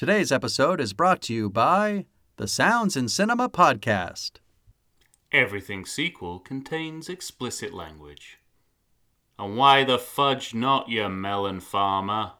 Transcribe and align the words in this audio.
Today's 0.00 0.32
episode 0.32 0.80
is 0.80 0.94
brought 0.94 1.20
to 1.24 1.34
you 1.34 1.50
by 1.50 2.06
the 2.36 2.48
Sounds 2.48 2.96
in 2.96 3.06
Cinema 3.06 3.50
podcast. 3.50 4.38
Everything 5.30 5.84
sequel 5.84 6.38
contains 6.38 7.10
explicit 7.10 7.74
language. 7.74 8.38
And 9.38 9.58
why 9.58 9.84
the 9.84 9.98
fudge 9.98 10.54
not, 10.54 10.88
you 10.88 11.06
melon 11.10 11.60
farmer? 11.60 12.32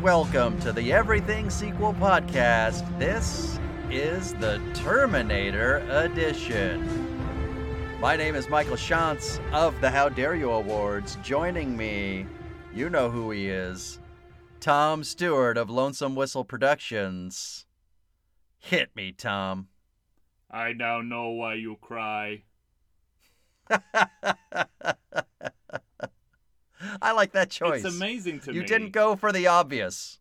And 0.00 0.04
welcome 0.04 0.58
to 0.60 0.72
the 0.72 0.92
Everything 0.92 1.50
Sequel 1.50 1.92
podcast. 1.94 2.86
This 2.98 3.58
is 3.90 4.32
the 4.34 4.58
Terminator 4.72 5.78
edition. 5.90 6.80
My 8.00 8.16
name 8.16 8.34
is 8.34 8.48
Michael 8.48 8.76
Shantz 8.76 9.38
of 9.52 9.78
the 9.82 9.90
How 9.90 10.08
Dare 10.08 10.34
You 10.36 10.52
Awards. 10.52 11.18
Joining 11.22 11.76
me, 11.76 12.26
you 12.74 12.88
know 12.88 13.10
who 13.10 13.30
he 13.30 13.48
is, 13.48 13.98
Tom 14.58 15.04
Stewart 15.04 15.58
of 15.58 15.68
Lonesome 15.68 16.14
Whistle 16.14 16.44
Productions. 16.44 17.66
Hit 18.58 18.96
me, 18.96 19.12
Tom. 19.12 19.68
I 20.50 20.72
now 20.72 21.02
know 21.02 21.28
why 21.30 21.54
you 21.54 21.76
cry. 21.80 22.44
I 27.02 27.12
like 27.12 27.32
that 27.32 27.50
choice. 27.50 27.84
It's 27.84 27.96
amazing 27.96 28.40
to 28.40 28.46
you 28.46 28.52
me. 28.52 28.58
You 28.60 28.66
didn't 28.66 28.92
go 28.92 29.16
for 29.16 29.32
the 29.32 29.46
obvious. 29.46 30.18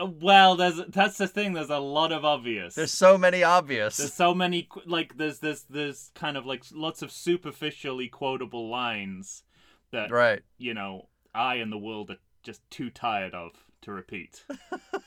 Uh, 0.00 0.06
well, 0.06 0.56
there's 0.56 0.80
that's 0.88 1.18
the 1.18 1.28
thing. 1.28 1.52
There's 1.52 1.70
a 1.70 1.78
lot 1.78 2.12
of 2.12 2.24
obvious. 2.24 2.74
There's 2.74 2.92
so 2.92 3.16
many 3.16 3.42
obvious. 3.42 3.96
There's 3.96 4.12
so 4.12 4.34
many 4.34 4.68
like 4.86 5.16
there's 5.16 5.38
there's 5.38 5.62
there's 5.62 6.10
kind 6.14 6.36
of 6.36 6.46
like 6.46 6.64
lots 6.72 7.02
of 7.02 7.12
superficially 7.12 8.08
quotable 8.08 8.68
lines 8.68 9.44
that 9.92 10.10
right. 10.10 10.42
you 10.58 10.74
know 10.74 11.08
I 11.34 11.56
and 11.56 11.70
the 11.70 11.78
world 11.78 12.10
are 12.10 12.18
just 12.42 12.68
too 12.70 12.90
tired 12.90 13.34
of 13.34 13.52
to 13.82 13.92
repeat. 13.92 14.44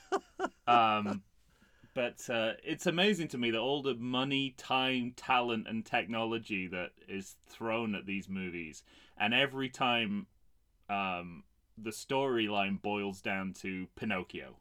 um, 0.66 1.22
but 1.94 2.28
uh, 2.30 2.52
it's 2.64 2.86
amazing 2.86 3.28
to 3.28 3.38
me 3.38 3.50
that 3.50 3.58
all 3.58 3.82
the 3.82 3.94
money, 3.94 4.54
time, 4.56 5.12
talent, 5.16 5.66
and 5.68 5.84
technology 5.84 6.66
that 6.68 6.90
is 7.08 7.36
thrown 7.48 7.94
at 7.94 8.06
these 8.06 8.28
movies, 8.28 8.82
and 9.18 9.34
every 9.34 9.68
time, 9.68 10.26
um, 10.88 11.44
the 11.76 11.90
storyline 11.90 12.80
boils 12.80 13.20
down 13.20 13.52
to 13.62 13.86
Pinocchio. 13.96 14.56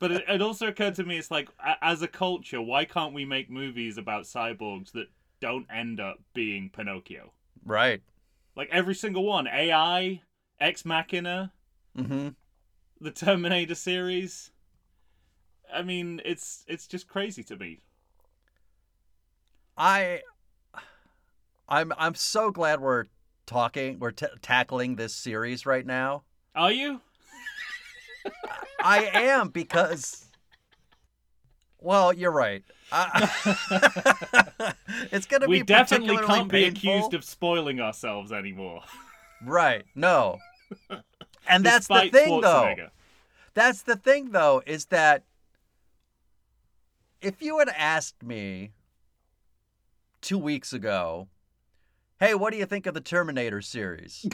But 0.00 0.10
it, 0.12 0.24
it 0.28 0.42
also 0.42 0.66
occurred 0.68 0.94
to 0.96 1.04
me, 1.04 1.18
it's 1.18 1.30
like, 1.30 1.48
as 1.82 2.02
a 2.02 2.08
culture, 2.08 2.60
why 2.60 2.84
can't 2.84 3.14
we 3.14 3.24
make 3.24 3.50
movies 3.50 3.98
about 3.98 4.24
cyborgs 4.24 4.92
that 4.92 5.08
don't 5.40 5.66
end 5.70 6.00
up 6.00 6.18
being 6.34 6.70
Pinocchio? 6.70 7.32
right. 7.64 8.02
Like 8.56 8.68
every 8.70 8.94
single 8.94 9.24
one. 9.24 9.46
AI, 9.46 10.20
Ex 10.60 10.84
Machina, 10.84 11.52
Mm-hmm. 11.96 12.28
the 13.00 13.10
Terminator 13.10 13.74
series. 13.74 14.50
I 15.72 15.82
mean, 15.82 16.20
it's 16.24 16.64
it's 16.66 16.86
just 16.86 17.08
crazy 17.08 17.42
to 17.44 17.56
me. 17.56 17.80
I 19.76 20.22
I'm 21.68 21.92
I'm 21.98 22.14
so 22.14 22.50
glad 22.50 22.80
we're 22.80 23.04
talking 23.46 23.98
we're 23.98 24.12
t- 24.12 24.26
tackling 24.42 24.96
this 24.96 25.14
series 25.14 25.66
right 25.66 25.84
now. 25.84 26.22
Are 26.54 26.72
you? 26.72 27.00
I 28.82 29.04
am 29.14 29.48
because 29.48 30.26
well, 31.80 32.12
you're 32.12 32.32
right. 32.32 32.64
I- 32.90 34.74
it's 35.12 35.26
going 35.26 35.42
to 35.42 35.48
we 35.48 35.58
be 35.58 35.64
definitely 35.64 36.16
can't 36.18 36.50
be 36.50 36.64
painful. 36.64 36.78
accused 36.78 37.14
of 37.14 37.24
spoiling 37.24 37.80
ourselves 37.80 38.32
anymore. 38.32 38.82
Right. 39.44 39.84
No. 39.94 40.38
And 41.50 41.64
that's 41.64 41.86
the 41.88 42.10
thing 42.12 42.42
though. 42.42 42.74
That's 43.54 43.80
the 43.82 43.96
thing 43.96 44.32
though 44.32 44.62
is 44.66 44.86
that 44.86 45.24
if 47.22 47.40
you 47.40 47.58
had 47.58 47.70
asked 47.70 48.22
me 48.22 48.72
2 50.20 50.36
weeks 50.36 50.74
ago, 50.74 51.28
"Hey, 52.20 52.34
what 52.34 52.52
do 52.52 52.58
you 52.58 52.66
think 52.66 52.86
of 52.86 52.94
the 52.94 53.00
Terminator 53.00 53.62
series?" 53.62 54.26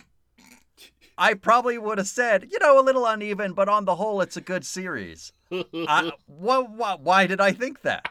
I 1.16 1.34
probably 1.34 1.78
would 1.78 1.98
have 1.98 2.08
said, 2.08 2.48
you 2.50 2.58
know, 2.58 2.78
a 2.78 2.82
little 2.82 3.06
uneven, 3.06 3.52
but 3.52 3.68
on 3.68 3.84
the 3.84 3.94
whole, 3.94 4.20
it's 4.20 4.36
a 4.36 4.40
good 4.40 4.66
series. 4.66 5.32
I, 5.52 6.10
wha 6.26 6.60
wha 6.60 6.96
why 6.96 7.26
did 7.28 7.40
I 7.40 7.52
think 7.52 7.82
that? 7.82 8.08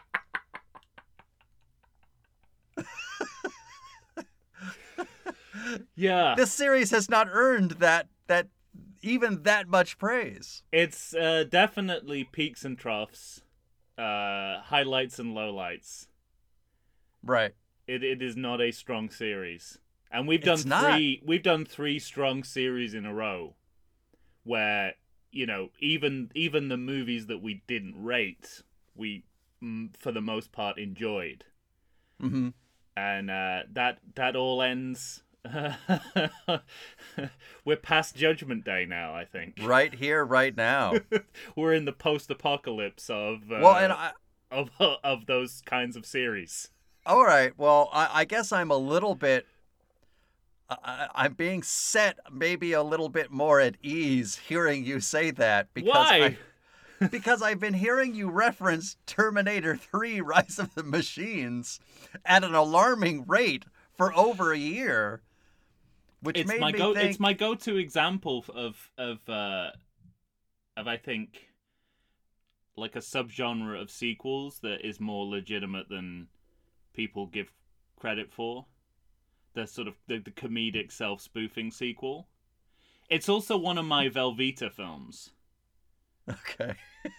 yeah, 5.94 6.34
This 6.36 6.52
series 6.52 6.90
has 6.90 7.08
not 7.08 7.28
earned 7.30 7.72
that 7.72 8.08
that 8.26 8.48
even 9.02 9.42
that 9.42 9.68
much 9.68 9.98
praise. 9.98 10.62
it's 10.72 11.14
uh, 11.14 11.44
definitely 11.48 12.24
peaks 12.24 12.64
and 12.64 12.78
troughs, 12.78 13.42
uh, 13.98 14.60
highlights 14.62 15.18
and 15.18 15.36
lowlights. 15.36 16.06
Right. 17.22 17.52
It 17.86 18.02
it 18.02 18.22
is 18.22 18.36
not 18.36 18.60
a 18.60 18.70
strong 18.70 19.10
series, 19.10 19.78
and 20.10 20.26
we've 20.26 20.42
done 20.42 20.54
It's 20.54 20.64
not. 20.64 20.92
three. 20.92 21.22
We've 21.24 21.42
done 21.42 21.64
three 21.64 21.98
strong 21.98 22.42
series 22.42 22.94
in 22.94 23.04
a 23.04 23.12
row, 23.14 23.54
where 24.42 24.94
you 25.30 25.46
know 25.46 25.70
even 25.80 26.30
even 26.34 26.68
the 26.68 26.76
movies 26.76 27.26
that 27.26 27.42
we 27.42 27.62
didn't 27.66 28.02
rate, 28.02 28.62
we 28.94 29.24
mm, 29.62 29.94
for 29.98 30.12
the 30.12 30.22
most 30.22 30.50
part 30.52 30.78
enjoyed, 30.78 31.44
hmm 32.20 32.50
and 32.96 33.30
uh, 33.30 33.62
that 33.72 33.98
that 34.14 34.36
all 34.36 34.62
ends. 34.62 35.22
We're 37.66 37.76
past 37.76 38.16
Judgment 38.16 38.64
Day 38.64 38.86
now. 38.88 39.14
I 39.14 39.26
think 39.26 39.58
Right 39.60 39.94
here, 39.94 40.24
right 40.24 40.56
now. 40.56 40.94
we're 41.56 41.74
in 41.74 41.84
the 41.84 41.92
post-apocalypse 41.92 43.10
of 43.10 43.52
uh, 43.52 43.58
well, 43.60 43.76
and 43.76 43.92
I, 43.92 44.12
of 44.50 44.70
of 44.80 45.26
those 45.26 45.60
kinds 45.66 45.96
of 45.96 46.06
series. 46.06 46.70
All 47.06 47.24
right. 47.24 47.52
Well, 47.56 47.90
I, 47.92 48.10
I 48.12 48.24
guess 48.24 48.52
I'm 48.52 48.70
a 48.70 48.76
little 48.76 49.14
bit. 49.14 49.46
I, 50.70 51.08
I'm 51.14 51.34
being 51.34 51.62
set 51.62 52.18
maybe 52.32 52.72
a 52.72 52.82
little 52.82 53.08
bit 53.08 53.30
more 53.30 53.60
at 53.60 53.76
ease 53.82 54.36
hearing 54.36 54.84
you 54.84 55.00
say 55.00 55.30
that 55.32 55.72
because 55.74 56.10
Why? 56.10 56.36
I, 57.00 57.06
because 57.08 57.42
I've 57.42 57.60
been 57.60 57.74
hearing 57.74 58.14
you 58.14 58.30
reference 58.30 58.96
Terminator 59.06 59.76
3: 59.76 60.20
Rise 60.22 60.58
of 60.58 60.74
the 60.74 60.82
Machines 60.82 61.80
at 62.24 62.44
an 62.44 62.54
alarming 62.54 63.24
rate 63.26 63.64
for 63.96 64.14
over 64.16 64.52
a 64.52 64.58
year, 64.58 65.20
which 66.22 66.38
it's 66.38 66.48
made 66.48 66.60
my 66.60 66.72
me 66.72 66.78
go 66.78 66.94
think. 66.94 67.10
it's 67.10 67.20
my 67.20 67.32
go-to 67.32 67.76
example 67.76 68.44
of 68.54 68.90
of 68.96 69.28
uh 69.28 69.70
of 70.76 70.88
I 70.88 70.96
think 70.96 71.48
like 72.76 72.96
a 72.96 73.00
subgenre 73.00 73.80
of 73.80 73.90
sequels 73.90 74.58
that 74.60 74.84
is 74.84 74.98
more 74.98 75.26
legitimate 75.26 75.88
than 75.88 76.26
people 76.94 77.26
give 77.26 77.52
credit 77.98 78.32
for. 78.32 78.66
The 79.54 79.66
sort 79.66 79.88
of 79.88 79.94
the, 80.08 80.18
the 80.18 80.30
comedic 80.30 80.90
self-spoofing 80.90 81.70
sequel. 81.70 82.26
It's 83.08 83.28
also 83.28 83.56
one 83.56 83.78
of 83.78 83.84
my 83.84 84.08
Velveeta 84.08 84.72
films. 84.72 85.30
Okay. 86.28 86.74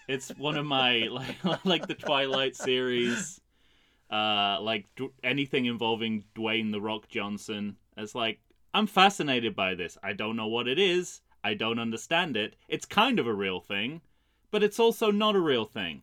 It's 0.07 0.29
one 0.29 0.57
of 0.57 0.65
my 0.65 1.07
like 1.11 1.65
like 1.65 1.87
the 1.87 1.93
Twilight 1.93 2.55
series, 2.55 3.39
uh, 4.09 4.57
like 4.61 4.87
d- 4.95 5.09
anything 5.23 5.65
involving 5.65 6.23
Dwayne 6.35 6.71
the 6.71 6.81
Rock 6.81 7.07
Johnson. 7.07 7.77
It's 7.95 8.15
like 8.15 8.39
I'm 8.73 8.87
fascinated 8.87 9.55
by 9.55 9.75
this. 9.75 9.97
I 10.03 10.13
don't 10.13 10.35
know 10.35 10.47
what 10.47 10.67
it 10.67 10.79
is. 10.79 11.21
I 11.43 11.53
don't 11.53 11.79
understand 11.79 12.35
it. 12.35 12.55
It's 12.67 12.85
kind 12.85 13.19
of 13.19 13.27
a 13.27 13.33
real 13.33 13.59
thing, 13.59 14.01
but 14.49 14.63
it's 14.63 14.79
also 14.79 15.11
not 15.11 15.35
a 15.35 15.39
real 15.39 15.65
thing. 15.65 16.01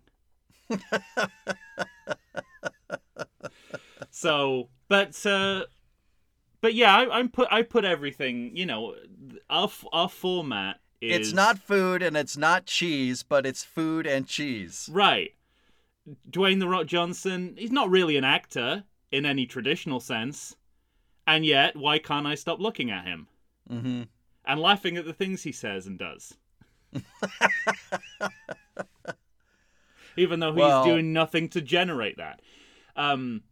so, 4.13 4.69
but 4.89 5.25
uh, 5.27 5.65
but 6.61 6.75
yeah, 6.75 6.95
I, 6.97 7.19
I'm 7.19 7.29
put 7.29 7.49
I 7.51 7.63
put 7.63 7.85
everything. 7.85 8.57
You 8.57 8.67
know, 8.67 8.95
our 9.51 9.69
our 9.93 10.09
format 10.09 10.79
is 11.01 11.17
It's 11.29 11.33
not 11.33 11.59
food 11.59 12.03
and 12.03 12.17
it's 12.17 12.37
not 12.37 12.67
cheese, 12.67 13.25
but 13.25 13.45
it's 13.45 13.65
food 13.65 14.07
and 14.07 14.27
cheese. 14.29 14.89
Right. 14.93 15.35
Dwayne 16.31 16.61
The 16.61 16.69
Rock 16.69 16.87
Johnson, 16.87 17.55
he's 17.59 17.73
not 17.73 17.91
really 17.91 18.17
an 18.17 18.25
actor 18.25 18.85
in 19.11 19.25
any 19.27 19.47
traditional 19.47 19.99
sense. 20.01 20.55
And 21.27 21.45
yet, 21.47 21.75
why 21.77 21.99
can't 21.99 22.27
I 22.27 22.35
stop 22.37 22.61
looking 22.61 22.91
at 22.91 23.05
him 23.05 23.27
Mm-hmm. 23.71 24.03
and 24.45 24.61
laughing 24.61 24.97
at 24.97 25.05
the 25.05 25.13
things 25.13 25.43
he 25.45 25.53
says 25.53 25.87
and 25.87 25.99
does? 25.99 26.35
Even 30.17 30.41
though 30.41 30.53
he's 30.53 30.59
Well- 30.61 30.85
doing 30.85 31.13
nothing 31.13 31.49
to 31.51 31.61
generate 31.61 32.19
that. 32.19 32.41
Um, 32.97 33.43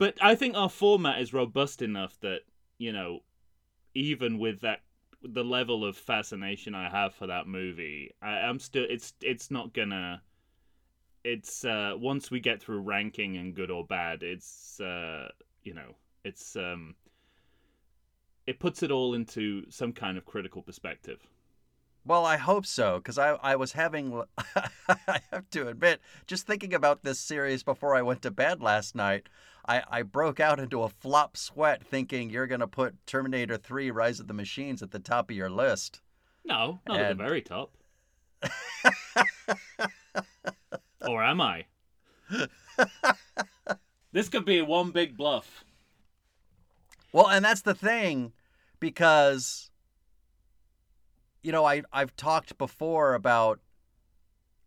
but 0.00 0.16
I 0.22 0.34
think 0.34 0.56
our 0.56 0.70
format 0.70 1.20
is 1.20 1.34
robust 1.34 1.82
enough 1.82 2.18
that, 2.20 2.40
you 2.78 2.90
know, 2.90 3.20
even 3.94 4.38
with 4.38 4.62
that 4.62 4.80
the 5.22 5.44
level 5.44 5.84
of 5.84 5.94
fascination 5.94 6.74
I 6.74 6.88
have 6.88 7.14
for 7.14 7.26
that 7.26 7.46
movie, 7.46 8.14
I, 8.22 8.38
I'm 8.38 8.58
still 8.58 8.86
it's 8.88 9.12
it's 9.20 9.50
not 9.50 9.74
gonna. 9.74 10.22
It's 11.22 11.66
uh, 11.66 11.92
once 11.98 12.30
we 12.30 12.40
get 12.40 12.62
through 12.62 12.80
ranking 12.80 13.36
and 13.36 13.54
good 13.54 13.70
or 13.70 13.84
bad, 13.84 14.22
it's 14.22 14.80
uh, 14.80 15.28
you 15.64 15.74
know 15.74 15.94
it's 16.24 16.56
um, 16.56 16.94
it 18.46 18.58
puts 18.58 18.82
it 18.82 18.90
all 18.90 19.12
into 19.12 19.70
some 19.70 19.92
kind 19.92 20.16
of 20.16 20.24
critical 20.24 20.62
perspective. 20.62 21.28
Well, 22.06 22.24
I 22.24 22.38
hope 22.38 22.64
so, 22.64 22.96
because 22.96 23.18
I, 23.18 23.32
I 23.42 23.56
was 23.56 23.72
having, 23.72 24.22
I 24.88 25.20
have 25.30 25.50
to 25.50 25.68
admit, 25.68 26.00
just 26.26 26.46
thinking 26.46 26.72
about 26.72 27.04
this 27.04 27.18
series 27.18 27.62
before 27.62 27.94
I 27.94 28.00
went 28.00 28.22
to 28.22 28.30
bed 28.30 28.62
last 28.62 28.94
night, 28.94 29.28
I, 29.66 29.82
I 29.90 30.02
broke 30.02 30.40
out 30.40 30.60
into 30.60 30.82
a 30.82 30.88
flop 30.88 31.36
sweat 31.36 31.84
thinking 31.84 32.30
you're 32.30 32.46
going 32.46 32.60
to 32.60 32.66
put 32.66 33.06
Terminator 33.06 33.56
3 33.56 33.90
Rise 33.90 34.20
of 34.20 34.28
the 34.28 34.34
Machines 34.34 34.82
at 34.82 34.90
the 34.90 34.98
top 34.98 35.30
of 35.30 35.36
your 35.36 35.50
list. 35.50 36.00
No, 36.44 36.80
not 36.86 36.96
and... 36.96 37.06
at 37.06 37.18
the 37.18 37.22
very 37.22 37.42
top. 37.42 37.72
or 41.06 41.22
am 41.22 41.40
I? 41.40 41.66
this 44.12 44.28
could 44.28 44.44
be 44.44 44.62
one 44.62 44.90
big 44.90 45.16
bluff. 45.16 45.64
Well, 47.12 47.28
and 47.28 47.44
that's 47.44 47.62
the 47.62 47.74
thing, 47.74 48.32
because 48.78 49.70
you 51.42 51.52
know, 51.52 51.64
I 51.64 51.82
I've 51.92 52.14
talked 52.16 52.58
before 52.58 53.14
about 53.14 53.60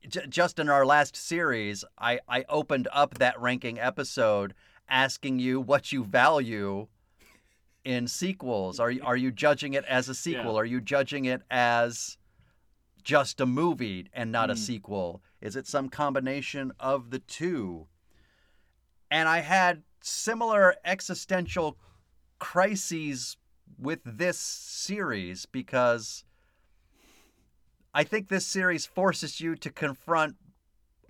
j- 0.08 0.28
just 0.28 0.60
in 0.60 0.70
our 0.70 0.86
last 0.86 1.16
series, 1.16 1.86
I 1.98 2.20
I 2.28 2.46
opened 2.50 2.88
up 2.92 3.20
that 3.20 3.40
ranking 3.40 3.80
episode 3.80 4.54
asking 4.94 5.40
you 5.40 5.60
what 5.60 5.92
you 5.92 6.06
value 6.06 6.88
in 7.84 8.08
sequels. 8.08 8.80
Are 8.80 8.92
you 8.92 9.02
are 9.04 9.18
you 9.18 9.32
judging 9.32 9.74
it 9.74 9.84
as 9.86 10.08
a 10.08 10.16
sequel? 10.16 10.54
Yeah. 10.54 10.60
Are 10.60 10.66
you 10.66 10.80
judging 10.80 11.26
it 11.26 11.42
as 11.52 12.18
just 13.04 13.42
a 13.42 13.46
movie 13.46 14.08
and 14.14 14.32
not 14.32 14.50
mm. 14.50 14.54
a 14.54 14.56
sequel? 14.56 15.22
Is 15.42 15.56
it 15.58 15.68
some 15.68 15.90
combination 15.90 16.72
of 16.80 17.10
the 17.10 17.20
two? 17.20 17.88
And 19.12 19.28
I 19.28 19.40
had 19.40 19.84
similar 20.02 20.76
existential 20.86 21.78
crises 22.40 23.36
with 23.78 24.00
this 24.06 24.38
series 24.38 25.46
because 25.46 26.24
I 27.94 28.04
think 28.04 28.30
this 28.30 28.46
series 28.46 28.86
forces 28.86 29.42
you 29.42 29.56
to 29.56 29.70
confront 29.72 30.36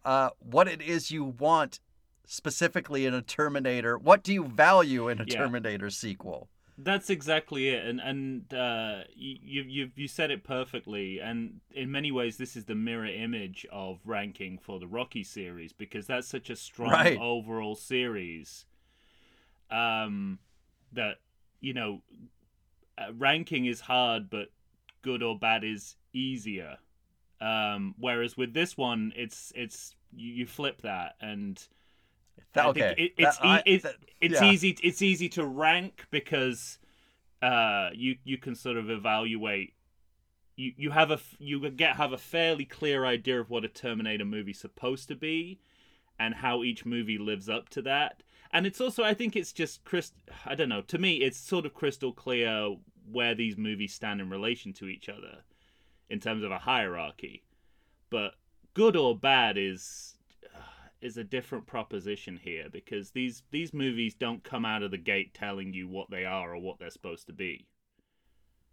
uh, 0.05 0.29
what 0.39 0.67
it 0.67 0.81
is 0.81 1.11
you 1.11 1.23
want 1.23 1.79
specifically 2.25 3.05
in 3.05 3.13
a 3.13 3.21
Terminator. 3.21 3.97
What 3.97 4.23
do 4.23 4.33
you 4.33 4.45
value 4.45 5.07
in 5.09 5.19
a 5.19 5.25
yeah. 5.27 5.37
Terminator 5.37 5.89
sequel? 5.89 6.49
That's 6.75 7.11
exactly 7.11 7.69
it, 7.69 7.85
and 7.85 7.99
and 8.01 8.51
uh, 8.51 9.03
you 9.15 9.61
you 9.61 9.91
you 9.95 10.07
said 10.07 10.31
it 10.31 10.43
perfectly. 10.43 11.19
And 11.19 11.59
in 11.71 11.91
many 11.91 12.11
ways, 12.11 12.37
this 12.37 12.55
is 12.55 12.65
the 12.65 12.73
mirror 12.73 13.05
image 13.05 13.67
of 13.71 13.99
ranking 14.05 14.57
for 14.57 14.79
the 14.79 14.87
Rocky 14.87 15.23
series 15.23 15.71
because 15.71 16.07
that's 16.07 16.27
such 16.27 16.49
a 16.49 16.55
strong 16.55 16.91
right. 16.91 17.19
overall 17.19 17.75
series. 17.75 18.65
Um, 19.69 20.39
that 20.93 21.17
you 21.61 21.73
know, 21.73 22.01
uh, 22.97 23.13
ranking 23.13 23.67
is 23.67 23.81
hard, 23.81 24.31
but 24.31 24.49
good 25.03 25.21
or 25.21 25.37
bad 25.37 25.63
is 25.63 25.95
easier. 26.11 26.77
Um, 27.39 27.93
whereas 27.99 28.35
with 28.35 28.55
this 28.55 28.75
one, 28.75 29.13
it's 29.15 29.53
it's 29.55 29.93
you, 30.15 30.33
you 30.33 30.45
flip 30.47 30.81
that 30.81 31.17
and. 31.21 31.61
Okay. 32.55 32.95
It, 32.97 33.13
it's 33.17 33.37
that, 33.37 33.45
I, 33.45 33.63
it's, 33.65 33.83
that, 33.83 33.95
it's 34.21 34.41
yeah. 34.41 34.51
easy 34.51 34.77
it's 34.81 35.01
easy 35.01 35.29
to 35.29 35.45
rank 35.45 36.05
because 36.11 36.77
uh, 37.41 37.89
you 37.93 38.17
you 38.23 38.37
can 38.37 38.55
sort 38.55 38.77
of 38.77 38.89
evaluate 38.89 39.73
you 40.55 40.73
you 40.77 40.91
have 40.91 41.11
a 41.11 41.19
you 41.39 41.69
get 41.71 41.97
have 41.97 42.13
a 42.13 42.17
fairly 42.17 42.65
clear 42.65 43.05
idea 43.05 43.39
of 43.39 43.49
what 43.49 43.65
a 43.65 43.67
Terminator 43.67 44.25
movie's 44.25 44.59
supposed 44.59 45.07
to 45.07 45.15
be 45.15 45.59
and 46.19 46.35
how 46.35 46.63
each 46.63 46.85
movie 46.85 47.17
lives 47.17 47.49
up 47.49 47.69
to 47.69 47.81
that. 47.81 48.23
And 48.51 48.67
it's 48.67 48.79
also 48.79 49.03
I 49.03 49.13
think 49.13 49.35
it's 49.35 49.51
just 49.51 49.83
Chris 49.83 50.11
I 50.45 50.55
don't 50.55 50.69
know, 50.69 50.81
to 50.81 50.97
me 50.97 51.15
it's 51.17 51.37
sort 51.37 51.65
of 51.65 51.73
crystal 51.73 52.13
clear 52.13 52.75
where 53.11 53.35
these 53.35 53.57
movies 53.57 53.93
stand 53.93 54.21
in 54.21 54.29
relation 54.29 54.73
to 54.73 54.87
each 54.87 55.09
other 55.09 55.39
in 56.09 56.19
terms 56.19 56.43
of 56.43 56.51
a 56.51 56.59
hierarchy. 56.59 57.43
But 58.09 58.35
good 58.73 58.95
or 58.95 59.17
bad 59.17 59.57
is 59.57 60.15
is 61.03 61.17
a 61.17 61.23
different 61.23 61.67
proposition 61.67 62.39
here 62.41 62.67
because 62.71 63.11
these 63.11 63.43
these 63.51 63.73
movies 63.73 64.15
don't 64.15 64.43
come 64.43 64.65
out 64.65 64.83
of 64.83 64.91
the 64.91 64.97
gate 64.97 65.33
telling 65.33 65.73
you 65.73 65.87
what 65.87 66.09
they 66.09 66.25
are 66.25 66.53
or 66.53 66.59
what 66.59 66.79
they're 66.79 66.89
supposed 66.89 67.27
to 67.27 67.33
be. 67.33 67.67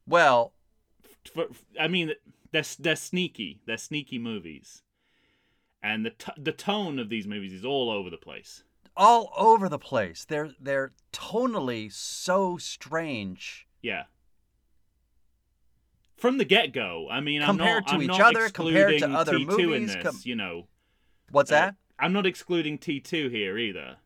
Well, 0.07 0.53
for, 1.33 1.47
I 1.79 1.89
mean 1.89 2.13
they're 2.53 2.65
they're 2.79 2.97
sneaky. 2.97 3.61
They're 3.67 3.77
sneaky 3.77 4.19
movies. 4.19 4.83
And 5.83 6.05
the 6.05 6.11
t- 6.11 6.33
the 6.37 6.53
tone 6.53 6.99
of 6.99 7.09
these 7.09 7.27
movies 7.27 7.53
is 7.53 7.65
all 7.65 7.91
over 7.91 8.11
the 8.11 8.19
place. 8.19 8.65
All 8.97 9.33
over 9.37 9.69
the 9.69 9.79
place. 9.79 10.25
They're 10.25 10.53
they're 10.61 10.93
tonally 11.13 11.93
so 11.93 12.59
strange. 12.59 13.67
Yeah 13.83 14.05
from 16.21 16.39
the 16.39 16.45
get 16.45 16.73
go. 16.73 17.09
I 17.11 17.21
mean, 17.21 17.43
compared 17.43 17.69
I'm 17.69 17.81
not, 17.81 17.87
to 17.89 17.95
I'm 17.95 18.03
each 18.03 18.21
other, 18.21 18.49
compared 18.51 18.99
to 18.99 19.09
other 19.11 19.33
T2 19.33 19.47
movies, 19.47 19.77
in 19.77 19.87
this, 19.87 19.97
com- 20.03 20.21
you 20.23 20.37
know. 20.37 20.69
What's 21.31 21.51
uh, 21.51 21.55
that? 21.55 21.75
I'm 22.01 22.13
not 22.13 22.27
excluding 22.27 22.79
T2 22.79 23.31
here 23.31 23.59
either. 23.59 23.97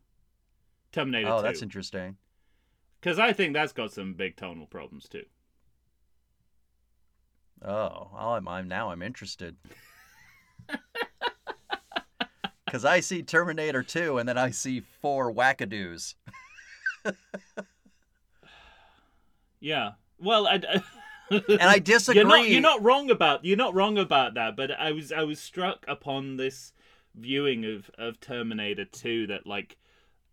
Terminator 0.93 1.29
oh, 1.29 1.37
2. 1.39 1.43
that's 1.43 1.63
interesting. 1.63 2.17
Because 3.01 3.19
I 3.19 3.33
think 3.33 3.53
that's 3.53 3.73
got 3.73 3.93
some 3.93 4.15
big 4.15 4.37
tonal 4.37 4.67
problems 4.67 5.09
too. 5.09 5.25
Oh, 7.65 8.11
I'm, 8.17 8.47
I'm 8.49 8.69
now 8.69 8.91
I'm 8.91 9.03
interested. 9.03 9.57
Because 12.75 12.85
I 12.85 12.99
see 12.99 13.23
Terminator 13.23 13.85
2 13.85 14.19
and 14.19 14.29
then 14.29 14.37
I 14.37 14.51
see 14.51 14.81
four 14.81 15.33
wackadoos. 15.33 16.17
yeah. 19.61 19.93
Well, 20.19 20.49
I, 20.49 20.55
and 21.31 21.63
I 21.63 21.79
disagree. 21.79 22.21
You're 22.21 22.29
not, 22.29 22.49
you're 22.49 22.61
not 22.61 22.83
wrong 22.83 23.13
about 23.13 23.45
you're 23.45 23.57
not 23.57 23.75
wrong 23.75 23.97
about 23.97 24.35
that. 24.35 24.57
But 24.57 24.73
I 24.73 24.91
was 24.91 25.13
I 25.13 25.23
was 25.23 25.39
struck 25.39 25.85
upon 25.87 26.37
this 26.37 26.73
viewing 27.15 27.65
of 27.65 27.91
of 27.97 28.21
Terminator 28.21 28.85
2 28.85 29.29
that 29.29 29.47
like 29.47 29.77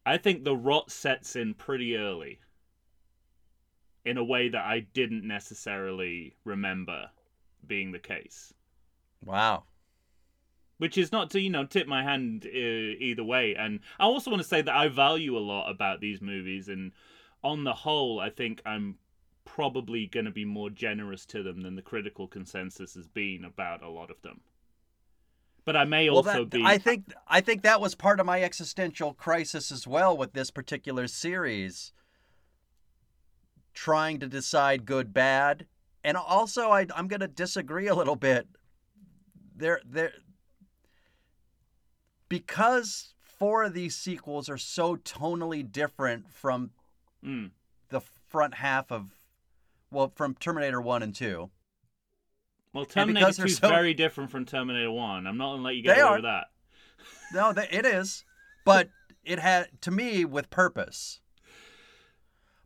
I 0.05 0.17
think 0.17 0.43
the 0.43 0.55
rot 0.55 0.91
sets 0.91 1.35
in 1.35 1.53
pretty 1.53 1.95
early 1.95 2.39
in 4.03 4.17
a 4.17 4.23
way 4.23 4.49
that 4.49 4.65
I 4.65 4.79
didn't 4.79 5.27
necessarily 5.27 6.35
remember 6.43 7.09
being 7.65 7.91
the 7.91 7.99
case. 7.99 8.53
Wow. 9.23 9.63
Which 10.79 10.97
is 10.97 11.11
not 11.11 11.29
to 11.31 11.39
you 11.39 11.51
know 11.51 11.65
tip 11.65 11.87
my 11.87 12.03
hand 12.03 12.45
uh, 12.45 12.49
either 12.49 13.23
way, 13.23 13.53
and 13.55 13.81
I 13.99 14.05
also 14.05 14.31
want 14.31 14.41
to 14.41 14.47
say 14.47 14.63
that 14.63 14.75
I 14.75 14.87
value 14.87 15.37
a 15.37 15.39
lot 15.39 15.69
about 15.69 16.01
these 16.01 16.21
movies, 16.21 16.69
and 16.69 16.91
on 17.43 17.63
the 17.63 17.73
whole, 17.73 18.19
I 18.19 18.31
think 18.31 18.63
I'm 18.65 18.97
probably 19.45 20.07
going 20.07 20.25
to 20.25 20.31
be 20.31 20.45
more 20.45 20.71
generous 20.71 21.25
to 21.27 21.43
them 21.43 21.61
than 21.61 21.75
the 21.75 21.81
critical 21.83 22.27
consensus 22.27 22.95
has 22.95 23.07
been 23.07 23.45
about 23.45 23.83
a 23.83 23.89
lot 23.89 24.09
of 24.09 24.19
them. 24.23 24.41
But 25.63 25.75
I 25.75 25.85
may 25.85 26.09
also 26.09 26.45
that, 26.45 26.49
be. 26.49 26.63
I 26.65 26.77
think 26.77 27.13
I 27.27 27.41
think 27.41 27.61
that 27.61 27.81
was 27.81 27.93
part 27.93 28.19
of 28.19 28.25
my 28.25 28.41
existential 28.41 29.13
crisis 29.13 29.71
as 29.71 29.87
well 29.87 30.17
with 30.17 30.33
this 30.33 30.51
particular 30.51 31.07
series. 31.07 31.93
Trying 33.73 34.19
to 34.19 34.27
decide 34.27 34.85
good, 34.85 35.13
bad, 35.13 35.65
and 36.03 36.17
also 36.17 36.71
I, 36.71 36.87
I'm 36.93 37.07
going 37.07 37.21
to 37.21 37.27
disagree 37.27 37.87
a 37.87 37.95
little 37.95 38.17
bit. 38.17 38.47
There, 39.55 39.79
there, 39.85 40.11
because 42.27 43.13
four 43.21 43.63
of 43.63 43.73
these 43.73 43.95
sequels 43.95 44.49
are 44.49 44.57
so 44.57 44.97
tonally 44.97 45.69
different 45.69 46.31
from 46.31 46.71
mm. 47.23 47.51
the 47.89 48.01
front 48.27 48.55
half 48.55 48.91
of 48.91 49.11
well, 49.91 50.11
from 50.15 50.35
Terminator 50.35 50.81
One 50.81 51.03
and 51.03 51.13
Two. 51.13 51.49
Well, 52.73 52.85
Terminator 52.85 53.31
Two 53.33 53.43
is 53.43 53.57
so... 53.57 53.67
very 53.67 53.93
different 53.93 54.31
from 54.31 54.45
Terminator 54.45 54.91
One. 54.91 55.27
I'm 55.27 55.37
not 55.37 55.51
gonna 55.53 55.63
let 55.63 55.75
you 55.75 55.83
get 55.83 55.95
they 55.95 56.01
away 56.01 56.15
with 56.15 56.23
that. 56.23 56.45
no, 57.33 57.53
they, 57.53 57.67
it 57.69 57.85
is, 57.85 58.23
but 58.65 58.89
it 59.23 59.39
had 59.39 59.69
to 59.81 59.91
me 59.91 60.25
with 60.25 60.49
purpose. 60.49 61.19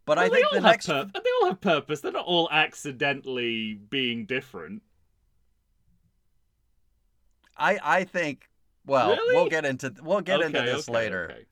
But 0.06 0.18
well, 0.18 0.26
I 0.26 0.30
think 0.30 0.48
the 0.52 0.62
next 0.62 0.86
pur- 0.86 1.10
they 1.14 1.30
all 1.42 1.48
have 1.50 1.62
purpose. 1.62 2.02
They're 2.02 2.12
not 2.12 2.26
all 2.26 2.48
accidentally 2.52 3.74
being 3.74 4.26
different. 4.26 4.84
I 7.58 7.80
I 7.84 8.04
think 8.04 8.50
well, 8.86 9.10
really? 9.10 9.36
we'll 9.36 9.50
get 9.50 9.66
into 9.66 9.94
we'll 10.04 10.22
get 10.22 10.38
okay, 10.38 10.46
into 10.46 10.62
this 10.62 10.88
okay, 10.88 10.94
later. 10.94 11.30
Okay. 11.32 11.46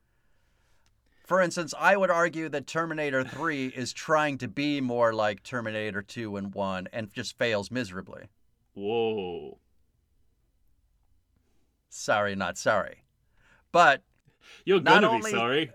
For 1.24 1.40
instance, 1.40 1.72
I 1.78 1.96
would 1.96 2.10
argue 2.10 2.50
that 2.50 2.66
Terminator 2.66 3.24
3 3.24 3.68
is 3.68 3.94
trying 3.94 4.36
to 4.38 4.48
be 4.48 4.82
more 4.82 5.14
like 5.14 5.42
Terminator 5.42 6.02
2 6.02 6.36
and 6.36 6.52
1 6.52 6.88
and 6.92 7.10
just 7.14 7.38
fails 7.38 7.70
miserably. 7.70 8.24
Whoa. 8.74 9.58
Sorry, 11.88 12.34
not 12.34 12.58
sorry. 12.58 13.04
But 13.72 14.02
you're 14.64 14.80
gonna 14.80 15.08
only, 15.08 15.30
be 15.30 15.36
sorry. 15.36 15.70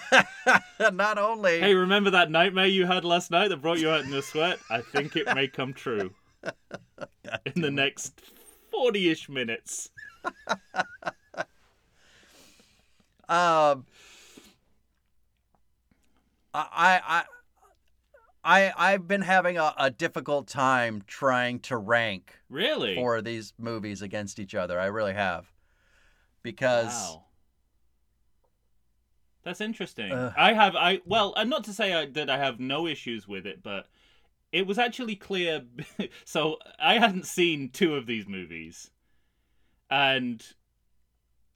Not 0.92 1.18
only 1.18 1.60
Hey, 1.60 1.74
remember 1.74 2.10
that 2.10 2.30
nightmare 2.30 2.66
you 2.66 2.84
had 2.84 3.04
last 3.04 3.30
night 3.30 3.48
that 3.48 3.58
brought 3.58 3.78
you 3.78 3.90
out 3.90 4.04
in 4.04 4.12
a 4.12 4.22
sweat? 4.22 4.58
I 4.68 4.80
think 4.80 5.14
it 5.14 5.32
may 5.34 5.46
come 5.46 5.72
true 5.72 6.12
in 7.54 7.62
the 7.62 7.70
next 7.70 8.20
40 8.70 9.10
ish 9.10 9.28
minutes. 9.28 9.90
Um, 13.28 13.86
I, 16.52 17.00
I, 17.02 17.24
I, 18.44 18.72
I've 18.76 19.06
been 19.06 19.22
having 19.22 19.56
a, 19.56 19.72
a 19.78 19.90
difficult 19.90 20.48
time 20.48 21.02
trying 21.06 21.60
to 21.60 21.76
rank 21.76 22.40
Really? 22.48 22.94
for 22.96 23.22
these 23.22 23.54
movies 23.58 24.02
against 24.02 24.38
each 24.38 24.54
other. 24.54 24.80
I 24.80 24.86
really 24.86 25.14
have, 25.14 25.52
because 26.42 26.92
Wow. 26.92 27.24
That's 29.44 29.60
interesting. 29.60 30.12
Ugh. 30.12 30.32
I 30.36 30.52
have 30.52 30.76
I 30.76 31.00
well, 31.04 31.34
and 31.36 31.50
not 31.50 31.64
to 31.64 31.72
say 31.72 31.92
I, 31.92 32.06
that 32.06 32.30
I 32.30 32.38
have 32.38 32.60
no 32.60 32.86
issues 32.86 33.26
with 33.26 33.46
it, 33.46 33.62
but 33.62 33.88
it 34.52 34.66
was 34.66 34.78
actually 34.78 35.16
clear. 35.16 35.62
so 36.24 36.58
I 36.78 36.98
hadn't 36.98 37.26
seen 37.26 37.70
two 37.70 37.96
of 37.96 38.06
these 38.06 38.28
movies, 38.28 38.90
and 39.90 40.44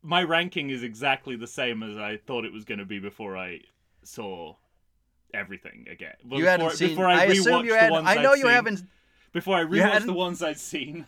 my 0.02 0.22
ranking 0.22 0.70
is 0.70 0.82
exactly 0.82 1.36
the 1.36 1.46
same 1.46 1.82
as 1.82 1.96
I 1.96 2.16
thought 2.16 2.44
it 2.44 2.52
was 2.52 2.64
going 2.64 2.78
to 2.78 2.84
be 2.84 2.98
before 2.98 3.36
I 3.36 3.60
saw 4.02 4.56
everything 5.35 5.87
again. 5.90 6.14
Well, 6.25 6.40
you 6.40 6.47
hadn't 6.47 6.66
before, 6.66 6.76
seen. 6.76 6.88
before 6.90 7.06
I, 7.06 7.21
I, 7.21 7.25
assume 7.25 7.45
rewatched 7.45 7.64
you 7.66 7.75
had. 7.75 7.92
I 7.92 8.23
know 8.23 8.33
I'd 8.33 8.37
you 8.38 8.42
seen, 8.45 8.50
haven't. 8.50 8.83
before 9.33 9.56
I 9.56 9.64
rewatched 9.64 10.06
the 10.06 10.12
ones 10.12 10.42
I'd 10.42 10.59
seen, 10.59 11.06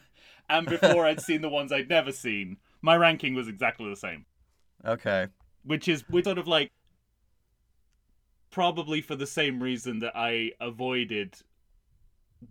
and 0.49 0.67
before 0.67 1.07
I'd 1.07 1.21
seen 1.21 1.41
the 1.41 1.49
ones 1.49 1.73
I'd 1.73 1.89
never 1.89 2.13
seen. 2.13 2.57
My 2.81 2.97
ranking 2.97 3.35
was 3.35 3.49
exactly 3.49 3.89
the 3.91 3.97
same 3.97 4.25
Okay. 4.87 5.27
which 5.65 5.89
is 5.89 6.05
we 6.09 6.23
sort 6.23 6.39
of 6.39 6.47
like 6.47 6.71
probably 8.51 9.01
for 9.01 9.17
the 9.17 9.27
same 9.27 9.63
reason 9.63 9.99
that 9.99 10.13
I 10.17 10.53
avoided 10.61 11.35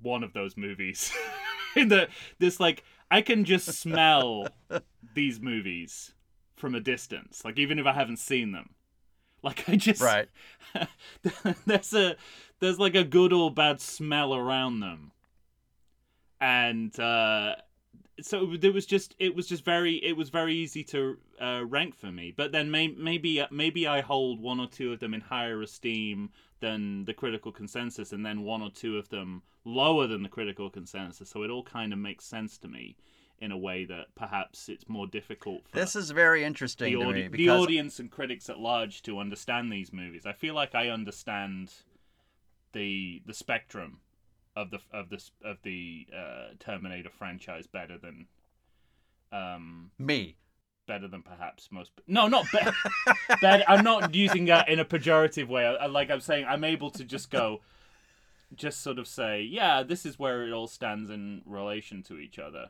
one 0.02 0.24
of 0.24 0.34
those 0.34 0.58
movies. 0.58 1.12
In 1.76 1.90
the 1.90 2.08
this 2.40 2.60
like 2.60 2.84
I 3.10 3.22
can 3.22 3.46
just 3.46 3.68
smell 3.80 4.48
these 5.14 5.40
movies 5.40 6.14
from 6.56 6.76
a 6.76 6.80
distance, 6.80 7.44
like 7.46 7.58
even 7.60 7.80
if 7.80 7.86
I 7.86 7.94
haven't 7.94 8.18
seen 8.20 8.52
them. 8.52 8.72
Like 9.48 9.70
I 9.70 9.76
just 9.78 10.02
Right. 10.02 10.28
there's 11.66 11.94
a 11.94 12.16
there's 12.60 12.80
like 12.80 12.96
a 12.96 13.04
good 13.04 13.32
or 13.32 13.50
bad 13.50 13.80
smell 13.80 14.36
around 14.36 14.82
them, 14.82 15.12
and 16.42 16.98
uh, 17.00 17.56
so 18.20 18.58
there 18.60 18.74
was 18.74 18.86
just 18.86 19.16
it 19.20 19.36
was 19.36 19.48
just 19.48 19.64
very 19.64 20.04
it 20.04 20.18
was 20.18 20.30
very 20.30 20.54
easy 20.54 20.84
to 20.86 21.18
uh, 21.40 21.64
rank 21.66 21.96
for 21.96 22.12
me. 22.12 22.34
But 22.36 22.52
then 22.52 22.70
may, 22.70 22.90
maybe 22.90 23.42
maybe 23.50 23.88
I 23.88 24.02
hold 24.02 24.42
one 24.42 24.60
or 24.60 24.68
two 24.68 24.92
of 24.92 25.00
them 25.00 25.14
in 25.14 25.22
higher 25.22 25.62
esteem 25.62 26.32
than 26.60 27.06
the 27.06 27.14
critical 27.14 27.54
consensus, 27.54 28.12
and 28.12 28.26
then 28.26 28.42
one 28.42 28.62
or 28.62 28.70
two 28.70 28.98
of 28.98 29.08
them 29.10 29.44
lower 29.64 30.08
than 30.08 30.24
the 30.24 30.30
critical 30.30 30.70
consensus. 30.70 31.30
So 31.30 31.44
it 31.44 31.50
all 31.50 31.64
kind 31.64 31.94
of 31.94 32.00
makes 32.00 32.26
sense 32.26 32.58
to 32.60 32.68
me 32.68 32.98
in 33.40 33.52
a 33.52 33.58
way 33.58 33.86
that 33.86 34.08
perhaps 34.16 34.68
it's 34.70 34.90
more 34.90 35.06
difficult 35.08 35.62
for 35.68 35.78
This 35.80 35.96
is 35.96 36.10
very 36.12 36.44
interesting 36.44 36.94
the, 36.94 37.00
to 37.04 37.08
audi- 37.10 37.30
me 37.30 37.38
the 37.38 37.50
audience 37.50 38.00
and 38.00 38.10
critics 38.10 38.50
at 38.50 38.58
large 38.60 39.02
to 39.04 39.20
understand 39.20 39.72
these 39.72 39.94
movies. 39.94 40.26
I 40.26 40.34
feel 40.34 40.56
like 40.56 40.74
I 40.76 40.90
understand 40.90 41.72
the 42.74 43.22
the 43.26 43.34
spectrum 43.34 44.00
of 44.56 44.72
the 44.72 44.80
of 44.92 45.10
the 45.10 45.24
of 45.44 45.58
the 45.64 46.08
uh, 46.16 46.54
Terminator 46.60 47.10
franchise 47.10 47.68
better 47.68 47.98
than 47.98 48.26
um 49.32 49.92
me. 50.00 50.36
better 50.88 51.08
than 51.08 51.22
perhaps 51.22 51.70
most. 51.72 51.92
No, 52.08 52.28
not 52.28 52.46
better. 52.52 52.74
I'm 53.68 53.84
not 53.84 54.16
using 54.16 54.46
that 54.46 54.70
in 54.70 54.80
a 54.80 54.86
pejorative 54.86 55.48
way. 55.48 55.66
I- 55.66 55.86
like 55.88 56.10
I'm 56.10 56.22
saying, 56.22 56.46
I'm 56.48 56.64
able 56.64 56.90
to 56.92 57.04
just 57.04 57.30
go, 57.30 57.62
just 58.56 58.82
sort 58.82 58.98
of 58.98 59.08
say, 59.08 59.42
yeah, 59.42 59.84
this 59.84 60.06
is 60.06 60.18
where 60.18 60.44
it 60.48 60.52
all 60.54 60.68
stands 60.68 61.10
in 61.10 61.42
relation 61.46 62.04
to 62.04 62.18
each 62.18 62.40
other. 62.40 62.70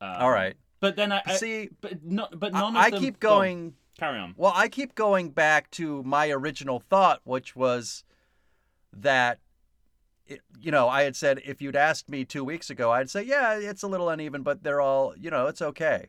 Um, 0.00 0.16
All 0.18 0.30
right. 0.30 0.56
but 0.80 0.96
then 0.96 1.12
I, 1.12 1.22
I 1.26 1.36
See, 1.36 1.70
but 1.80 2.04
not, 2.04 2.38
but 2.38 2.54
I, 2.54 2.60
none 2.60 2.76
of 2.76 2.82
I 2.82 2.90
them. 2.90 3.00
keep 3.02 3.18
go 3.20 3.28
on, 3.30 3.34
going. 3.38 3.74
carry 3.98 4.18
on. 4.18 4.34
Well, 4.36 4.52
I 4.54 4.68
keep 4.68 4.94
going 4.94 5.30
back 5.30 5.70
to 5.72 6.02
my 6.02 6.28
original 6.30 6.80
thought, 6.80 7.20
which 7.24 7.56
was 7.56 8.04
that, 8.92 9.38
it, 10.26 10.40
you 10.60 10.70
know, 10.70 10.88
I 10.88 11.02
had 11.02 11.16
said 11.16 11.40
if 11.44 11.62
you'd 11.62 11.76
asked 11.76 12.08
me 12.10 12.24
two 12.24 12.44
weeks 12.44 12.68
ago, 12.70 12.90
I'd 12.90 13.10
say, 13.10 13.22
yeah, 13.22 13.54
it's 13.58 13.82
a 13.82 13.88
little 13.88 14.08
uneven, 14.08 14.42
but 14.42 14.62
they're 14.62 14.80
all, 14.80 15.14
you 15.16 15.30
know, 15.30 15.46
it's 15.46 15.62
okay. 15.62 16.08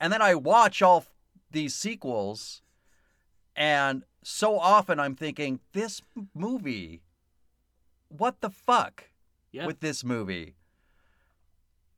And 0.00 0.12
then 0.12 0.22
I 0.22 0.34
watch 0.34 0.82
all 0.82 1.04
these 1.50 1.74
sequels, 1.74 2.62
and 3.56 4.04
so 4.22 4.58
often 4.58 4.98
I'm 5.00 5.14
thinking, 5.16 5.60
this 5.72 6.00
movie, 6.34 7.02
what 8.08 8.40
the 8.40 8.50
fuck 8.50 9.04
Yeah. 9.52 9.66
with 9.66 9.80
this 9.80 10.02
movie? 10.04 10.54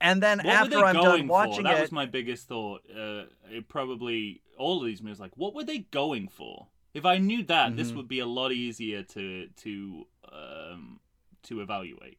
And 0.00 0.22
then 0.22 0.38
What 0.38 0.46
after 0.46 0.78
I'm 0.84 0.94
done 0.96 1.28
watching 1.28 1.56
for? 1.56 1.62
That 1.62 1.78
it, 1.78 1.82
was 1.82 1.92
my 1.92 2.06
biggest 2.06 2.46
thought. 2.48 2.82
Uh, 2.90 3.24
it 3.50 3.68
probably 3.68 4.42
all 4.58 4.80
of 4.80 4.86
these 4.86 5.00
movies, 5.02 5.20
like, 5.20 5.36
what 5.36 5.54
were 5.54 5.64
they 5.64 5.78
going 5.78 6.28
for? 6.28 6.68
If 6.92 7.04
I 7.04 7.18
knew 7.18 7.42
that, 7.44 7.76
this 7.76 7.90
Mhm. 7.90 7.96
would 7.96 8.08
be 8.08 8.18
a 8.20 8.26
lot 8.26 8.52
easier 8.52 9.02
to 9.02 9.48
to 9.48 10.06
um, 10.32 11.00
to 11.44 11.60
evaluate. 11.60 12.18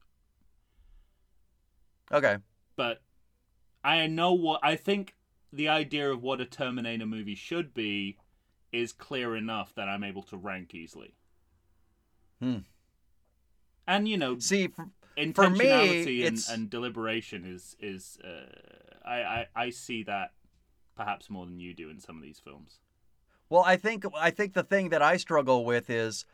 okay, 2.11 2.37
But 2.75 3.01
I 3.83 4.07
know 4.07 4.33
what 4.33 4.59
I 4.63 4.75
think. 4.75 5.15
The 5.53 5.69
idea 5.69 6.11
of 6.11 6.21
what 6.21 6.41
a 6.41 6.45
Terminator 6.45 7.05
movie 7.05 7.35
should 7.35 7.73
be 7.73 8.17
is 8.73 8.91
clear 8.91 9.37
enough 9.37 9.73
that 9.75 9.87
I'm 9.87 10.03
able 10.03 10.23
to 10.23 10.35
rank 10.37 10.73
easily. 10.75 11.13
Hmm. 12.41 12.59
And 13.87 14.09
you 14.09 14.17
know, 14.17 14.37
see, 14.39 14.65
f- 14.65 14.87
For 15.15 15.49
me, 15.49 15.59
intentionality 15.65 16.27
and, 16.27 16.45
and 16.49 16.69
deliberation 16.69 17.45
is 17.45 17.75
is 17.79 18.17
uh, 18.23 19.07
I, 19.07 19.15
I 19.23 19.47
I 19.55 19.69
see 19.69 20.03
that 20.03 20.31
perhaps 20.95 21.29
more 21.29 21.45
than 21.45 21.59
you 21.59 21.73
do 21.73 21.89
in 21.89 21.99
some 21.99 22.17
of 22.17 22.21
these 22.23 22.39
films. 22.39 22.79
Well, 23.49 23.63
I 23.65 23.77
think 23.77 24.05
I 24.17 24.31
think 24.31 24.53
the 24.53 24.63
thing 24.63 24.89
that 24.89 25.01
I 25.01 25.17
struggle 25.17 25.65
with 25.65 25.89
is 25.89 26.25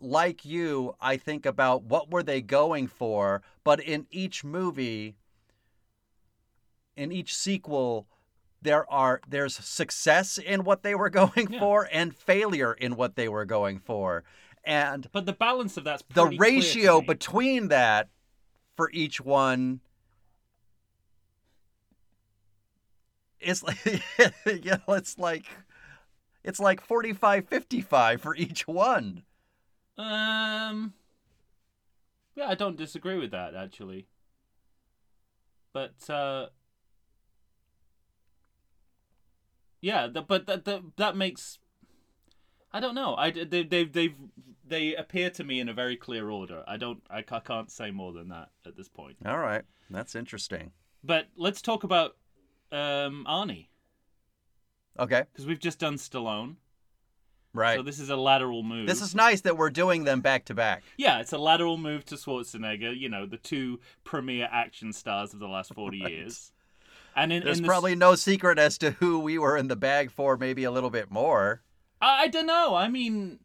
like 0.00 0.44
you, 0.44 0.94
I 1.00 1.16
think 1.16 1.46
about 1.46 1.84
what 1.84 2.10
were 2.10 2.22
they 2.22 2.40
going 2.40 2.88
for, 2.88 3.42
but 3.62 3.80
in 3.80 4.06
each 4.10 4.42
movie 4.44 5.16
in 6.96 7.10
each 7.12 7.34
sequel 7.34 8.06
there 8.62 8.90
are 8.90 9.20
there's 9.28 9.54
success 9.56 10.38
in 10.38 10.64
what 10.64 10.82
they 10.82 10.94
were 10.94 11.10
going 11.22 11.48
Yeah. 11.50 11.58
for 11.60 11.88
and 11.92 12.14
failure 12.16 12.72
in 12.72 12.96
what 12.96 13.14
they 13.14 13.28
were 13.28 13.44
going 13.44 13.78
for. 13.78 14.24
And 14.64 15.06
But 15.12 15.26
the 15.26 15.34
balance 15.34 15.76
of 15.76 15.84
that's 15.84 16.02
the 16.14 16.22
pretty 16.22 16.38
clear 16.38 16.50
to 16.50 16.56
ratio 16.56 17.00
between 17.02 17.68
that 17.68 18.08
for 18.76 18.90
each 18.92 19.20
one 19.20 19.80
It's 23.44 23.62
like 23.62 23.84
you 24.46 24.70
know, 24.70 24.94
it's 24.94 25.18
like 25.18 25.46
it's 26.42 26.58
like 26.58 26.80
45 26.80 27.48
55 27.48 28.20
for 28.20 28.34
each 28.34 28.66
one. 28.66 29.22
Um. 29.96 30.94
Yeah, 32.34 32.48
I 32.48 32.54
don't 32.54 32.76
disagree 32.76 33.18
with 33.18 33.30
that 33.30 33.54
actually. 33.54 34.06
But 35.72 36.08
uh. 36.08 36.46
Yeah, 39.80 40.06
the, 40.06 40.22
but 40.22 40.46
that 40.46 40.64
that 40.64 40.82
that 40.96 41.16
makes. 41.16 41.58
I 42.74 42.80
don't 42.80 42.94
know. 42.94 43.14
I 43.16 43.30
they 43.30 43.62
they 43.62 43.84
they've 43.84 44.14
they 44.66 44.94
appear 44.96 45.30
to 45.30 45.44
me 45.44 45.60
in 45.60 45.68
a 45.68 45.72
very 45.72 45.96
clear 45.96 46.28
order. 46.30 46.64
I 46.66 46.76
don't. 46.76 47.02
I, 47.08 47.22
ca- 47.22 47.40
can't 47.40 47.70
say 47.70 47.90
more 47.90 48.12
than 48.12 48.28
that 48.30 48.48
at 48.66 48.76
this 48.76 48.88
point. 48.88 49.16
All 49.24 49.38
right. 49.38 49.62
That's 49.90 50.14
interesting. 50.14 50.72
But 51.02 51.26
let's 51.36 51.62
talk 51.62 51.84
about 51.84 52.16
um 52.72 53.24
Arnie 53.28 53.68
Okay. 54.98 55.24
because 55.32 55.46
we've 55.46 55.58
just 55.60 55.78
done 55.78 55.94
Stallone. 55.96 56.56
Right. 57.52 57.76
So 57.76 57.82
this 57.82 58.00
is 58.00 58.10
a 58.10 58.16
lateral 58.16 58.64
move. 58.64 58.88
this 58.88 59.00
is 59.00 59.14
nice 59.14 59.42
that 59.42 59.56
we're 59.56 59.70
doing 59.70 60.02
them 60.02 60.20
back 60.20 60.44
to 60.46 60.54
back. 60.54 60.82
Yeah, 60.96 61.20
it's 61.20 61.32
a 61.32 61.38
lateral 61.38 61.76
move 61.76 62.04
to 62.06 62.16
Schwarzenegger. 62.16 62.98
You 62.98 63.08
know, 63.08 63.26
the 63.26 63.36
two 63.36 63.78
premier 64.02 64.48
action 64.50 64.92
stars 64.92 65.32
of 65.32 65.38
the 65.38 65.46
last 65.46 65.72
forty 65.74 66.02
Right. 66.02 66.10
years. 66.12 66.50
And 67.16 67.32
in, 67.32 67.44
There's 67.44 67.58
in 67.58 67.62
this, 67.62 67.68
probably 67.68 67.94
no 67.94 68.16
secret 68.16 68.58
as 68.58 68.76
to 68.78 68.90
who 68.92 69.20
we 69.20 69.38
were 69.38 69.56
in 69.56 69.68
the 69.68 69.76
bag 69.76 70.10
for, 70.10 70.36
maybe 70.36 70.64
a 70.64 70.72
little 70.72 70.90
bit 70.90 71.12
more. 71.12 71.62
I, 72.04 72.22
I 72.22 72.28
don't 72.28 72.46
know. 72.46 72.74
I 72.74 72.88
mean, 72.88 73.38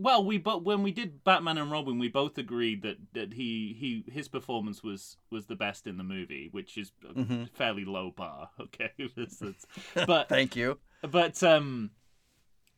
well, 0.00 0.24
we 0.24 0.38
but 0.38 0.64
when 0.64 0.82
we 0.82 0.92
did 0.92 1.24
Batman 1.24 1.58
and 1.58 1.70
Robin, 1.72 1.98
we 1.98 2.08
both 2.08 2.38
agreed 2.38 2.82
that 2.82 2.98
that 3.14 3.32
he 3.34 3.76
he 3.78 4.10
his 4.12 4.28
performance 4.28 4.82
was 4.82 5.16
was 5.30 5.46
the 5.46 5.56
best 5.56 5.86
in 5.86 5.96
the 5.98 6.04
movie, 6.04 6.48
which 6.52 6.78
is 6.78 6.92
a 7.08 7.12
Mhm. 7.14 7.50
fairly 7.50 7.84
low 7.84 8.10
bar. 8.10 8.50
Okay, 8.60 8.90
but 10.06 10.28
Thank 10.28 10.54
you. 10.56 10.78
but 11.02 11.42
um, 11.42 11.90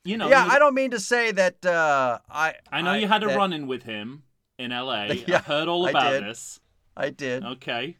you 0.04 0.16
know, 0.16 0.28
yeah, 0.28 0.44
was- 0.44 0.54
I 0.54 0.58
don't 0.58 0.74
mean 0.74 0.92
to 0.92 1.00
say 1.00 1.30
that 1.32 1.64
uh, 1.66 2.18
I. 2.30 2.54
I 2.72 2.80
know 2.80 2.94
you 2.94 3.06
had 3.06 3.22
a 3.22 3.26
that- 3.28 3.36
run 3.36 3.52
in 3.52 3.66
with 3.66 3.82
him 3.82 4.22
in 4.58 4.72
L.A. 4.72 5.12
Yeah, 5.26 5.36
I 5.36 5.40
heard 5.40 5.68
all 5.68 5.86
about 5.86 6.10
did. 6.12 6.24
this. 6.24 6.58
I 6.96 7.10
did. 7.10 7.44
Okay. 7.44 7.96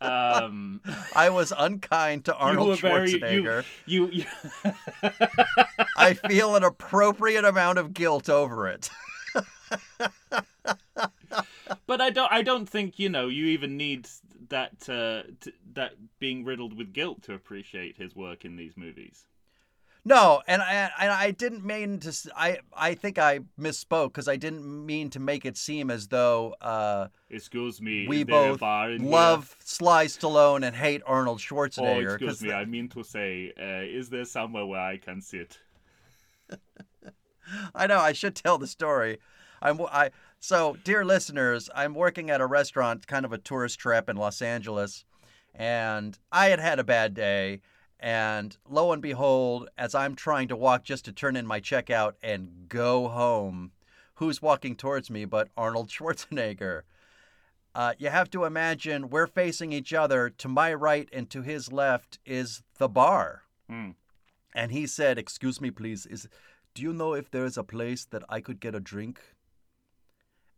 Um, 0.00 0.80
I 1.14 1.30
was 1.30 1.52
unkind 1.56 2.24
to 2.26 2.34
Arnold 2.36 2.68
were 2.68 2.76
very 2.76 3.12
Schwarzenegger. 3.14 3.64
you 3.86 4.08
you. 4.08 4.24
you 4.64 4.72
I 5.96 6.14
feel 6.14 6.56
an 6.56 6.64
appropriate 6.64 7.44
amount 7.44 7.78
of 7.78 7.92
guilt 7.92 8.28
over 8.28 8.68
it. 8.68 8.90
but 11.86 12.00
I 12.00 12.10
don't. 12.10 12.32
I 12.32 12.42
don't 12.42 12.68
think 12.68 12.98
you 12.98 13.08
know. 13.08 13.28
You 13.28 13.46
even 13.46 13.76
need 13.76 14.08
that. 14.48 14.88
Uh, 14.88 15.22
t- 15.40 15.52
that 15.74 15.92
being 16.18 16.44
riddled 16.44 16.76
with 16.76 16.92
guilt 16.92 17.22
to 17.22 17.34
appreciate 17.34 17.96
his 17.96 18.16
work 18.16 18.44
in 18.44 18.56
these 18.56 18.76
movies. 18.76 19.24
No, 20.04 20.42
and 20.46 20.62
I 20.62 20.90
and 20.98 21.12
I 21.12 21.30
didn't 21.30 21.64
mean 21.64 21.98
to. 22.00 22.12
I 22.34 22.58
I 22.72 22.94
think 22.94 23.18
I 23.18 23.40
misspoke 23.60 24.08
because 24.08 24.28
I 24.28 24.36
didn't 24.36 24.64
mean 24.86 25.10
to 25.10 25.20
make 25.20 25.44
it 25.44 25.56
seem 25.58 25.90
as 25.90 26.08
though 26.08 26.54
uh, 26.62 27.08
Excuse 27.28 27.82
me. 27.82 28.08
we 28.08 28.20
is 28.22 28.26
there 28.26 28.36
a 28.48 28.50
both 28.52 28.60
bar 28.60 28.90
in 28.92 29.02
here? 29.02 29.10
love 29.10 29.56
Sly 29.62 30.06
Stallone 30.06 30.64
and 30.66 30.74
hate 30.74 31.02
Arnold 31.06 31.38
Oh, 31.46 31.54
Schwarzenegger. 31.54 32.14
excuse 32.14 32.30
'cause 32.38 32.42
me. 32.42 32.52
I 32.52 32.64
mean 32.64 32.88
to 32.90 33.04
say, 33.04 33.52
uh, 33.60 33.82
is 33.98 34.08
there 34.08 34.24
somewhere 34.24 34.64
where 34.64 34.80
I 34.80 34.96
can 34.96 35.20
sit? 35.20 35.58
I 37.74 37.86
know 37.86 37.98
I 37.98 38.12
should 38.12 38.34
tell 38.34 38.58
the 38.58 38.66
story. 38.66 39.18
I'm 39.62 39.80
I 39.82 40.10
so 40.38 40.76
dear 40.82 41.04
listeners, 41.04 41.68
I'm 41.74 41.94
working 41.94 42.30
at 42.30 42.40
a 42.40 42.46
restaurant, 42.46 43.06
kind 43.06 43.26
of 43.26 43.32
a 43.32 43.38
tourist 43.38 43.78
trap 43.78 44.08
in 44.08 44.16
Los 44.16 44.40
Angeles, 44.40 45.04
and 45.54 46.18
I 46.32 46.46
had 46.46 46.60
had 46.60 46.78
a 46.78 46.84
bad 46.84 47.12
day. 47.12 47.60
And 48.00 48.56
lo 48.66 48.92
and 48.92 49.02
behold, 49.02 49.68
as 49.76 49.94
I'm 49.94 50.16
trying 50.16 50.48
to 50.48 50.56
walk 50.56 50.84
just 50.84 51.04
to 51.04 51.12
turn 51.12 51.36
in 51.36 51.46
my 51.46 51.60
checkout 51.60 52.14
and 52.22 52.66
go 52.66 53.08
home, 53.08 53.72
who's 54.14 54.40
walking 54.40 54.74
towards 54.74 55.10
me 55.10 55.26
but 55.26 55.48
Arnold 55.56 55.88
Schwarzenegger? 55.90 56.82
Uh, 57.74 57.92
you 57.98 58.08
have 58.08 58.30
to 58.30 58.44
imagine 58.44 59.10
we're 59.10 59.26
facing 59.26 59.72
each 59.72 59.92
other. 59.92 60.30
To 60.30 60.48
my 60.48 60.72
right 60.72 61.08
and 61.12 61.28
to 61.30 61.42
his 61.42 61.70
left 61.70 62.18
is 62.24 62.62
the 62.78 62.88
bar. 62.88 63.42
Hmm. 63.68 63.90
And 64.54 64.72
he 64.72 64.86
said, 64.86 65.18
Excuse 65.18 65.60
me, 65.60 65.70
please, 65.70 66.06
is 66.06 66.26
do 66.74 66.82
you 66.82 66.92
know 66.92 67.14
if 67.14 67.30
there's 67.30 67.58
a 67.58 67.62
place 67.62 68.06
that 68.06 68.24
I 68.28 68.40
could 68.40 68.60
get 68.60 68.74
a 68.74 68.80
drink? 68.80 69.20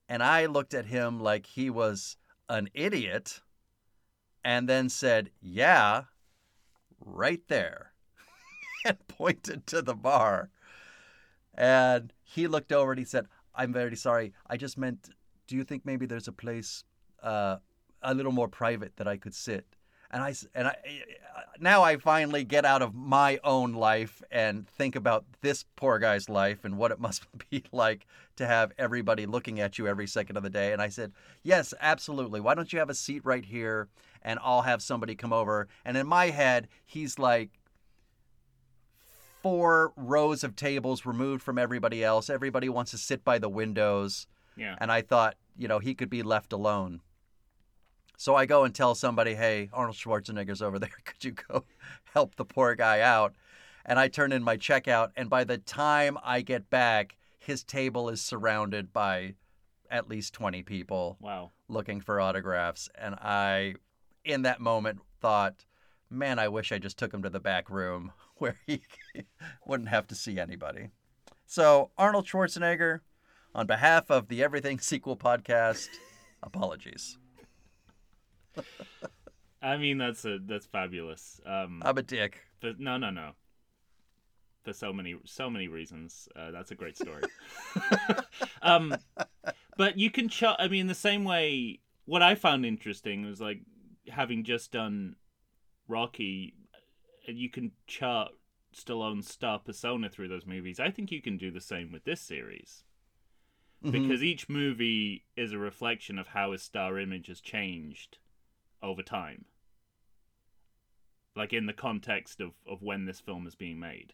And 0.08 0.22
I 0.22 0.46
looked 0.46 0.74
at 0.74 0.86
him 0.86 1.20
like 1.20 1.46
he 1.46 1.70
was 1.70 2.16
an 2.48 2.68
idiot 2.72 3.40
and 4.44 4.68
then 4.68 4.88
said, 4.88 5.30
Yeah, 5.40 6.04
right 7.04 7.42
there. 7.48 7.92
and 8.84 8.98
pointed 9.08 9.66
to 9.68 9.82
the 9.82 9.94
bar. 9.94 10.50
And 11.54 12.12
he 12.22 12.46
looked 12.46 12.72
over 12.72 12.92
and 12.92 12.98
he 12.98 13.04
said, 13.04 13.26
I'm 13.54 13.72
very 13.72 13.96
sorry. 13.96 14.32
I 14.48 14.56
just 14.56 14.78
meant, 14.78 15.10
do 15.46 15.56
you 15.56 15.64
think 15.64 15.84
maybe 15.84 16.06
there's 16.06 16.28
a 16.28 16.32
place 16.32 16.84
uh, 17.22 17.56
a 18.02 18.14
little 18.14 18.32
more 18.32 18.48
private 18.48 18.96
that 18.96 19.06
I 19.06 19.16
could 19.16 19.34
sit? 19.34 19.76
And 20.12 20.22
I 20.22 20.34
and 20.54 20.68
I 20.68 20.76
eh, 20.84 20.90
eh, 20.90 21.40
now 21.58 21.82
I 21.82 21.96
finally 21.96 22.44
get 22.44 22.64
out 22.64 22.82
of 22.82 22.94
my 22.94 23.38
own 23.44 23.72
life 23.72 24.22
and 24.30 24.68
think 24.68 24.96
about 24.96 25.24
this 25.40 25.64
poor 25.76 25.98
guy's 25.98 26.28
life 26.28 26.64
and 26.64 26.76
what 26.76 26.90
it 26.90 27.00
must 27.06 27.26
be 27.50 27.64
like 27.72 28.06
to 28.36 28.46
have 28.46 28.72
everybody 28.78 29.26
looking 29.26 29.60
at 29.60 29.78
you 29.78 29.86
every 29.86 30.06
second 30.06 30.36
of 30.36 30.42
the 30.42 30.50
day. 30.50 30.72
And 30.72 30.82
I 30.82 30.88
said, 30.88 31.12
"Yes, 31.42 31.72
absolutely. 31.80 32.40
Why 32.40 32.54
don't 32.54 32.72
you 32.72 32.78
have 32.78 32.90
a 32.90 32.94
seat 32.94 33.22
right 33.24 33.44
here 33.44 33.88
and 34.22 34.38
I'll 34.42 34.62
have 34.62 34.82
somebody 34.82 35.14
come 35.14 35.32
over?" 35.32 35.68
And 35.84 35.96
in 35.96 36.06
my 36.06 36.30
head, 36.30 36.68
he's 36.84 37.18
like 37.18 37.50
four 39.42 39.92
rows 39.96 40.44
of 40.44 40.54
tables 40.54 41.04
removed 41.04 41.42
from 41.42 41.58
everybody 41.58 42.04
else. 42.04 42.30
Everybody 42.30 42.68
wants 42.68 42.92
to 42.92 42.98
sit 42.98 43.24
by 43.24 43.38
the 43.38 43.48
windows. 43.48 44.26
Yeah. 44.56 44.76
And 44.80 44.92
I 44.92 45.02
thought, 45.02 45.36
you 45.56 45.68
know, 45.68 45.80
he 45.80 45.94
could 45.94 46.10
be 46.10 46.22
left 46.22 46.52
alone. 46.52 47.00
So 48.16 48.34
I 48.34 48.46
go 48.46 48.64
and 48.64 48.74
tell 48.74 48.94
somebody, 48.94 49.34
hey, 49.34 49.68
Arnold 49.72 49.96
Schwarzenegger's 49.96 50.62
over 50.62 50.78
there. 50.78 50.90
Could 51.04 51.24
you 51.24 51.32
go 51.32 51.64
help 52.12 52.36
the 52.36 52.44
poor 52.44 52.74
guy 52.74 53.00
out? 53.00 53.34
And 53.84 53.98
I 53.98 54.08
turn 54.08 54.32
in 54.32 54.44
my 54.44 54.56
checkout. 54.56 55.10
And 55.16 55.28
by 55.28 55.44
the 55.44 55.58
time 55.58 56.16
I 56.22 56.42
get 56.42 56.70
back, 56.70 57.16
his 57.38 57.64
table 57.64 58.08
is 58.08 58.22
surrounded 58.22 58.92
by 58.92 59.34
at 59.90 60.08
least 60.08 60.32
20 60.34 60.62
people 60.62 61.16
Wow. 61.20 61.50
looking 61.68 62.00
for 62.00 62.20
autographs. 62.20 62.88
And 62.94 63.14
I, 63.16 63.74
in 64.24 64.42
that 64.42 64.60
moment, 64.60 65.00
thought, 65.20 65.64
man, 66.08 66.38
I 66.38 66.48
wish 66.48 66.70
I 66.72 66.78
just 66.78 66.98
took 66.98 67.12
him 67.12 67.22
to 67.22 67.30
the 67.30 67.40
back 67.40 67.68
room 67.68 68.12
where 68.36 68.56
he 68.66 68.82
wouldn't 69.66 69.88
have 69.88 70.06
to 70.08 70.14
see 70.14 70.38
anybody. 70.38 70.90
So, 71.46 71.90
Arnold 71.98 72.26
Schwarzenegger, 72.26 73.00
on 73.54 73.66
behalf 73.66 74.10
of 74.10 74.28
the 74.28 74.42
Everything 74.42 74.78
Sequel 74.78 75.16
podcast, 75.16 75.88
apologies. 76.42 77.18
I 79.62 79.76
mean, 79.76 79.98
that's 79.98 80.24
a 80.24 80.38
that's 80.44 80.66
fabulous. 80.66 81.40
Um, 81.46 81.82
I'm 81.84 81.96
a 81.98 82.02
dick. 82.02 82.40
but 82.60 82.80
no, 82.80 82.96
no, 82.96 83.10
no. 83.10 83.32
For 84.64 84.72
so 84.72 84.92
many 84.92 85.16
so 85.24 85.50
many 85.50 85.68
reasons, 85.68 86.28
uh, 86.36 86.50
that's 86.50 86.70
a 86.70 86.74
great 86.74 86.96
story. 86.96 87.22
um, 88.62 88.94
but 89.76 89.98
you 89.98 90.10
can 90.10 90.28
chart. 90.28 90.56
I 90.60 90.68
mean, 90.68 90.86
the 90.86 90.94
same 90.94 91.24
way. 91.24 91.80
What 92.04 92.22
I 92.22 92.34
found 92.34 92.66
interesting 92.66 93.24
was 93.24 93.40
like 93.40 93.60
having 94.08 94.42
just 94.44 94.72
done 94.72 95.16
Rocky, 95.88 96.54
and 97.28 97.38
you 97.38 97.48
can 97.50 97.72
chart 97.86 98.32
Stallone's 98.74 99.28
star 99.28 99.58
persona 99.60 100.08
through 100.08 100.28
those 100.28 100.46
movies. 100.46 100.80
I 100.80 100.90
think 100.90 101.12
you 101.12 101.22
can 101.22 101.36
do 101.36 101.50
the 101.52 101.60
same 101.60 101.92
with 101.92 102.04
this 102.04 102.20
series 102.20 102.84
Mhm. 103.84 103.92
because 103.92 104.22
each 104.22 104.48
movie 104.48 105.24
is 105.36 105.52
a 105.52 105.58
reflection 105.58 106.18
of 106.18 106.28
how 106.28 106.52
his 106.52 106.62
star 106.62 106.98
image 106.98 107.26
has 107.28 107.40
changed 107.40 108.18
over 108.82 109.02
time. 109.02 109.44
Like 111.34 111.52
in 111.52 111.66
the 111.66 111.72
context 111.72 112.40
of, 112.40 112.50
of 112.66 112.82
when 112.82 113.06
this 113.06 113.20
film 113.20 113.46
is 113.46 113.54
being 113.54 113.78
made, 113.80 114.12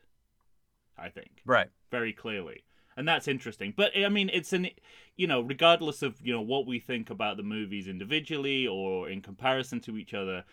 I 0.96 1.09
think 1.09 1.42
Right. 1.44 1.68
very 1.90 2.12
clearly, 2.12 2.62
and 2.96 3.09
that's 3.09 3.26
interesting. 3.26 3.74
But 3.76 3.90
I 3.96 4.09
mean, 4.09 4.31
it's 4.33 4.52
an 4.52 4.68
you 5.16 5.26
know, 5.26 5.40
regardless 5.40 6.02
of 6.02 6.20
you 6.24 6.33
know 6.33 6.40
what 6.40 6.66
we 6.66 6.78
think 6.78 7.11
about 7.11 7.37
the 7.37 7.42
movies 7.42 7.88
individually 7.88 8.68
or 8.68 9.09
in 9.11 9.20
comparison 9.20 9.81
to 9.81 9.98
each 9.98 10.14
other, 10.14 10.44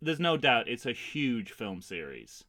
there's 0.00 0.20
no 0.20 0.36
doubt 0.36 0.68
it's 0.68 0.86
a 0.86 0.92
huge 0.92 1.50
film 1.50 1.80
series. 1.82 2.44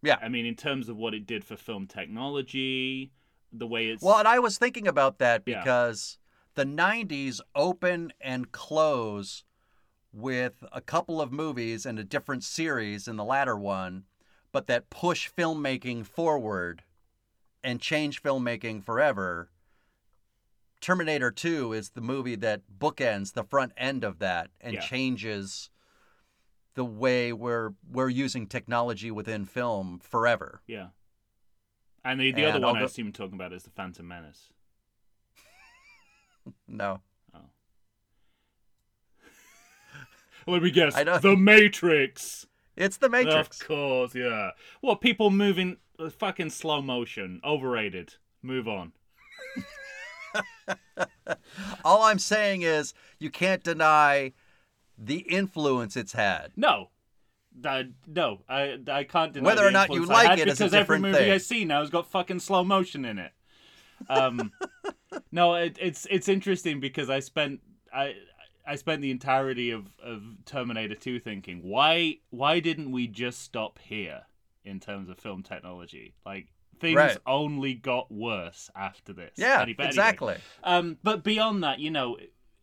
Yeah. 0.00 0.18
I 0.22 0.28
mean, 0.28 0.46
in 0.46 0.54
terms 0.54 0.88
of 0.88 0.96
what 0.96 1.14
it 1.14 1.26
did 1.26 1.44
for 1.44 1.56
film 1.56 1.88
technology, 1.88 3.10
the 3.52 3.66
way 3.66 3.86
it's 3.88 4.02
Well, 4.02 4.18
and 4.18 4.28
I 4.28 4.38
was 4.38 4.58
thinking 4.58 4.86
about 4.86 5.18
that 5.18 5.42
Yeah. 5.44 5.58
because 5.60 6.18
the 6.54 6.64
90s 6.64 7.40
open 7.56 8.12
and 8.20 8.52
close 8.52 9.42
with 10.14 10.62
a 10.72 10.80
couple 10.80 11.20
of 11.20 11.32
movies 11.32 11.84
and 11.84 11.98
a 11.98 12.04
different 12.04 12.44
series 12.44 13.08
in 13.08 13.16
the 13.16 13.24
latter 13.24 13.56
one, 13.56 14.04
but 14.52 14.66
that 14.68 14.88
push 14.88 15.28
filmmaking 15.30 16.06
forward 16.06 16.84
and 17.64 17.80
change 17.80 18.22
filmmaking 18.22 18.84
forever. 18.84 19.50
Terminator 20.80 21.30
2 21.30 21.72
is 21.72 21.90
the 21.90 22.00
movie 22.00 22.36
that 22.36 22.62
bookends 22.78 23.32
the 23.32 23.42
front 23.42 23.72
end 23.76 24.04
of 24.04 24.18
that 24.20 24.50
and 24.60 24.74
Yeah. 24.74 24.80
changes 24.80 25.70
the 26.74 26.84
way 26.84 27.32
we're 27.32 27.70
we're 27.90 28.08
using 28.08 28.46
technology 28.46 29.10
within 29.10 29.44
film 29.46 29.98
forever. 30.00 30.60
yeah. 30.66 30.88
And 32.06 32.20
the, 32.20 32.32
the 32.32 32.44
other 32.44 32.56
And 32.56 32.64
one 32.64 32.70
I'll 32.72 32.76
I 32.76 32.80
go- 32.80 32.84
assume 32.86 33.06
you're 33.06 33.12
talking 33.12 33.34
about 33.34 33.52
is 33.54 33.62
the 33.62 33.70
Phantom 33.70 34.06
Menace. 34.06 34.50
No. 36.68 37.00
Let 40.46 40.62
me 40.62 40.70
guess. 40.70 40.94
I 40.96 41.04
don't- 41.04 41.22
The 41.22 41.36
Matrix. 41.36 42.46
It's 42.76 42.96
the 42.96 43.08
Matrix. 43.08 43.60
Of 43.60 43.68
course, 43.68 44.14
yeah. 44.14 44.50
What 44.80 45.00
people 45.00 45.30
moving 45.30 45.76
uh, 45.98 46.10
fucking 46.10 46.50
slow 46.50 46.82
motion? 46.82 47.40
Overrated. 47.44 48.14
Move 48.42 48.66
on. 48.68 48.92
All 51.84 52.02
I'm 52.02 52.18
saying 52.18 52.62
is 52.62 52.94
you 53.18 53.30
can't 53.30 53.62
deny 53.62 54.32
the 54.98 55.18
influence 55.18 55.96
it's 55.96 56.12
had. 56.12 56.50
No. 56.56 56.90
No, 58.08 58.40
I 58.48 58.78
I 58.88 59.04
can't 59.04 59.32
deny 59.32 59.46
Whether 59.46 59.64
or 59.66 59.70
not 59.70 59.92
you 59.92 60.04
like 60.04 60.40
it 60.40 60.48
is 60.48 60.60
a 60.60 60.64
because 60.64 60.74
every 60.74 60.98
movie 60.98 61.16
thing. 61.18 61.30
I 61.30 61.38
see 61.38 61.64
now 61.64 61.80
has 61.80 61.90
got 61.90 62.10
fucking 62.10 62.40
slow 62.40 62.64
motion 62.64 63.04
in 63.04 63.18
it. 63.18 63.30
Um, 64.08 64.50
no, 65.32 65.54
it, 65.54 65.78
it's 65.80 66.04
it's 66.10 66.28
interesting 66.28 66.80
because 66.80 67.08
I 67.08 67.20
spent 67.20 67.60
I 67.94 68.14
I 68.66 68.76
spent 68.76 69.02
the 69.02 69.10
entirety 69.10 69.70
of, 69.70 69.88
of 70.02 70.22
Terminator 70.46 70.94
2 70.94 71.20
thinking 71.20 71.62
why 71.62 72.18
why 72.30 72.60
didn't 72.60 72.90
we 72.92 73.06
just 73.06 73.40
stop 73.42 73.78
here 73.78 74.22
in 74.64 74.80
terms 74.80 75.08
of 75.08 75.18
film 75.18 75.42
technology? 75.42 76.14
Like 76.24 76.48
things 76.80 76.96
Right. 76.96 77.18
only 77.26 77.74
got 77.74 78.10
worse 78.10 78.70
after 78.74 79.12
this. 79.12 79.32
Yeah, 79.36 79.60
anyway. 79.62 79.86
exactly. 79.86 80.36
Um, 80.62 80.98
but 81.02 81.22
beyond 81.22 81.62
that, 81.62 81.78
you 81.78 81.90
know, 81.90 82.16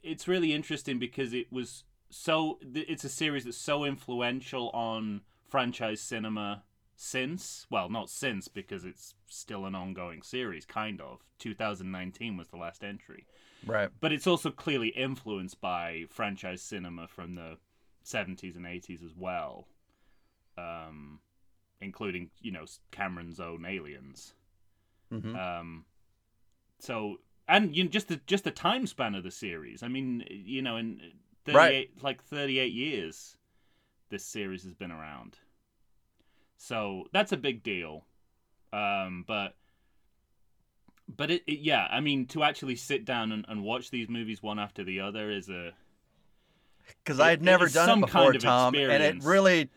it's 0.04 0.28
really 0.28 0.54
interesting 0.54 1.00
because 1.00 1.34
it 1.34 1.52
was 1.52 1.84
so. 2.10 2.60
It's 2.74 3.04
a 3.04 3.10
series 3.10 3.46
that's 3.46 3.58
so 3.58 3.84
influential 3.86 4.70
on 4.72 5.22
franchise 5.48 6.02
cinema 6.02 6.64
since. 6.96 7.68
Well, 7.70 7.90
not 7.90 8.10
since 8.10 8.48
because 8.48 8.84
it's 8.86 9.14
still 9.28 9.66
an 9.66 9.76
ongoing 9.76 10.22
series, 10.24 10.66
kind 10.66 11.00
of. 11.02 11.20
2019 11.40 12.38
was 12.38 12.50
the 12.50 12.58
last 12.58 12.84
entry, 12.84 13.26
Right. 13.66 13.90
but 14.00 14.12
it's 14.12 14.28
also 14.28 14.50
clearly 14.50 14.90
influenced 14.90 15.62
by 15.62 16.06
franchise 16.10 16.62
cinema 16.62 17.08
from 17.08 17.36
the 17.36 17.58
seventies 18.04 18.56
and 18.56 18.66
eighties 18.66 19.04
as 19.04 19.16
well, 19.16 19.68
um, 20.58 21.20
including 21.80 22.30
you 22.42 22.52
know 22.52 22.66
Cameron's 22.92 23.40
own 23.40 23.66
Aliens. 23.66 24.34
Mhm. 25.12 25.36
Um, 25.36 25.86
so 26.80 27.20
and 27.48 27.76
you 27.76 27.84
know, 27.84 27.90
just 27.90 28.08
the 28.08 28.18
just 28.28 28.44
the 28.44 28.52
time 28.52 28.88
span 28.88 29.14
of 29.16 29.24
the 29.24 29.32
series. 29.32 29.84
I 29.84 29.88
mean, 29.88 30.24
you 30.30 30.62
know, 30.62 30.78
in 30.78 31.02
thirty 31.46 31.76
eight 31.76 32.04
like 32.04 32.24
thirty 32.24 32.60
eight 32.60 32.74
years, 32.74 33.38
this 34.10 34.26
series 34.26 34.64
has 34.64 34.74
been 34.74 34.92
around. 34.92 35.38
So 36.58 37.06
that's 37.12 37.32
a 37.32 37.38
big 37.38 37.64
deal. 37.64 38.06
Um, 38.72 39.26
but 39.28 39.56
but 41.16 41.32
it, 41.32 41.44
it 41.48 41.60
yeah, 41.60 41.88
I 41.90 42.00
mean, 42.00 42.26
to 42.28 42.44
actually 42.44 42.76
sit 42.76 43.06
down 43.06 43.32
and, 43.32 43.46
and 43.48 43.64
watch 43.64 43.92
these 43.92 44.10
movies 44.10 44.42
one 44.42 44.60
after 44.60 44.84
the 44.84 45.00
other 45.00 45.30
is 45.30 45.50
a 45.50 45.74
because 47.04 47.20
I 47.20 47.30
had 47.30 47.42
never 47.42 47.68
done 47.68 47.88
some 47.88 48.00
it 48.00 48.08
before, 48.08 48.22
kind 48.22 48.36
of 48.36 48.42
Tom, 48.42 48.76
and 48.76 49.04
it 49.04 49.24
really, 49.24 49.70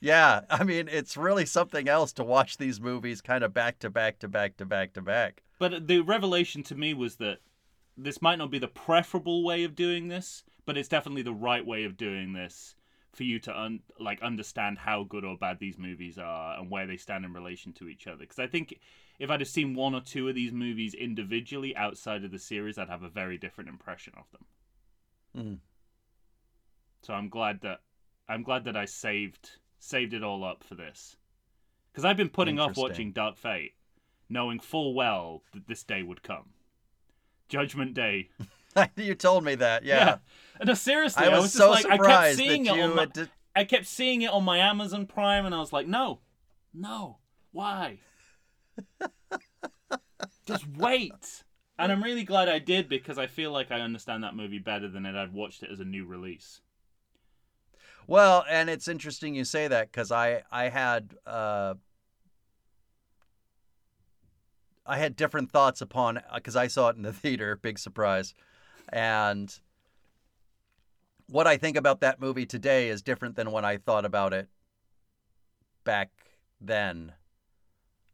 yeah, 0.00 0.42
I 0.50 0.64
mean, 0.64 0.88
it's 0.90 1.16
really 1.16 1.46
something 1.46 1.88
else 1.88 2.12
to 2.14 2.24
watch 2.24 2.56
these 2.56 2.80
movies 2.80 3.20
kind 3.20 3.44
of 3.44 3.52
back 3.52 3.78
to 3.80 3.90
back 3.90 4.18
to 4.20 4.28
back 4.28 4.56
to 4.58 4.66
back 4.66 4.92
to 4.94 5.02
back. 5.02 5.42
But 5.58 5.86
the 5.86 6.00
revelation 6.00 6.62
to 6.64 6.74
me 6.74 6.94
was 6.94 7.16
that 7.16 7.38
this 7.96 8.20
might 8.20 8.36
not 8.36 8.50
be 8.50 8.58
the 8.58 8.68
preferable 8.68 9.44
way 9.44 9.64
of 9.64 9.74
doing 9.74 10.08
this, 10.08 10.44
but 10.66 10.76
it's 10.76 10.88
definitely 10.88 11.22
the 11.22 11.32
right 11.32 11.64
way 11.64 11.84
of 11.84 11.96
doing 11.96 12.32
this 12.32 12.75
for 13.16 13.24
you 13.24 13.38
to 13.40 13.58
un- 13.58 13.80
like 13.98 14.20
understand 14.22 14.78
how 14.78 15.02
good 15.02 15.24
or 15.24 15.36
bad 15.38 15.58
these 15.58 15.78
movies 15.78 16.18
are 16.18 16.58
and 16.58 16.70
where 16.70 16.86
they 16.86 16.98
stand 16.98 17.24
in 17.24 17.32
relation 17.32 17.72
to 17.72 17.88
each 17.88 18.06
other. 18.06 18.18
Because 18.18 18.38
I 18.38 18.46
think 18.46 18.78
if 19.18 19.30
I'd 19.30 19.40
have 19.40 19.48
seen 19.48 19.74
one 19.74 19.94
or 19.94 20.02
two 20.02 20.28
of 20.28 20.34
these 20.34 20.52
movies 20.52 20.92
individually 20.92 21.74
outside 21.74 22.24
of 22.24 22.30
the 22.30 22.38
series, 22.38 22.76
I'd 22.76 22.90
have 22.90 23.02
a 23.02 23.08
very 23.08 23.38
different 23.38 23.70
impression 23.70 24.12
of 24.18 24.30
them. 24.32 24.44
Mm. 25.36 25.58
So 27.02 27.14
I'm 27.14 27.30
glad 27.30 27.62
that 27.62 27.80
I'm 28.28 28.42
glad 28.42 28.64
that 28.64 28.76
I 28.76 28.84
saved 28.84 29.58
saved 29.78 30.12
it 30.12 30.22
all 30.22 30.44
up 30.44 30.62
for 30.62 30.74
this. 30.74 31.16
Because 31.90 32.04
I've 32.04 32.16
been 32.18 32.28
putting 32.28 32.58
off 32.58 32.76
watching 32.76 33.12
Dark 33.12 33.38
Fate, 33.38 33.72
knowing 34.28 34.60
full 34.60 34.92
well 34.92 35.42
that 35.54 35.66
this 35.66 35.82
day 35.82 36.02
would 36.02 36.22
come. 36.22 36.50
Judgment 37.48 37.94
Day. 37.94 38.28
you 38.96 39.14
told 39.14 39.44
me 39.44 39.54
that, 39.56 39.84
yeah. 39.84 40.18
No, 40.64 40.74
seriously, 40.74 41.24
I 41.24 41.28
I 41.28 41.34
was, 41.34 41.42
was, 41.42 41.52
so 41.52 41.72
just 41.72 41.84
like, 41.84 41.92
I 41.92 41.96
kept 41.96 42.04
surprised 42.04 42.38
seeing 42.38 42.64
that 42.64 42.74
it 42.74 42.76
you 42.76 42.82
on 42.82 42.94
my, 42.94 43.02
had 43.02 43.12
d- 43.12 43.24
I 43.54 43.64
kept 43.64 43.86
seeing 43.86 44.22
it 44.22 44.30
on 44.30 44.44
my 44.44 44.58
Amazon 44.58 45.06
Prime, 45.06 45.46
and 45.46 45.54
I 45.54 45.58
was 45.58 45.72
like, 45.72 45.86
no, 45.86 46.20
no, 46.74 47.18
why? 47.52 47.98
just 50.46 50.66
wait. 50.76 51.44
And 51.78 51.92
I'm 51.92 52.02
really 52.02 52.24
glad 52.24 52.48
I 52.48 52.58
did 52.58 52.88
because 52.88 53.18
I 53.18 53.26
feel 53.26 53.50
like 53.50 53.70
I 53.70 53.80
understand 53.80 54.24
that 54.24 54.34
movie 54.34 54.58
better 54.58 54.88
than 54.88 55.04
if 55.04 55.14
I'd 55.14 55.32
watched 55.32 55.62
it 55.62 55.70
as 55.70 55.80
a 55.80 55.84
new 55.84 56.06
release. 56.06 56.60
Well, 58.06 58.44
and 58.48 58.70
it's 58.70 58.88
interesting 58.88 59.34
you 59.34 59.44
say 59.44 59.68
that 59.68 59.90
because 59.90 60.12
I 60.12 60.42
I 60.50 60.68
had 60.68 61.14
uh, 61.26 61.74
I 64.86 64.98
had 64.98 65.16
different 65.16 65.50
thoughts 65.50 65.80
upon 65.80 66.20
because 66.34 66.56
I 66.56 66.68
saw 66.68 66.88
it 66.88 66.96
in 66.96 67.02
the 67.02 67.12
theater, 67.12 67.56
big 67.56 67.78
surprise, 67.78 68.34
and 68.90 69.58
what 71.28 71.46
I 71.46 71.56
think 71.56 71.76
about 71.76 72.00
that 72.00 72.20
movie 72.20 72.46
today 72.46 72.88
is 72.88 73.02
different 73.02 73.36
than 73.36 73.50
what 73.50 73.64
I 73.64 73.78
thought 73.78 74.04
about 74.04 74.32
it 74.32 74.48
back 75.84 76.10
then. 76.60 77.12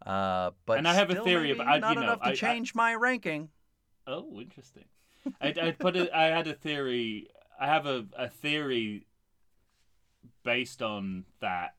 Uh, 0.05 0.51
but 0.67 0.79
And 0.79 0.89
I 0.89 0.95
have 0.95 1.11
a 1.11 1.23
theory 1.23 1.53
about- 1.53 1.69
I- 1.69 1.79
not 1.79 1.91
you 1.91 1.95
know, 1.97 2.03
enough 2.03 2.21
to 2.23 2.27
I- 2.29 2.31
I- 2.31 2.35
change 2.35 2.75
my 2.75 2.95
ranking. 2.95 3.51
Oh, 4.07 4.41
interesting. 4.41 4.85
I, 5.41 5.49
I 5.61 5.71
put 5.71 5.95
it. 5.95 6.11
I 6.13 6.25
had 6.25 6.49
a 6.49 6.55
theory. 6.55 7.29
I 7.61 7.67
have 7.67 7.87
a, 7.87 8.07
a 8.17 8.29
theory 8.29 9.07
based 10.43 10.83
on 10.83 11.25
that, 11.41 11.77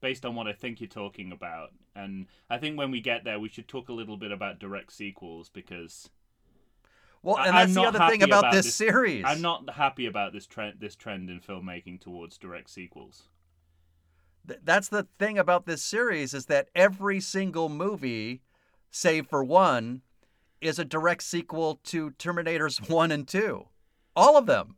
based 0.00 0.24
on 0.24 0.36
what 0.36 0.46
I 0.46 0.52
think 0.52 0.80
you're 0.80 0.86
talking 0.88 1.32
about, 1.32 1.72
and 1.96 2.26
I 2.48 2.58
think 2.58 2.78
when 2.78 2.92
we 2.92 3.00
get 3.00 3.24
there, 3.24 3.40
we 3.40 3.48
should 3.48 3.66
talk 3.66 3.88
a 3.88 3.92
little 3.92 4.16
bit 4.16 4.30
about 4.30 4.60
direct 4.60 4.92
sequels 4.92 5.48
because 5.48 6.08
Well, 7.26 7.38
and 7.40 7.56
that's 7.56 7.74
the 7.74 7.82
other 7.82 7.98
thing 8.08 8.22
about, 8.22 8.44
about 8.44 8.52
this, 8.52 8.66
this. 8.66 8.74
series. 8.76 9.24
I'm 9.26 9.42
not 9.42 9.68
happy 9.74 10.06
about 10.06 10.32
this 10.32 10.46
trend. 10.46 10.76
This 10.78 10.94
trend 10.94 11.28
in 11.28 11.40
filmmaking 11.40 12.00
towards 12.00 12.38
direct 12.38 12.70
sequels. 12.70 13.24
Th- 14.46 14.60
that's 14.62 14.88
the 14.88 15.08
thing 15.18 15.36
about 15.36 15.66
this 15.66 15.82
series 15.82 16.34
is 16.34 16.46
that 16.46 16.68
every 16.72 17.18
single 17.18 17.68
movie, 17.68 18.42
save 18.92 19.26
for 19.26 19.42
one, 19.42 20.02
is 20.60 20.78
a 20.78 20.84
direct 20.84 21.24
sequel 21.24 21.80
to 21.82 22.12
Terminators 22.12 22.88
1 22.88 23.10
and 23.10 23.26
2. 23.26 23.66
All 24.14 24.36
of 24.36 24.46
them, 24.46 24.76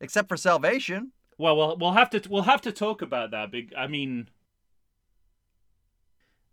except 0.00 0.28
for 0.28 0.36
Salvation. 0.36 1.12
Well, 1.38 1.56
we'll 1.56 1.76
we'll 1.76 1.92
have 1.92 2.10
to 2.10 2.22
we'll 2.28 2.42
have 2.42 2.62
to 2.62 2.72
talk 2.72 3.02
about 3.02 3.30
that. 3.30 3.52
Big. 3.52 3.72
I 3.78 3.86
mean, 3.86 4.30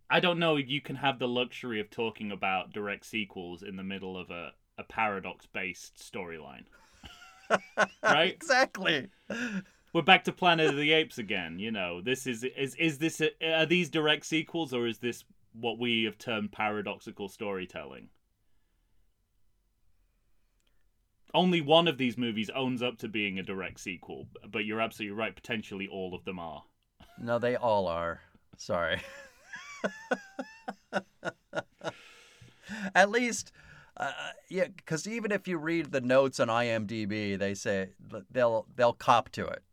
I 0.08 0.20
don't 0.20 0.38
know 0.38 0.58
if 0.58 0.70
you 0.70 0.82
can 0.82 0.98
have 0.98 1.18
the 1.18 1.28
luxury 1.28 1.80
of 1.80 1.90
talking 1.90 2.32
about 2.32 2.72
direct 2.72 3.08
sequels 3.08 3.64
in 3.64 3.76
the 3.76 3.84
middle 3.84 4.16
of 4.16 4.30
a 4.30 4.52
a 4.82 4.84
paradox 4.84 5.46
based 5.46 5.98
storyline. 5.98 6.66
Right? 8.02 8.34
exactly. 8.34 9.10
We're 9.94 10.02
back 10.04 10.24
to 10.24 10.32
Planet 10.32 10.70
of 10.70 10.78
the 10.78 10.94
Apes 10.94 11.18
again. 11.18 11.60
You 11.60 11.70
know, 11.70 12.00
this 12.00 12.26
is 12.26 12.46
is 12.46 12.76
is 12.76 12.98
this 12.98 13.20
a, 13.20 13.32
are 13.46 13.66
these 13.66 13.90
direct 13.90 14.26
sequels 14.26 14.74
or 14.74 14.88
is 14.88 15.00
this 15.00 15.26
what 15.52 15.78
we 15.78 16.06
have 16.06 16.18
termed 16.18 16.54
paradoxical 16.54 17.28
storytelling? 17.28 18.08
Only 21.34 21.60
one 21.60 21.90
of 21.90 21.98
these 21.98 22.18
movies 22.18 22.50
owns 22.56 22.82
up 22.82 22.98
to 23.00 23.10
being 23.10 23.38
a 23.38 23.44
direct 23.44 23.82
sequel, 23.82 24.28
but 24.50 24.64
you're 24.64 24.80
absolutely 24.80 25.18
right. 25.18 25.36
Potentially 25.36 25.90
all 25.90 26.16
of 26.16 26.24
them 26.24 26.40
are. 26.40 26.64
No, 27.20 27.38
they 27.38 27.58
all 27.58 27.88
are. 27.88 28.22
Sorry. 28.58 29.02
At 32.96 33.10
least, 33.10 33.52
uh, 33.98 34.12
yeah, 34.50 34.68
because 34.76 35.08
even 35.08 35.32
if 35.32 35.48
you 35.48 35.58
read 35.58 35.92
the 35.92 36.02
notes 36.02 36.40
on 36.40 36.48
IMDb, 36.48 37.38
they 37.38 37.54
say 37.54 37.90
they'll 38.32 38.68
they'll 38.76 38.94
cop 38.94 39.30
to 39.32 39.46
it. 39.46 39.64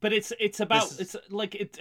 But 0.00 0.12
it's 0.12 0.32
it's 0.40 0.60
about 0.60 0.90
This 0.90 1.14
it's 1.14 1.30
like 1.30 1.54
it 1.54 1.78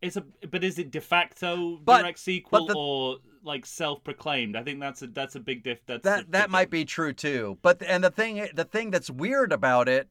it's 0.00 0.16
a 0.16 0.24
but 0.50 0.64
is 0.64 0.78
it 0.78 0.90
de 0.90 1.00
facto 1.00 1.76
But- 1.84 1.98
direct 2.02 2.18
sequel 2.18 2.66
the- 2.66 2.74
or 2.76 3.16
like 3.42 3.66
self 3.66 4.02
proclaimed? 4.04 4.56
I 4.56 4.62
think 4.62 4.80
that's 4.80 5.02
a 5.02 5.08
that's 5.08 5.34
a 5.34 5.40
big 5.40 5.62
diff. 5.64 5.84
That's 5.86 6.04
that 6.04 6.30
that 6.32 6.50
might 6.50 6.70
be 6.70 6.84
true 6.84 7.12
too. 7.12 7.58
But 7.62 7.82
and 7.82 8.02
the 8.02 8.10
thing 8.10 8.48
the 8.54 8.64
thing 8.64 8.90
that's 8.90 9.10
weird 9.10 9.52
about 9.52 9.88
it, 9.88 10.08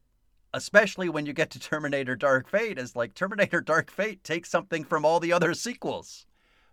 especially 0.54 1.08
when 1.08 1.26
you 1.26 1.32
get 1.32 1.50
to 1.50 1.58
Terminator 1.60 2.14
Dark 2.16 2.48
Fate, 2.48 2.78
is 2.78 2.94
like 2.94 3.14
Terminator 3.14 3.60
Dark 3.60 3.90
Fate 3.90 4.22
takes 4.22 4.50
something 4.50 4.84
from 4.84 5.04
all 5.04 5.18
the 5.20 5.32
other 5.32 5.54
sequels. 5.54 6.26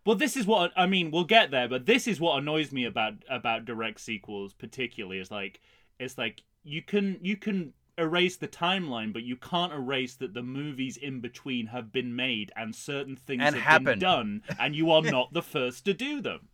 Well, 0.07 0.15
this 0.15 0.37
is 0.37 0.45
what 0.47 0.71
I 0.77 0.85
mean. 0.87 1.11
We'll 1.11 1.25
get 1.25 1.51
there, 1.51 1.67
but 1.67 1.85
this 1.85 2.07
is 2.07 2.17
what 2.17 2.37
annoys 2.39 2.71
me 2.71 2.85
about 2.85 3.15
about 3.29 3.65
direct 3.65 3.99
sequels, 3.99 4.53
particularly. 4.53 5.19
Is 5.19 5.31
like 5.31 5.59
it's 5.99 6.17
like 6.17 6.43
you 6.63 6.81
can 6.81 7.19
you 7.21 7.35
can 7.35 7.73
erase 7.97 8.37
the 8.37 8.47
timeline, 8.47 9.11
but 9.11 9.23
you 9.23 9.35
can't 9.35 9.73
erase 9.73 10.15
that 10.15 10.33
the 10.33 10.41
movies 10.43 10.95
in 10.95 11.19
between 11.19 11.67
have 11.67 11.91
been 11.91 12.15
made 12.15 12.53
and 12.55 12.73
certain 12.73 13.17
things 13.17 13.41
And 13.43 13.55
have 13.55 13.63
happened. 13.65 13.85
been 13.85 13.99
done, 13.99 14.43
and 14.57 14.73
you 14.77 14.91
are 14.91 15.01
not 15.17 15.33
the 15.33 15.41
first 15.41 15.83
to 15.83 15.93
do 15.93 16.21
them 16.21 16.47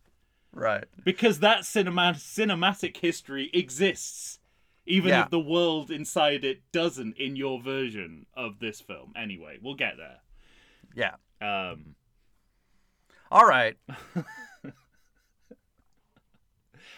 Right. 0.50 0.86
because 1.04 1.38
that 1.38 1.64
cinema 1.64 2.14
cinematic 2.16 2.96
history 2.96 3.50
exists. 3.54 4.40
Even 4.84 5.10
Yeah. 5.10 5.22
if 5.26 5.30
the 5.30 5.38
world 5.38 5.92
inside 5.92 6.42
it 6.44 6.72
doesn't 6.72 7.16
in 7.18 7.36
your 7.36 7.62
version 7.62 8.26
of 8.34 8.58
this 8.58 8.80
film. 8.80 9.12
Anyway, 9.14 9.58
we'll 9.62 9.76
get 9.76 9.94
there. 9.96 10.18
Yeah. 10.96 11.14
Um, 11.40 11.94
All 13.34 13.44
right. 13.46 13.76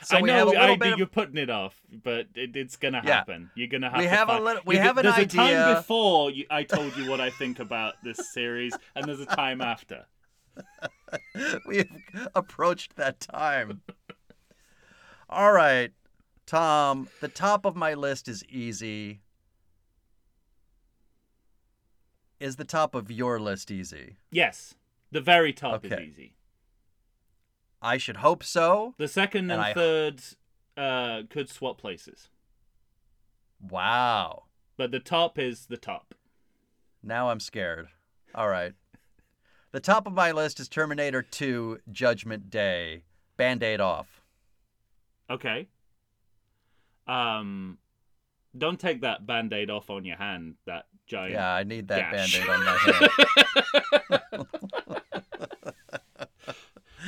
So 0.02 0.18
I 0.18 0.20
we 0.22 0.28
know 0.28 0.52
have 0.52 0.54
a 0.54 0.72
I, 0.72 0.76
bit 0.76 0.92
of 0.92 0.98
you're 0.98 1.08
putting 1.08 1.36
it 1.36 1.50
off, 1.50 1.74
but 1.90 2.28
it, 2.36 2.54
it's 2.54 2.76
gonna 2.76 3.02
Yeah. 3.04 3.14
happen. 3.16 3.50
You're 3.56 3.66
gonna 3.66 3.90
have. 3.90 3.98
We 3.98 4.04
to 4.04 4.08
have 4.10 4.28
a 4.28 4.38
little- 4.38 4.62
we 4.64 4.76
you- 4.76 4.80
have 4.80 4.98
an 4.98 5.06
idea. 5.08 5.26
There's 5.26 5.34
a 5.34 5.36
time 5.64 5.74
before 5.74 6.30
you, 6.30 6.46
I 6.48 6.62
told 6.62 6.96
you 6.96 7.10
what 7.10 7.20
I 7.20 7.30
think 7.30 7.58
about 7.58 7.94
this 8.04 8.32
series, 8.32 8.72
and 8.94 9.04
there's 9.08 9.18
a 9.18 9.26
time 9.26 9.60
after. 9.60 10.06
We've 11.66 11.90
approached 12.36 12.94
that 12.94 13.18
time. 13.18 13.80
All 15.28 15.52
right, 15.52 15.90
Tom, 16.46 17.08
the 17.20 17.26
top 17.28 17.64
of 17.64 17.74
my 17.74 17.94
list 17.94 18.28
is 18.28 18.44
easy. 18.44 19.22
Is 22.38 22.54
the 22.56 22.64
top 22.64 22.94
of 22.94 23.10
your 23.10 23.40
list 23.40 23.72
easy? 23.72 24.18
Yes, 24.30 24.74
the 25.16 25.22
very 25.22 25.54
top 25.54 25.82
is 25.82 25.92
easy. 25.92 26.34
I 27.80 27.96
should 27.96 28.18
hope 28.18 28.44
so. 28.44 28.94
The 28.98 29.08
second 29.08 29.50
and, 29.50 29.62
And 29.62 29.74
third 29.74 30.22
uh, 30.76 31.22
could 31.30 31.48
swap 31.48 31.78
places, 31.78 32.28
Wow. 33.58 34.44
but 34.76 34.90
the 34.90 35.00
top 35.00 35.38
is 35.38 35.66
the 35.66 35.78
top. 35.78 36.14
Now 37.02 37.30
I'm 37.30 37.40
scared. 37.40 37.88
All 38.34 38.48
right. 38.50 38.74
The 39.72 39.80
top 39.80 40.06
of 40.06 40.12
my 40.12 40.32
list 40.32 40.60
is 40.60 40.68
Terminator 40.68 41.22
2 41.22 41.80
Judgment 41.90 42.50
Day. 42.50 43.04
Band 43.38 43.62
aid 43.62 43.80
off. 43.80 44.20
Okay. 45.30 45.68
Um, 47.06 47.78
Don't 48.56 48.78
take 48.78 49.00
that 49.00 49.26
band 49.26 49.54
aid 49.54 49.70
off 49.70 49.88
on 49.88 50.04
your 50.04 50.16
hand. 50.18 50.56
That 50.66 50.86
giant. 51.06 51.32
Yeah, 51.32 51.54
I 51.54 51.62
need 51.62 51.88
that 51.88 52.12
band-aid 52.12 52.48
on 52.48 52.64
my 52.64 52.76
hand. 54.40 54.46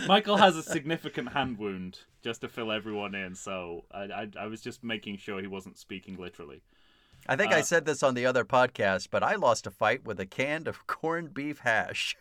Michael 0.08 0.38
has 0.38 0.56
a 0.56 0.62
significant 0.62 1.32
hand 1.32 1.58
wound, 1.58 2.00
just 2.22 2.40
to 2.40 2.48
fill 2.48 2.72
everyone 2.72 3.14
in. 3.14 3.34
So 3.34 3.84
I, 3.92 4.02
I, 4.04 4.28
I 4.40 4.46
was 4.46 4.60
just 4.60 4.82
making 4.82 5.18
sure 5.18 5.40
he 5.40 5.46
wasn't 5.46 5.78
speaking 5.78 6.16
literally. 6.16 6.62
I 7.28 7.36
think 7.36 7.52
I 7.52 7.60
Uh, 7.60 7.62
said 7.62 7.84
this 7.84 8.02
on 8.02 8.14
the 8.14 8.24
other 8.26 8.44
podcast, 8.44 9.08
but 9.10 9.22
I 9.22 9.34
lost 9.34 9.66
a 9.66 9.70
fight 9.70 10.04
with 10.04 10.18
a 10.18 10.26
can 10.26 10.66
of 10.66 10.86
corned 10.86 11.34
beef 11.34 11.58
hash. 11.60 12.16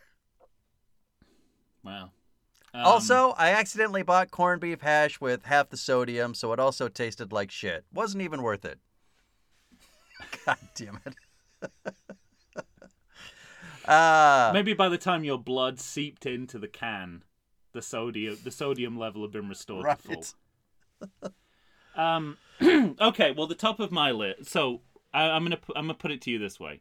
Wow. 1.82 2.10
Um, 2.74 2.84
also, 2.84 3.34
I 3.38 3.50
accidentally 3.52 4.02
bought 4.02 4.30
corned 4.30 4.60
beef 4.60 4.82
hash 4.82 5.20
with 5.20 5.46
half 5.46 5.70
the 5.70 5.76
sodium, 5.78 6.34
so 6.34 6.52
it 6.52 6.60
also 6.60 6.88
tasted 6.88 7.32
like 7.32 7.50
shit. 7.50 7.84
Wasn't 7.92 8.22
even 8.22 8.42
worth 8.42 8.64
it. 8.66 8.78
God 10.44 10.58
damn 10.74 11.00
it. 11.06 11.14
uh, 13.88 14.50
maybe 14.52 14.74
by 14.74 14.90
the 14.90 14.98
time 14.98 15.24
your 15.24 15.38
blood 15.38 15.80
seeped 15.80 16.26
into 16.26 16.58
the 16.58 16.68
can, 16.68 17.22
the 17.72 17.82
sodium 17.82 18.38
the 18.42 18.50
sodium 18.50 18.98
level 18.98 19.22
had 19.22 19.32
been 19.32 19.48
restored 19.48 19.86
to 19.86 19.96
full. 19.96 20.24
Um. 21.96 22.36
okay. 22.62 23.32
Well, 23.32 23.48
the 23.48 23.56
top 23.56 23.80
of 23.80 23.90
my 23.90 24.12
list. 24.12 24.46
So 24.50 24.82
I, 25.12 25.24
I'm 25.30 25.42
gonna 25.42 25.58
I'm 25.74 25.86
gonna 25.86 25.94
put 25.94 26.12
it 26.12 26.20
to 26.22 26.30
you 26.30 26.38
this 26.38 26.60
way. 26.60 26.80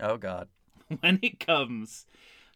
Oh 0.00 0.16
God. 0.16 0.48
When 1.00 1.18
it 1.22 1.40
comes 1.40 2.06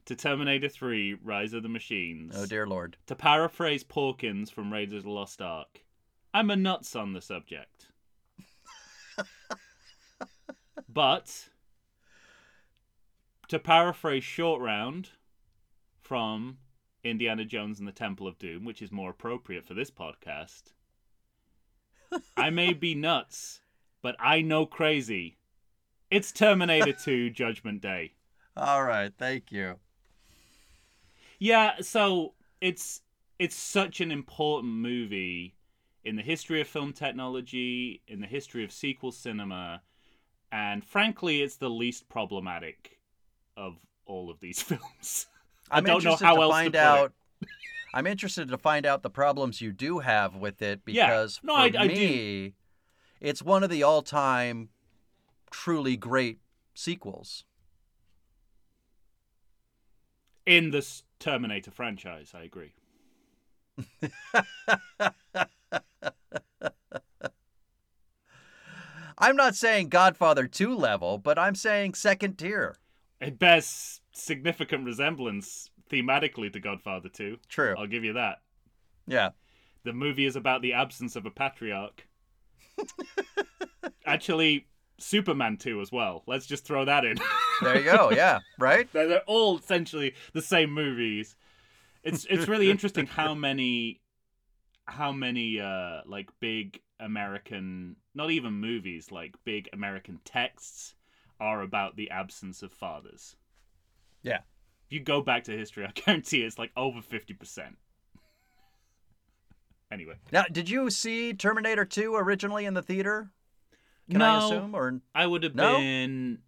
to 0.05 0.15
Terminator 0.15 0.69
3: 0.69 1.17
Rise 1.25 1.53
of 1.55 1.63
the 1.63 1.69
Machines, 1.69 2.35
Oh 2.37 2.47
dear 2.47 2.67
Lord. 2.67 2.99
to 3.07 3.17
paraphrase 3.17 3.83
Porkins 3.83 4.51
from 4.51 4.73
Raiders 4.73 4.99
of 4.99 5.05
the 5.05 5.11
Lost 5.11 5.41
Ark, 5.43 5.83
I'm 6.35 6.51
a 6.51 6.57
nuts 6.57 6.95
on 6.95 7.15
the 7.15 7.21
subject. 7.21 7.87
but 10.89 11.49
to 13.49 13.59
paraphrase 13.59 14.25
Short 14.25 14.61
Round 14.61 15.11
from 16.01 16.59
Indiana 17.11 17.45
Jones 17.45 17.79
and 17.79 17.89
the 17.89 17.93
Temple 17.93 18.27
of 18.27 18.39
Doom, 18.39 18.65
which 18.65 18.83
is 18.83 18.93
more 18.93 19.11
appropriate 19.11 19.65
for 19.65 19.75
this 19.75 19.91
podcast, 19.91 20.73
I 22.37 22.51
may 22.51 22.73
be 22.73 22.95
nuts, 22.95 23.61
but 24.03 24.17
I 24.19 24.43
know 24.43 24.67
crazy. 24.67 25.39
It's 26.11 26.33
Terminator 26.33 26.93
2 27.05 27.31
Judgment 27.31 27.81
Day. 27.81 28.13
All 28.57 28.85
right. 28.85 29.13
Thank 29.19 29.53
you. 29.53 29.77
Yeah, 31.39 31.75
so 31.81 32.35
it's 32.61 33.03
it's 33.39 33.57
such 33.57 34.01
an 34.01 34.11
important 34.11 34.73
movie 34.73 35.55
in 36.05 36.17
the 36.17 36.23
history 36.23 36.61
of 36.63 36.69
film 36.69 36.93
technology, 36.93 38.01
in 38.09 38.21
the 38.21 38.27
history 38.27 38.65
of 38.65 38.73
sequel 38.73 39.13
cinema, 39.13 39.83
and 40.51 40.83
frankly, 40.83 41.43
it's 41.43 41.57
the 41.57 41.69
least 41.69 42.09
problematic 42.09 42.99
of 43.57 43.77
all 44.07 44.31
of 44.31 44.41
these 44.41 44.63
films. 44.63 45.27
I 45.71 45.79
I'm 45.79 45.85
don't 45.85 46.03
know 46.05 46.11
interested 46.11 46.25
how 46.25 46.35
to 46.37 46.43
else 46.43 46.51
to 46.51 46.55
find 46.55 46.75
it. 46.75 46.79
out. 46.81 47.13
I'm 47.95 48.07
interested 48.07 48.49
to 48.49 48.59
find 48.59 48.85
out 48.87 49.03
the 49.03 49.11
problems 49.11 49.61
you 49.61 49.73
do 49.73 50.01
have 50.01 50.37
with 50.37 50.61
it 50.63 50.81
Yeah. 50.87 51.07
because 51.07 51.41
No, 51.43 51.55
for 51.55 51.61
I- 51.61 51.65
I 51.65 51.87
do. 51.89 51.95
me, 51.95 52.55
it's 53.21 53.43
one 53.43 53.65
of 53.65 53.71
the 53.71 53.83
all-time 53.83 54.69
truly 55.51 55.97
great 55.97 56.39
sequels. 56.75 57.45
In 60.45 60.71
the 60.71 60.87
Terminator 61.19 61.71
franchise, 61.71 62.33
I 62.35 62.43
agree. 62.43 62.75
I'm 69.19 69.37
not 69.37 69.55
saying 69.57 69.89
Godfather 69.89 70.47
2 70.47 70.75
level, 70.75 71.19
but 71.19 71.39
I'm 71.39 71.55
saying 71.55 71.95
second 71.95 72.37
tier. 72.39 72.77
It 73.21 73.39
bears 73.39 74.01
significant 74.17 74.85
resemblance 74.85 75.71
thematically 75.91 76.53
to 76.53 76.61
Godfather 76.61 77.09
2. 77.09 77.39
True. 77.49 77.75
I'll 77.79 77.87
give 77.87 78.05
you 78.05 78.15
that. 78.15 78.39
Yeah. 79.07 79.31
The 79.85 79.93
movie 79.93 80.27
is 80.27 80.37
about 80.37 80.63
the 80.63 80.73
absence 80.73 81.17
of 81.17 81.27
a 81.27 81.31
patriarch. 81.31 82.07
Actually, 84.07 84.67
Superman 84.99 85.57
2 85.57 85.81
as 85.81 85.93
well. 85.93 86.23
Let's 86.27 86.47
just 86.47 86.65
throw 86.65 86.85
that 86.85 87.05
in. 87.05 87.19
There 87.63 87.79
you 87.79 87.85
go. 87.85 88.11
Yeah. 88.15 88.41
Right? 88.59 88.91
they're, 88.93 89.09
they're 89.09 89.21
all 89.27 89.59
essentially 89.59 90.15
the 90.33 90.43
same 90.43 90.73
movies. 90.73 91.37
It's 92.03 92.25
it's 92.27 92.47
really 92.47 92.71
interesting 92.71 93.07
how 93.07 93.35
many 93.35 94.01
how 94.85 95.11
many 95.11 95.59
uh 95.59 96.03
like 96.07 96.31
big 96.39 96.81
American 97.01 97.97
not 98.15 98.31
even 98.31 98.53
movies 98.53 99.11
like 99.11 99.35
big 99.45 99.69
American 99.73 100.21
texts 100.25 100.95
are 101.41 101.63
about 101.63 101.97
the 101.97 102.11
absence 102.11 102.63
of 102.63 102.73
fathers. 102.73 103.37
Yeah. 104.27 104.39
If 104.87 104.93
you 104.93 105.01
go 105.01 105.23
back 105.23 105.45
to 105.45 105.53
history, 105.57 105.85
I 105.87 105.91
guarantee 105.95 106.43
it's 106.43 106.59
like 106.59 106.73
over 106.77 107.01
fifty 107.01 107.33
percent. 107.35 107.77
Anyway, 109.91 110.15
Now, 110.33 110.45
did 110.51 110.69
you 110.69 110.91
see 110.91 111.33
Terminator 111.33 111.85
2 111.85 112.17
originally 112.17 112.65
in 112.65 112.75
the 112.75 112.83
theater? 112.83 113.31
Can 114.11 114.19
no, 114.19 114.25
I 114.27 114.37
assume? 114.39 114.75
Or 114.75 115.01
I 115.15 115.27
would 115.29 115.45
have 115.45 115.55
No? 115.55 115.79
been 115.79 116.41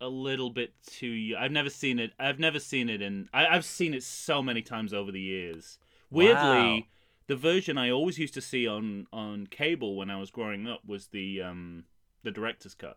a 0.00 0.08
little 0.08 0.48
bit 0.48 0.72
too. 0.86 1.34
I've 1.38 1.52
never 1.52 1.68
seen 1.68 1.98
it. 1.98 2.12
I've 2.18 2.38
never 2.38 2.58
seen 2.58 2.88
it 2.88 3.02
in. 3.02 3.28
I, 3.34 3.46
I've 3.46 3.66
seen 3.66 3.92
it 3.92 4.02
so 4.02 4.42
many 4.42 4.62
times 4.62 4.94
over 4.94 5.12
the 5.12 5.20
years. 5.20 5.78
Weirdly, 6.10 6.36
Wow. 6.38 6.82
the 7.26 7.36
version 7.36 7.76
I 7.76 7.90
always 7.90 8.18
used 8.18 8.34
to 8.34 8.40
see 8.40 8.66
on 8.66 9.06
on 9.12 9.48
cable 9.48 9.94
when 9.96 10.08
I 10.08 10.16
was 10.18 10.30
growing 10.30 10.66
up 10.66 10.80
was 10.86 11.08
the 11.08 11.42
um 11.42 11.84
the 12.22 12.30
director's 12.30 12.74
cut. 12.74 12.96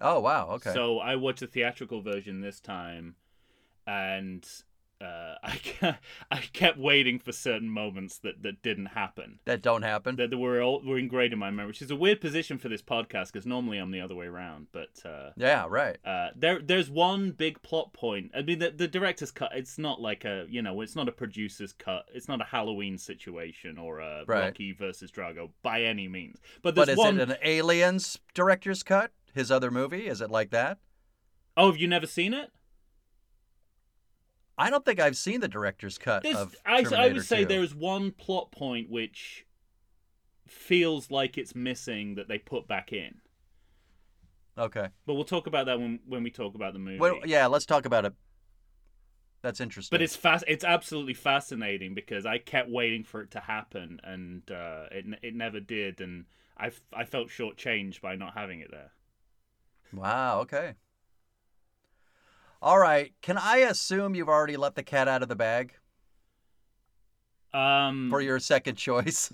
Oh, 0.00 0.20
wow. 0.20 0.48
Okay. 0.52 0.72
So 0.72 0.98
I 0.98 1.16
watched 1.16 1.40
the 1.40 1.46
theatrical 1.46 2.00
version 2.02 2.40
this 2.40 2.60
time, 2.60 3.16
and 3.86 4.46
uh, 5.00 5.34
I 5.42 5.56
ke- 5.56 5.98
I 6.30 6.36
kept 6.52 6.78
waiting 6.78 7.18
for 7.18 7.32
certain 7.32 7.70
moments 7.70 8.18
that 8.18 8.42
that 8.42 8.62
didn't 8.62 8.86
happen. 8.86 9.38
that 9.46 9.62
don't 9.62 9.82
happen. 9.82 10.16
That 10.16 10.30
that 10.30 10.38
were 10.38 10.60
all 10.62 10.82
were 10.84 10.98
ingrained 10.98 11.32
in 11.32 11.38
my 11.38 11.50
memory, 11.50 11.68
which 11.68 11.82
is 11.82 11.90
a 11.90 11.96
weird 11.96 12.20
position 12.20 12.58
for 12.58 12.68
this 12.68 12.82
podcast 12.82 13.32
because 13.32 13.46
normally 13.46 13.78
I'm 13.78 13.90
the 13.90 14.00
other 14.00 14.14
way 14.14 14.26
around. 14.26 14.66
But 14.72 15.00
uh, 15.04 15.30
yeah, 15.36 15.66
right. 15.68 15.96
uh, 16.04 16.28
there 16.36 16.60
there's 16.60 16.90
one 16.90 17.32
big 17.32 17.62
plot 17.62 17.92
point. 17.92 18.30
I 18.36 18.42
mean, 18.42 18.58
the, 18.58 18.70
the 18.70 18.88
director's 18.88 19.30
cut. 19.30 19.52
It's 19.54 19.78
not 19.78 20.00
like 20.00 20.24
a 20.24 20.46
you 20.48 20.60
know, 20.62 20.80
it's 20.82 20.96
not 20.96 21.08
a 21.08 21.12
producer's 21.12 21.72
cut. 21.72 22.06
It's 22.12 22.28
not 22.28 22.40
a 22.40 22.44
Halloween 22.44 22.98
situation 22.98 23.78
or 23.78 24.00
a 24.00 24.24
Right. 24.26 24.44
Rocky 24.44 24.72
versus 24.72 25.10
Drago 25.10 25.50
by 25.62 25.82
any 25.82 26.08
means. 26.08 26.38
But 26.62 26.74
there's 26.74 26.88
But 26.88 26.92
is 26.92 26.98
one 26.98 27.20
it 27.20 27.30
an 27.30 27.36
Aliens 27.42 28.18
director's 28.34 28.82
cut? 28.82 29.12
His 29.34 29.50
other 29.50 29.70
movie? 29.70 30.06
Is 30.06 30.20
it 30.20 30.30
like 30.30 30.50
that? 30.50 30.78
oh, 31.56 31.66
have 31.66 31.76
you 31.76 31.88
never 31.88 32.06
seen 32.06 32.32
it? 32.32 32.50
I 34.56 34.70
don't 34.70 34.84
think 34.84 35.00
I've 35.00 35.16
seen 35.16 35.40
the 35.40 35.48
director's 35.48 35.98
cut 35.98 36.22
There's, 36.22 36.36
of 36.36 36.54
I, 36.66 36.82
Terminator 36.82 36.96
I 36.96 37.12
would 37.14 37.24
say 37.24 37.42
2. 37.42 37.46
there 37.46 37.62
is 37.62 37.74
one 37.74 38.10
plot 38.12 38.52
point 38.52 38.90
which 38.90 39.46
feels 40.46 41.10
like 41.10 41.38
it's 41.38 41.54
missing 41.54 42.16
that 42.16 42.28
they 42.28 42.38
put 42.38 42.68
back 42.68 42.92
in. 42.92 43.20
Okay. 44.58 44.88
But 45.06 45.14
we'll 45.14 45.24
talk 45.24 45.46
about 45.46 45.66
that 45.66 45.78
when 45.78 46.00
when 46.06 46.22
we 46.22 46.30
talk 46.30 46.54
about 46.54 46.74
the 46.74 46.78
movie. 46.78 46.98
Well, 46.98 47.20
yeah, 47.24 47.46
let's 47.46 47.64
talk 47.64 47.86
about 47.86 48.04
it. 48.04 48.12
That's 49.42 49.60
interesting. 49.60 49.94
But 49.94 50.02
it's 50.02 50.16
fast. 50.16 50.44
It's 50.46 50.64
absolutely 50.64 51.14
fascinating 51.14 51.94
because 51.94 52.26
I 52.26 52.36
kept 52.36 52.68
waiting 52.68 53.04
for 53.04 53.22
it 53.22 53.30
to 53.30 53.40
happen, 53.40 54.00
and 54.04 54.42
uh, 54.50 54.86
it 54.90 55.06
it 55.22 55.34
never 55.34 55.60
did, 55.60 56.02
and 56.02 56.26
I 56.58 56.72
I 56.92 57.04
felt 57.04 57.28
shortchanged 57.28 58.02
by 58.02 58.16
not 58.16 58.34
having 58.34 58.60
it 58.60 58.70
there. 58.70 58.90
Wow, 59.92 60.40
okay. 60.40 60.74
All 62.62 62.78
right. 62.78 63.12
Can 63.22 63.38
I 63.38 63.58
assume 63.58 64.14
you've 64.14 64.28
already 64.28 64.56
let 64.56 64.74
the 64.74 64.82
cat 64.82 65.08
out 65.08 65.22
of 65.22 65.28
the 65.28 65.36
bag 65.36 65.72
Um, 67.54 68.08
for 68.10 68.20
your 68.20 68.38
second 68.38 68.76
choice? 68.76 69.32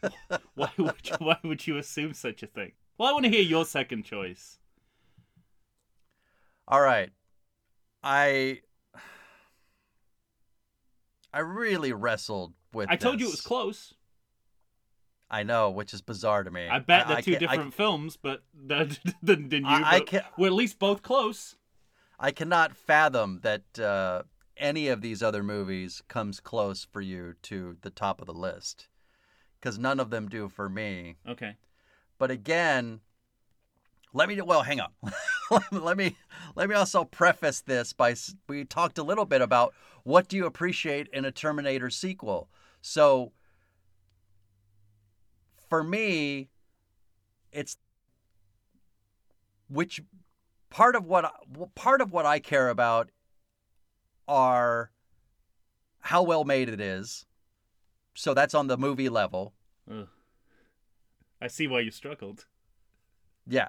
why 0.54 0.70
would 0.76 0.94
you, 1.04 1.16
why 1.18 1.38
would 1.42 1.66
you 1.66 1.78
assume 1.78 2.12
such 2.12 2.42
a 2.42 2.46
thing? 2.46 2.72
Well, 2.98 3.08
I 3.08 3.12
want 3.12 3.24
to 3.24 3.30
hear 3.30 3.42
your 3.42 3.64
second 3.64 4.04
choice. 4.04 4.58
All 6.68 6.80
right. 6.80 7.10
I 8.02 8.60
I 11.32 11.40
really 11.40 11.92
wrestled 11.92 12.52
with 12.72 12.88
I 12.90 12.96
told 12.96 13.18
you 13.18 13.26
it 13.26 13.30
was 13.30 13.40
close. 13.40 13.94
I 15.30 15.42
know, 15.42 15.70
which 15.70 15.92
is 15.94 16.00
bizarre 16.02 16.44
to 16.44 16.50
me. 16.50 16.68
I 16.68 16.78
bet 16.78 17.08
they're 17.08 17.16
I 17.16 17.20
two 17.20 17.32
can't- 17.32 17.42
I- 17.44 17.46
different 17.56 17.74
films, 17.74 18.16
but 18.16 18.42
than, 18.54 18.96
than 19.22 19.50
you. 19.50 19.62
I- 19.64 20.00
but 20.10 20.24
we're 20.38 20.48
at 20.48 20.52
least 20.52 20.78
both 20.78 21.02
close. 21.02 21.56
I 22.18 22.30
cannot 22.30 22.76
fathom 22.76 23.40
that 23.42 23.78
uh, 23.78 24.22
any 24.56 24.88
of 24.88 25.00
these 25.00 25.22
other 25.22 25.42
movies 25.42 26.02
comes 26.08 26.38
close 26.40 26.86
for 26.90 27.00
you 27.00 27.34
to 27.42 27.76
the 27.82 27.90
top 27.90 28.20
of 28.20 28.26
the 28.26 28.32
list, 28.32 28.88
because 29.60 29.78
none 29.78 29.98
of 29.98 30.10
them 30.10 30.28
do 30.28 30.48
for 30.48 30.68
me. 30.68 31.16
Okay. 31.28 31.56
But 32.18 32.30
again, 32.30 33.00
let 34.12 34.28
me 34.28 34.40
well, 34.40 34.62
hang 34.62 34.80
on. 34.80 34.92
let 35.72 35.96
me 35.96 36.16
let 36.54 36.68
me 36.68 36.74
also 36.76 37.04
preface 37.04 37.60
this 37.60 37.92
by 37.92 38.14
we 38.48 38.64
talked 38.64 38.98
a 38.98 39.02
little 39.02 39.24
bit 39.24 39.42
about 39.42 39.74
what 40.04 40.28
do 40.28 40.36
you 40.36 40.46
appreciate 40.46 41.08
in 41.12 41.24
a 41.24 41.32
Terminator 41.32 41.90
sequel. 41.90 42.48
So 42.80 43.32
for 45.68 45.82
me, 45.82 46.50
it's 47.52 47.76
which 49.68 50.00
part 50.70 50.96
of 50.96 51.04
what 51.04 51.24
I- 51.24 51.66
part 51.74 52.00
of 52.00 52.12
what 52.12 52.26
I 52.26 52.38
care 52.38 52.68
about 52.68 53.10
are 54.28 54.90
how 56.00 56.22
well 56.22 56.44
made 56.44 56.68
it 56.68 56.80
is. 56.80 57.26
So 58.14 58.34
that's 58.34 58.54
on 58.54 58.66
the 58.68 58.76
movie 58.78 59.08
level. 59.08 59.54
Ugh. 59.90 60.08
I 61.40 61.48
see 61.48 61.66
why 61.66 61.80
you 61.80 61.90
struggled. 61.90 62.46
Yeah. 63.46 63.68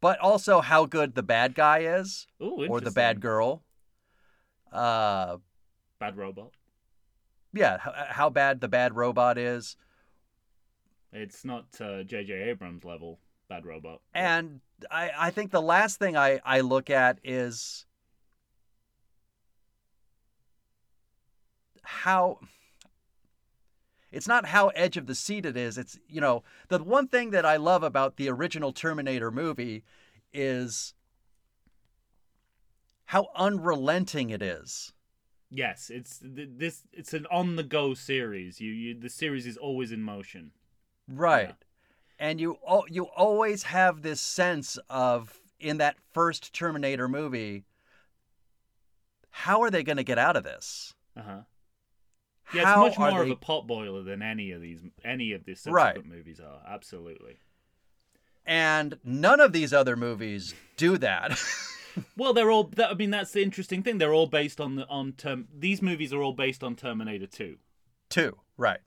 But 0.00 0.18
also 0.20 0.60
how 0.60 0.86
good 0.86 1.14
the 1.14 1.22
bad 1.22 1.54
guy 1.54 1.80
is 1.80 2.26
Ooh, 2.42 2.66
or 2.68 2.80
the 2.80 2.90
bad 2.90 3.20
girl. 3.20 3.64
Uh 4.72 5.38
Bad 5.98 6.16
robot. 6.16 6.52
yeah, 7.52 7.78
h- 7.84 8.06
how 8.10 8.30
bad 8.30 8.60
the 8.60 8.68
bad 8.68 8.94
robot 8.94 9.36
is. 9.38 9.76
It's 11.12 11.44
not 11.44 11.66
uh, 11.80 12.02
J.J. 12.02 12.32
Abrams 12.34 12.84
level 12.84 13.18
bad 13.48 13.64
robot. 13.64 14.00
And 14.14 14.60
I, 14.90 15.10
I 15.18 15.30
think 15.30 15.50
the 15.50 15.62
last 15.62 15.98
thing 15.98 16.16
I, 16.16 16.40
I 16.44 16.60
look 16.60 16.90
at 16.90 17.18
is 17.24 17.86
how 21.82 22.38
it's 24.12 24.28
not 24.28 24.46
how 24.46 24.68
edge 24.68 24.96
of 24.96 25.06
the 25.06 25.14
seat 25.14 25.46
it 25.46 25.56
is. 25.56 25.78
It's, 25.78 25.98
you 26.08 26.20
know, 26.20 26.42
the 26.68 26.82
one 26.82 27.08
thing 27.08 27.30
that 27.30 27.44
I 27.46 27.56
love 27.56 27.82
about 27.82 28.16
the 28.16 28.28
original 28.28 28.72
Terminator 28.72 29.30
movie 29.30 29.84
is 30.32 30.94
how 33.06 33.28
unrelenting 33.34 34.30
it 34.30 34.42
is. 34.42 34.92
yes, 35.50 35.90
it's 35.90 36.20
this. 36.22 36.82
It's 36.92 37.14
an 37.14 37.26
on-the-go 37.30 37.94
series. 37.94 38.60
You, 38.60 38.72
you, 38.72 38.98
the 38.98 39.08
series 39.08 39.46
is 39.46 39.56
always 39.56 39.92
in 39.92 40.02
motion. 40.02 40.52
Right. 41.08 41.54
And 42.18 42.40
you 42.40 42.58
you 42.88 43.04
always 43.04 43.62
have 43.64 44.02
this 44.02 44.20
sense 44.20 44.78
of 44.90 45.38
in 45.60 45.78
that 45.78 45.96
first 46.12 46.52
Terminator 46.52 47.08
movie 47.08 47.64
how 49.30 49.62
are 49.62 49.70
they 49.70 49.84
going 49.84 49.96
to 49.98 50.04
get 50.04 50.18
out 50.18 50.36
of 50.36 50.42
this? 50.44 50.94
Uh 51.16 51.22
huh. 51.22 51.40
Yeah, 52.52 52.64
How 52.64 52.86
it's 52.86 52.98
much 52.98 53.12
more 53.12 53.24
they 53.24 53.30
of 53.30 53.36
a 53.36 53.44
potboiler 53.44 54.04
than 54.04 54.22
any 54.22 54.52
of 54.52 54.60
these 54.60 54.80
any 55.04 55.32
of 55.32 55.44
these 55.44 55.64
Right. 55.66 55.94
subsequent 55.94 56.16
movies 56.16 56.40
are. 56.40 56.60
Absolutely. 56.66 57.36
And 58.46 58.98
none 59.04 59.40
of 59.40 59.52
these 59.52 59.72
other 59.72 59.96
movies 59.96 60.54
do 60.76 60.98
that. 60.98 61.38
Well, 62.16 62.32
they're 62.32 62.50
all. 62.50 62.64
That, 62.76 62.90
I 62.90 62.94
mean, 62.94 63.10
that's 63.10 63.32
the 63.32 63.42
interesting 63.42 63.82
thing. 63.82 63.98
They're 63.98 64.14
all 64.14 64.28
based 64.28 64.60
on 64.60 64.76
the 64.76 64.86
on 64.86 65.14
term. 65.14 65.48
These 65.52 65.82
movies 65.82 66.12
are 66.12 66.22
all 66.22 66.32
based 66.32 66.62
on 66.62 66.76
Terminator 66.76 67.26
Two, 67.26 67.56
Two, 68.08 68.36
right. 68.56 68.78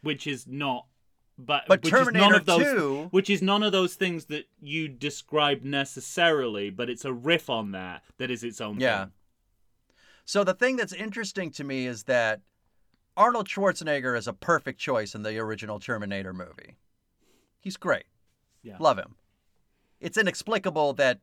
which 0.00 0.26
is 0.26 0.46
not. 0.46 0.86
But 1.38 1.64
But 1.68 1.82
which 1.82 1.92
is 1.92 1.92
none 1.92 2.04
Terminator 2.04 2.36
of 2.36 2.46
those, 2.46 2.62
2 2.62 3.08
which 3.10 3.28
is 3.28 3.42
none 3.42 3.62
of 3.62 3.72
those 3.72 3.94
things 3.94 4.26
that 4.26 4.48
you 4.60 4.88
describe 4.88 5.62
necessarily, 5.62 6.70
but 6.70 6.88
it's 6.88 7.04
a 7.04 7.12
riff 7.12 7.50
on 7.50 7.72
that 7.72 8.02
that 8.18 8.30
is 8.30 8.42
its 8.42 8.60
own. 8.60 8.80
Yeah. 8.80 9.04
thing. 9.04 9.12
So 10.24 10.44
the 10.44 10.54
thing 10.54 10.76
that's 10.76 10.92
interesting 10.92 11.50
to 11.52 11.64
me 11.64 11.86
is 11.86 12.04
that 12.04 12.40
Arnold 13.16 13.48
Schwarzenegger 13.48 14.16
is 14.16 14.26
a 14.26 14.32
perfect 14.32 14.78
choice 14.80 15.14
in 15.14 15.22
the 15.22 15.38
original 15.38 15.78
Terminator 15.78 16.32
movie. 16.32 16.76
He's 17.60 17.76
great. 17.76 18.04
Yeah. 18.62 18.76
Love 18.80 18.98
him. 18.98 19.16
It's 20.00 20.18
inexplicable 20.18 20.94
that 20.94 21.20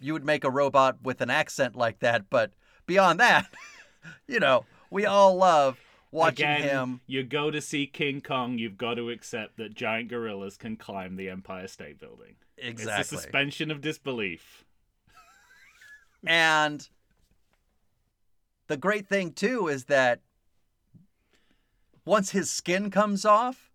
you 0.00 0.12
would 0.12 0.24
make 0.24 0.44
a 0.44 0.50
robot 0.50 0.98
with 1.02 1.20
an 1.20 1.30
accent 1.30 1.76
like 1.76 1.98
that, 2.00 2.30
but 2.30 2.52
beyond 2.86 3.20
that, 3.20 3.46
you 4.26 4.40
know, 4.40 4.64
we 4.90 5.06
all 5.06 5.36
love 5.36 5.78
watching 6.12 6.46
Again, 6.46 6.62
him. 6.68 7.00
you 7.06 7.22
go 7.22 7.50
to 7.50 7.60
see 7.60 7.86
King 7.86 8.20
Kong, 8.20 8.58
you've 8.58 8.76
got 8.78 8.94
to 8.94 9.10
accept 9.10 9.56
that 9.58 9.74
giant 9.74 10.08
gorillas 10.08 10.56
can 10.56 10.76
climb 10.76 11.16
the 11.16 11.28
Empire 11.28 11.68
State 11.68 11.98
Building. 12.00 12.36
Exactly. 12.58 13.00
It's 13.00 13.12
a 13.12 13.16
suspension 13.16 13.70
of 13.70 13.80
disbelief. 13.80 14.64
And 16.26 16.86
the 18.66 18.76
great 18.76 19.08
thing 19.08 19.32
too 19.32 19.68
is 19.68 19.84
that 19.84 20.20
once 22.04 22.30
his 22.30 22.50
skin 22.50 22.90
comes 22.90 23.24
off, 23.24 23.70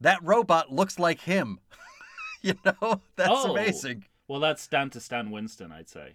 that 0.00 0.22
robot 0.22 0.72
looks 0.72 0.98
like 0.98 1.20
him. 1.22 1.58
you 2.42 2.54
know, 2.64 3.00
that's 3.16 3.30
Oh. 3.32 3.52
amazing. 3.52 4.04
Well, 4.28 4.40
that's 4.40 4.62
Stan 4.62 4.90
to 4.90 5.00
Stan 5.00 5.30
Winston, 5.32 5.72
I'd 5.72 5.88
say. 5.88 6.14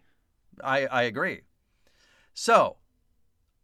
I, 0.64 0.86
I 0.86 1.04
agree. 1.04 1.42
So, 2.34 2.78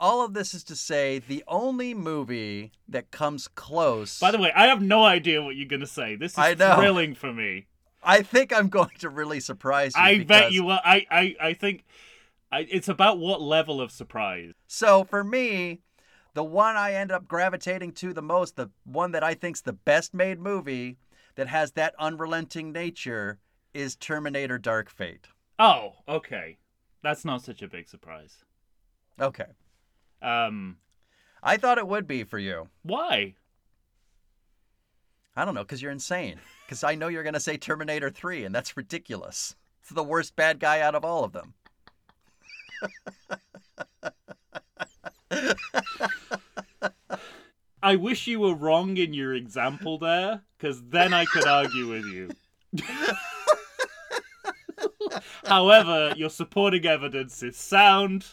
all 0.01 0.25
of 0.25 0.33
this 0.33 0.53
is 0.55 0.63
to 0.65 0.75
say 0.75 1.19
the 1.19 1.43
only 1.47 1.93
movie 1.93 2.71
that 2.89 3.11
comes 3.11 3.47
close. 3.47 4.19
By 4.19 4.31
the 4.31 4.39
way, 4.39 4.51
I 4.53 4.65
have 4.65 4.81
no 4.81 5.05
idea 5.05 5.43
what 5.43 5.55
you're 5.55 5.67
going 5.67 5.81
to 5.81 5.87
say. 5.87 6.15
This 6.15 6.37
is 6.37 6.55
thrilling 6.55 7.13
for 7.13 7.31
me. 7.31 7.67
I 8.03 8.23
think 8.23 8.51
I'm 8.51 8.67
going 8.67 8.89
to 8.99 9.09
really 9.09 9.39
surprise 9.39 9.93
you. 9.95 10.01
I 10.01 10.23
bet 10.23 10.51
you 10.51 10.63
will. 10.63 10.79
I, 10.83 11.05
I, 11.11 11.35
I 11.39 11.53
think 11.53 11.85
I, 12.51 12.67
it's 12.69 12.89
about 12.89 13.19
what 13.19 13.41
level 13.41 13.79
of 13.79 13.91
surprise. 13.91 14.53
So 14.65 15.03
for 15.03 15.23
me, 15.23 15.81
the 16.33 16.43
one 16.43 16.75
I 16.75 16.93
end 16.93 17.11
up 17.11 17.27
gravitating 17.27 17.91
to 17.93 18.11
the 18.11 18.23
most, 18.23 18.55
the 18.55 18.71
one 18.83 19.11
that 19.11 19.23
I 19.23 19.35
think's 19.35 19.61
the 19.61 19.73
best 19.73 20.15
made 20.15 20.39
movie 20.39 20.97
that 21.35 21.47
has 21.47 21.73
that 21.73 21.93
unrelenting 21.99 22.71
nature 22.71 23.37
is 23.73 23.95
Terminator 23.95 24.57
Dark 24.57 24.89
Fate. 24.89 25.27
Oh, 25.59 25.93
okay. 26.09 26.57
That's 27.03 27.23
not 27.23 27.43
such 27.43 27.61
a 27.61 27.67
big 27.67 27.87
surprise. 27.87 28.37
Okay. 29.19 29.45
Um, 30.21 30.77
I 31.43 31.57
thought 31.57 31.77
it 31.77 31.87
would 31.87 32.07
be 32.07 32.23
for 32.23 32.39
you. 32.39 32.67
why? 32.83 33.35
I 35.35 35.45
don't 35.45 35.55
know, 35.55 35.63
because 35.63 35.81
you're 35.81 35.91
insane. 35.91 36.39
Because 36.65 36.83
I 36.83 36.95
know 36.95 37.07
you're 37.07 37.23
going 37.23 37.33
to 37.33 37.39
say 37.39 37.57
Terminator 37.57 38.09
3, 38.09 38.43
and 38.43 38.53
that's 38.53 38.75
ridiculous. 38.75 39.55
It's 39.81 39.89
the 39.89 40.03
worst 40.03 40.35
bad 40.35 40.59
guy 40.59 40.81
out 40.81 40.93
of 40.93 41.05
all 41.05 41.23
of 41.23 41.31
them. 41.31 41.53
I 47.83 47.95
wish 47.95 48.27
you 48.27 48.39
were 48.41 48.53
wrong 48.53 48.97
in 48.97 49.13
your 49.13 49.33
example 49.33 49.97
there, 49.97 50.41
because 50.57 50.83
then 50.83 51.13
I 51.13 51.25
could 51.25 51.47
argue 51.47 51.87
with 51.89 52.05
you. 52.05 52.29
However, 55.45 56.13
your 56.15 56.29
supporting 56.29 56.85
evidence 56.85 57.41
is 57.41 57.57
sound. 57.57 58.25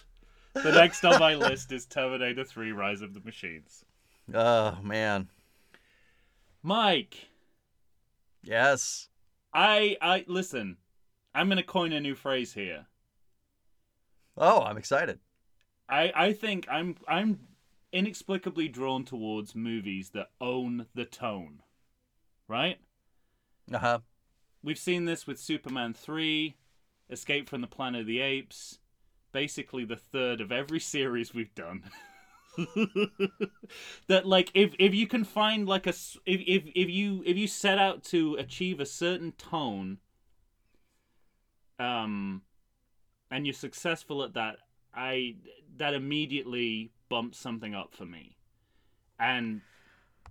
The 0.55 0.73
next 0.73 1.05
on 1.05 1.21
my 1.21 1.35
list 1.35 1.73
is 1.73 1.87
Terminator 1.87 2.45
3 2.45 2.73
Rise 2.73 3.01
of 3.03 3.15
the 3.15 3.21
Machines. 3.21 3.85
Oh, 4.35 4.79
man. 4.83 5.29
Mike, 6.63 7.29
Yes. 8.43 9.09
I 9.53 9.97
I 10.01 10.25
listen. 10.27 10.77
I'm 11.35 11.49
gonna 11.49 11.63
coin 11.63 11.93
a 11.93 12.01
new 12.01 12.15
phrase 12.15 12.53
here. 12.53 12.87
Oh, 14.37 14.63
I'm 14.63 14.77
excited. 14.77 15.19
I 15.89 16.13
I 16.15 16.33
think 16.33 16.67
I'm 16.71 16.97
I'm 17.07 17.41
inexplicably 17.93 18.69
drawn 18.69 19.05
towards 19.05 19.55
movies 19.55 20.11
that 20.11 20.31
own 20.41 20.87
the 20.95 21.05
tone. 21.05 21.63
Right? 22.47 22.79
Uh 23.73 23.79
huh. 23.79 23.99
We've 24.63 24.79
seen 24.79 25.05
this 25.05 25.27
with 25.27 25.39
Superman 25.39 25.95
3, 25.95 26.57
Escape 27.11 27.49
from 27.49 27.61
the 27.61 27.67
Planet 27.67 28.03
of 28.03 28.07
the 28.07 28.21
Apes, 28.21 28.79
basically 29.33 29.85
the 29.85 29.97
third 29.97 30.41
of 30.41 30.53
every 30.53 30.81
series 30.81 31.35
we've 31.35 31.55
done. 31.55 31.85
that 34.09 34.27
like 34.27 34.51
if 34.55 34.75
if 34.79 34.95
you 34.95 35.07
can 35.07 35.23
find 35.23 35.69
like 35.69 35.87
a 35.87 35.91
if, 35.91 36.17
if 36.27 36.65
if 36.75 36.89
you 36.89 37.23
if 37.25 37.37
you 37.37 37.47
set 37.47 37.79
out 37.79 38.03
to 38.03 38.35
achieve 38.35 38.81
a 38.81 38.87
certain 38.87 39.31
tone 39.33 39.99
um 41.79 42.43
and 43.31 43.47
you're 43.47 43.55
successful 43.55 44.25
at 44.25 44.35
that 44.35 44.57
i 44.93 45.37
that 45.77 45.95
immediately 45.95 46.91
bumps 47.09 47.39
something 47.39 47.77
up 47.77 47.95
for 47.95 48.05
me 48.05 48.37
and 49.21 49.61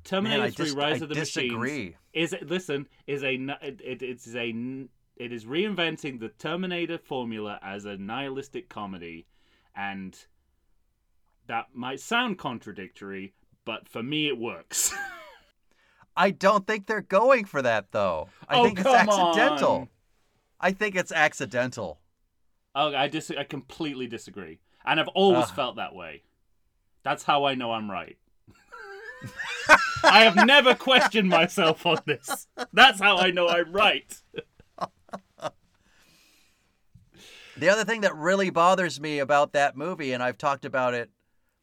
terminator 0.04 0.42
Man, 0.42 0.52
3 0.52 0.66
dis- 0.66 0.74
rise 0.74 1.02
I 1.02 1.04
of 1.06 1.10
the 1.10 1.16
machines 1.16 1.96
is 2.12 2.34
it 2.34 2.50
listen 2.50 2.88
is 3.06 3.24
a 3.24 3.36
it, 3.62 3.82
it, 3.82 4.02
it's 4.02 4.36
a 4.36 4.52
it 5.20 5.32
is 5.34 5.46
reinventing 5.46 6.20
the 6.20 6.30
terminator 6.30 6.98
formula 6.98 7.60
as 7.62 7.86
a 7.86 7.98
nihilistic 7.98 8.70
comedy 8.70 9.26
and 9.76 10.26
that 11.48 11.68
might 11.74 12.00
sound 12.00 12.38
contradictory 12.38 13.34
but 13.66 13.88
for 13.88 14.04
me 14.04 14.28
it 14.28 14.38
works 14.38 14.94
I 16.20 16.32
don't 16.32 16.66
think 16.66 16.88
they're 16.88 17.02
going 17.02 17.46
for 17.46 17.62
that, 17.62 17.92
though. 17.92 18.30
I 18.50 18.58
Oh, 18.58 18.64
think 18.66 18.80
it's 18.80 18.88
accidental. 18.88 19.72
on. 19.72 19.90
I 20.60 20.72
think 20.72 20.96
it's 20.96 21.12
accidental. 21.12 22.00
oh 22.74 22.96
i 22.96 23.08
dis- 23.08 23.32
i 23.38 23.44
completely 23.44 24.08
disagree 24.08 24.60
and 24.86 25.00
i've 25.00 25.08
always 25.10 25.46
Ugh. 25.46 25.56
felt 25.56 25.76
that 25.76 25.94
way 25.94 26.24
that's 27.04 27.22
how 27.24 27.46
i 27.46 27.54
know 27.56 27.72
i'm 27.72 27.90
right 27.92 28.18
i 30.04 30.22
have 30.24 30.36
never 30.48 30.74
questioned 30.76 31.30
myself 31.30 31.86
on 31.86 32.00
this 32.06 32.48
that's 32.74 33.00
how 33.00 33.18
i 33.18 33.30
know 33.32 33.48
i'm 33.48 33.72
right 33.72 34.22
The 37.60 37.70
other 37.70 37.84
thing 37.84 38.02
that 38.02 38.16
really 38.16 38.52
bothers 38.52 39.02
me 39.02 39.18
about 39.18 39.54
that 39.54 39.76
movie, 39.76 40.12
and 40.12 40.22
I've 40.22 40.38
talked 40.38 40.64
about 40.64 40.94
it 40.94 41.10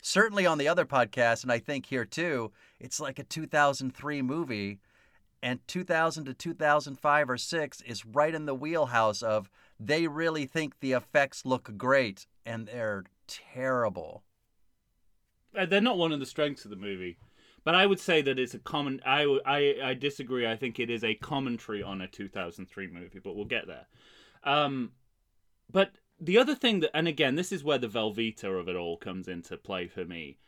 certainly 0.03 0.45
on 0.45 0.59
the 0.59 0.66
other 0.66 0.84
podcast, 0.84 1.45
and 1.45 1.53
I 1.53 1.61
think 1.61 1.86
here 1.86 2.05
too, 2.05 2.51
it's 2.80 2.99
like 2.99 3.20
a 3.20 3.24
2003 3.24 4.20
movie, 4.20 4.80
and 5.40 5.61
2000 5.68 6.24
to 6.24 6.34
2005 6.34 7.30
or 7.30 7.38
six 7.38 7.80
is 7.82 8.05
right 8.05 8.34
in 8.34 8.45
the 8.47 8.57
wheelhouse 8.57 9.22
of 9.22 9.49
they 9.78 10.09
really 10.09 10.47
think 10.47 10.80
the 10.80 10.92
effects 10.92 11.47
look 11.47 11.76
great, 11.76 12.26
and 12.45 12.66
they're 12.66 13.05
terrible. 13.28 14.24
Uh, 15.57 15.66
They're 15.66 15.80
not 15.80 15.97
one 15.97 16.11
of 16.11 16.18
the 16.18 16.26
strengths 16.26 16.64
of 16.64 16.70
the 16.70 16.76
movie, 16.76 17.18
but 17.62 17.76
I 17.76 17.86
would 17.86 18.01
say 18.01 18.20
that 18.22 18.38
it's 18.38 18.55
a 18.55 18.59
common. 18.59 19.01
I 19.07 19.22
I 19.47 19.76
I 19.90 19.95
disagree. 19.95 20.45
I 20.45 20.57
think 20.57 20.80
it 20.80 20.90
is 20.90 21.05
a 21.05 21.14
commentary 21.14 21.84
on 21.84 22.01
a 22.01 22.09
2003 22.09 22.88
movie, 22.88 23.20
but 23.22 23.36
we'll 23.36 23.45
get 23.45 23.68
there. 23.68 23.86
Um, 24.42 24.90
but 25.71 25.93
the 26.21 26.39
other 26.39 26.55
thing 26.55 26.81
that, 26.81 26.97
and 26.97 27.09
again, 27.09 27.35
this 27.35 27.53
is 27.53 27.65
where 27.65 27.79
the 27.79 27.89
Velveeta 27.89 28.59
of 28.59 28.69
it 28.69 28.77
all 28.77 28.97
comes 28.97 29.29
into 29.29 29.57
play 29.57 29.87
for 29.87 30.05
me. 30.05 30.39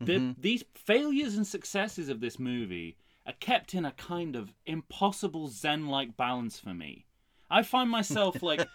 The, 0.00 0.14
mm-hmm. 0.14 0.40
These 0.40 0.64
failures 0.74 1.36
and 1.36 1.46
successes 1.46 2.08
of 2.08 2.20
this 2.20 2.38
movie 2.38 2.98
are 3.26 3.32
kept 3.40 3.74
in 3.74 3.84
a 3.84 3.92
kind 3.92 4.36
of 4.36 4.52
impossible 4.66 5.48
zen-like 5.48 6.16
balance 6.16 6.58
for 6.58 6.74
me. 6.74 7.06
I 7.50 7.62
find 7.62 7.88
myself 7.88 8.42
like, 8.42 8.66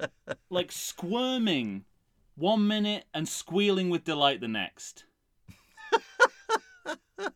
like 0.50 0.72
squirming 0.72 1.84
one 2.34 2.66
minute 2.66 3.04
and 3.12 3.28
squealing 3.28 3.90
with 3.90 4.04
delight 4.04 4.40
the 4.40 4.48
next. 4.48 5.04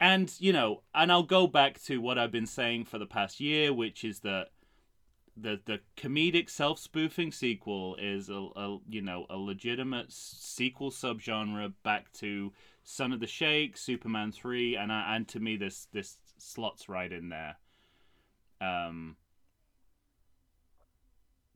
and 0.00 0.32
you 0.38 0.52
know, 0.52 0.82
and 0.94 1.12
I'll 1.12 1.22
go 1.22 1.46
back 1.46 1.80
to 1.84 2.00
what 2.00 2.18
I've 2.18 2.32
been 2.32 2.46
saying 2.46 2.86
for 2.86 2.98
the 2.98 3.06
past 3.06 3.40
year, 3.40 3.72
which 3.72 4.02
is 4.04 4.20
that 4.20 4.48
the 5.36 5.60
the 5.64 5.80
comedic 5.96 6.48
self 6.48 6.78
spoofing 6.78 7.30
sequel 7.32 7.96
is 7.96 8.28
a, 8.28 8.48
a 8.56 8.78
you 8.88 9.02
know 9.02 9.26
a 9.28 9.36
legitimate 9.36 10.10
sequel 10.12 10.90
subgenre 10.90 11.72
back 11.82 12.12
to 12.14 12.52
Son 12.84 13.12
of 13.12 13.20
the 13.20 13.26
Sheik, 13.26 13.76
Superman 13.76 14.32
three, 14.32 14.76
and 14.76 14.92
I, 14.92 15.16
and 15.16 15.28
to 15.28 15.40
me 15.40 15.56
this 15.56 15.88
this 15.92 16.18
slots 16.38 16.88
right 16.88 17.12
in 17.12 17.28
there. 17.28 17.56
Um. 18.60 19.16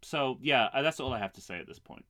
So 0.02 0.38
yeah, 0.42 0.68
uh, 0.72 0.82
that's 0.82 1.00
all 1.00 1.12
I 1.12 1.18
have 1.18 1.32
to 1.34 1.40
say 1.40 1.58
at 1.58 1.66
this 1.66 1.78
point. 1.78 2.04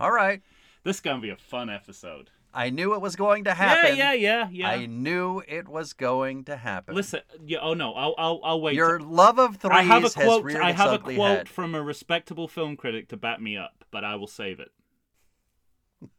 All 0.00 0.12
right. 0.12 0.42
This 0.84 0.96
is 0.96 1.00
gonna 1.00 1.20
be 1.20 1.30
a 1.30 1.36
fun 1.36 1.68
episode. 1.68 2.30
I 2.52 2.70
knew 2.70 2.94
it 2.94 3.00
was 3.00 3.14
going 3.14 3.44
to 3.44 3.54
happen. 3.54 3.96
Yeah, 3.96 4.12
yeah, 4.12 4.48
yeah, 4.48 4.48
yeah. 4.50 4.70
I 4.70 4.86
knew 4.86 5.42
it 5.46 5.68
was 5.68 5.92
going 5.92 6.44
to 6.44 6.56
happen. 6.56 6.94
Listen, 6.94 7.20
yeah. 7.44 7.58
Oh 7.60 7.74
no, 7.74 7.92
I'll 7.92 8.14
I'll, 8.16 8.40
I'll 8.42 8.60
wait. 8.60 8.74
Your 8.74 8.98
love 9.00 9.38
of 9.38 9.56
threes 9.56 9.74
I 9.74 9.82
have 9.82 10.04
a 10.04 10.10
quote. 10.10 10.56
I 10.56 10.72
have 10.72 10.92
a 10.92 10.98
quote 10.98 11.18
head. 11.18 11.48
from 11.48 11.74
a 11.74 11.82
respectable 11.82 12.48
film 12.48 12.76
critic 12.76 13.08
to 13.08 13.16
back 13.16 13.40
me 13.40 13.56
up, 13.56 13.84
but 13.90 14.04
I 14.04 14.16
will 14.16 14.26
save 14.26 14.60
it. 14.60 14.70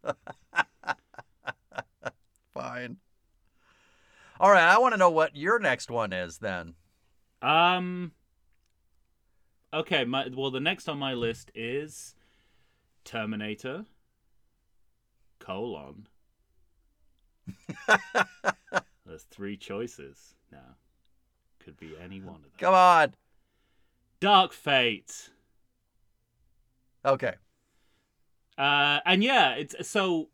Fine. 2.54 2.98
All 4.40 4.52
right, 4.52 4.64
I 4.64 4.78
want 4.78 4.94
to 4.94 4.98
know 4.98 5.10
what 5.10 5.36
your 5.36 5.60
next 5.60 5.90
one 5.90 6.14
is 6.14 6.38
then. 6.38 6.76
Um. 7.42 8.12
Okay, 9.74 10.04
my 10.06 10.28
well, 10.36 10.52
the 10.52 10.60
next 10.60 10.88
on 10.88 11.00
my 11.00 11.14
list 11.14 11.52
is 11.56 12.16
Terminator. 13.04 13.86
Colon. 15.40 16.08
There's 19.06 19.24
three 19.32 19.58
choices 19.58 20.36
now. 20.52 20.76
Could 21.60 21.78
be 21.78 21.94
any 22.02 22.22
one 22.22 22.36
of 22.36 22.44
them. 22.44 22.52
Come 22.58 22.74
on. 22.74 23.14
Dark 24.20 24.54
Fate. 24.54 25.30
Okay. 27.06 27.34
Uh, 28.58 29.00
and 29.06 29.24
yeah, 29.24 29.54
it's 29.56 29.88
so. 29.88 30.30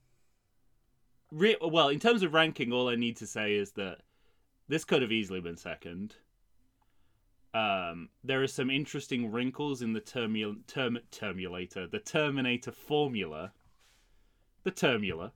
Re- 1.31 1.57
well, 1.61 1.89
in 1.89 1.99
terms 1.99 2.23
of 2.23 2.33
ranking, 2.33 2.71
all 2.71 2.89
I 2.89 2.95
need 2.95 3.17
to 3.17 3.27
say 3.27 3.55
is 3.55 3.71
that 3.73 3.99
this 4.67 4.85
could 4.85 5.01
have 5.01 5.11
easily 5.11 5.41
been 5.41 5.57
second. 5.57 6.15
Um, 7.53 8.09
there 8.23 8.41
are 8.43 8.47
some 8.47 8.69
interesting 8.69 9.31
wrinkles 9.31 9.81
in 9.81 9.93
the 9.93 10.01
termul- 10.01 10.65
term- 10.67 10.99
Termulator, 11.11 11.89
the 11.89 11.99
Terminator 11.99 12.71
formula, 12.71 13.53
the 14.63 14.71
Termula, 14.71 15.31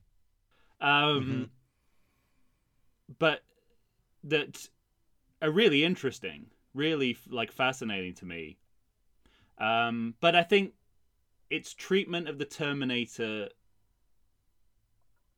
um, 0.80 1.50
but 3.18 3.42
that 4.24 4.68
are 5.42 5.50
really 5.50 5.84
interesting, 5.84 6.46
really 6.74 7.16
like 7.28 7.52
fascinating 7.52 8.14
to 8.14 8.24
me. 8.24 8.58
Um, 9.58 10.14
but 10.20 10.34
I 10.34 10.42
think 10.42 10.74
its 11.50 11.74
treatment 11.74 12.28
of 12.28 12.38
the 12.38 12.44
Terminator 12.44 13.48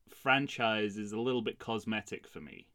franchise 0.09 0.97
is 0.97 1.11
a 1.11 1.19
little 1.19 1.41
bit 1.41 1.59
cosmetic 1.59 2.27
for 2.27 2.39
me. 2.39 2.67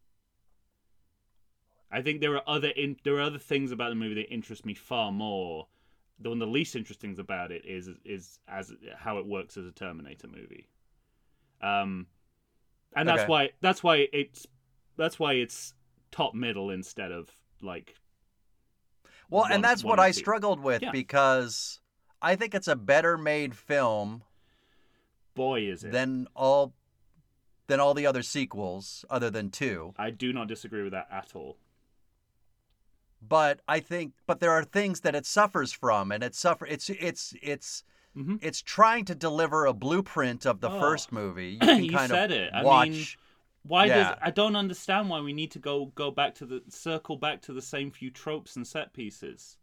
I 1.90 2.02
think 2.02 2.20
there 2.20 2.34
are 2.34 2.42
other 2.46 2.68
in, 2.68 2.96
there 3.04 3.16
are 3.16 3.22
other 3.22 3.38
things 3.38 3.72
about 3.72 3.88
the 3.88 3.94
movie 3.94 4.14
that 4.16 4.32
interest 4.32 4.66
me 4.66 4.74
far 4.74 5.10
more. 5.10 5.68
The 6.20 6.28
one 6.28 6.38
the 6.38 6.46
least 6.46 6.74
interesting 6.76 7.10
things 7.10 7.18
about 7.18 7.52
it 7.52 7.64
is 7.64 7.88
is 8.04 8.40
as 8.48 8.72
how 8.96 9.18
it 9.18 9.26
works 9.26 9.56
as 9.56 9.66
a 9.66 9.72
Terminator 9.72 10.26
movie. 10.26 10.68
Um, 11.62 12.06
and 12.94 13.08
that's 13.08 13.22
Okay. 13.22 13.28
why 13.28 13.50
that's 13.60 13.82
why 13.82 14.08
it's 14.12 14.46
that's 14.98 15.18
why 15.18 15.32
it's 15.34 15.72
top 16.10 16.34
middle 16.34 16.70
instead 16.70 17.10
of 17.12 17.30
like 17.62 17.94
Well, 19.30 19.42
One- 19.42 19.52
and 19.52 19.64
that's 19.64 19.82
what 19.84 19.98
I 20.00 20.10
two. 20.10 20.18
struggled 20.18 20.60
with 20.60 20.82
Yeah. 20.82 20.90
because 20.90 21.80
I 22.20 22.34
think 22.36 22.54
it's 22.54 22.68
a 22.68 22.76
better 22.76 23.16
made 23.18 23.54
film 23.56 24.22
boy 25.34 25.62
is 25.62 25.84
it. 25.84 25.92
than 25.92 26.26
all 26.34 26.74
than 27.68 27.78
all 27.80 27.92
the 27.94 28.06
other 28.06 28.22
sequels 28.22 29.04
other 29.10 29.30
than 29.30 29.50
2. 29.50 29.94
I 29.98 30.10
do 30.10 30.32
not 30.32 30.48
disagree 30.48 30.82
with 30.82 30.92
that 30.92 31.06
at 31.10 31.36
all. 31.36 31.58
But 33.20 33.60
I 33.68 33.80
think 33.80 34.14
but 34.26 34.40
there 34.40 34.52
are 34.52 34.64
things 34.64 35.00
that 35.00 35.14
it 35.14 35.26
suffers 35.26 35.72
from 35.72 36.12
and 36.12 36.22
it 36.22 36.34
suffer 36.34 36.66
it's 36.66 36.88
it's 36.90 37.34
it's 37.42 37.84
Mhm. 38.16 38.38
it's 38.42 38.62
trying 38.62 39.04
to 39.04 39.14
deliver 39.14 39.66
a 39.66 39.74
blueprint 39.74 40.46
of 40.46 40.60
the 40.60 40.70
Oh. 40.70 40.80
first 40.80 41.12
movie. 41.12 41.50
You 41.52 41.58
can 41.60 41.84
You 41.84 41.90
kind 41.90 42.10
said 42.10 42.30
of 42.32 42.38
it. 42.38 42.52
I 42.54 42.62
watch 42.64 42.88
mean, 42.88 43.06
Why 43.62 43.86
Yeah. 43.86 44.10
does 44.10 44.18
I 44.22 44.30
don't 44.30 44.56
understand 44.56 45.08
why 45.10 45.20
we 45.20 45.32
need 45.32 45.50
to 45.52 45.58
go 45.58 45.86
go 45.94 46.10
back 46.10 46.34
to 46.36 46.46
the 46.46 46.62
circle 46.68 47.16
back 47.16 47.42
to 47.42 47.52
the 47.52 47.62
same 47.62 47.90
few 47.90 48.10
tropes 48.10 48.56
and 48.56 48.66
set 48.66 48.92
pieces. 48.92 49.56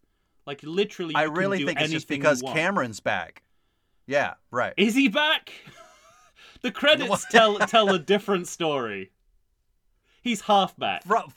Like 0.45 0.61
literally, 0.63 1.15
I 1.15 1.23
really 1.23 1.59
do 1.59 1.65
think 1.65 1.81
it's 1.81 1.91
just 1.91 2.07
because. 2.07 2.41
Cameron's 2.41 2.99
back. 2.99 3.43
Yeah, 4.05 4.35
right. 4.51 4.73
is 4.77 4.93
he 4.93 5.07
back? 5.07 5.51
the 6.61 6.71
credits 6.71 7.25
tell 7.31 7.57
tell 7.67 7.89
a 7.89 7.97
different 7.99 8.47
story. 8.47 9.11
He's 10.21 10.41
half 10.41 10.77
back. 10.77 11.03
From, 11.03 11.33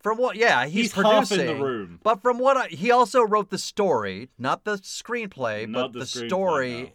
from 0.00 0.18
what? 0.18 0.36
Yeah, 0.36 0.66
he's, 0.66 0.92
He's 0.92 0.92
half 0.92 1.28
producing. 1.28 1.40
in 1.40 1.58
the 1.58 1.64
room. 1.64 2.00
But 2.02 2.22
from 2.22 2.38
what 2.38 2.56
I, 2.56 2.66
he 2.68 2.90
also 2.90 3.22
wrote 3.22 3.50
the 3.50 3.58
story, 3.58 4.30
not 4.38 4.64
the 4.64 4.76
screenplay, 4.78 5.68
Not 5.68 5.92
but 5.92 5.92
the 5.92 5.98
the, 6.00 6.04
screenplay, 6.04 6.28
story 6.28 6.82
no. 6.82 6.88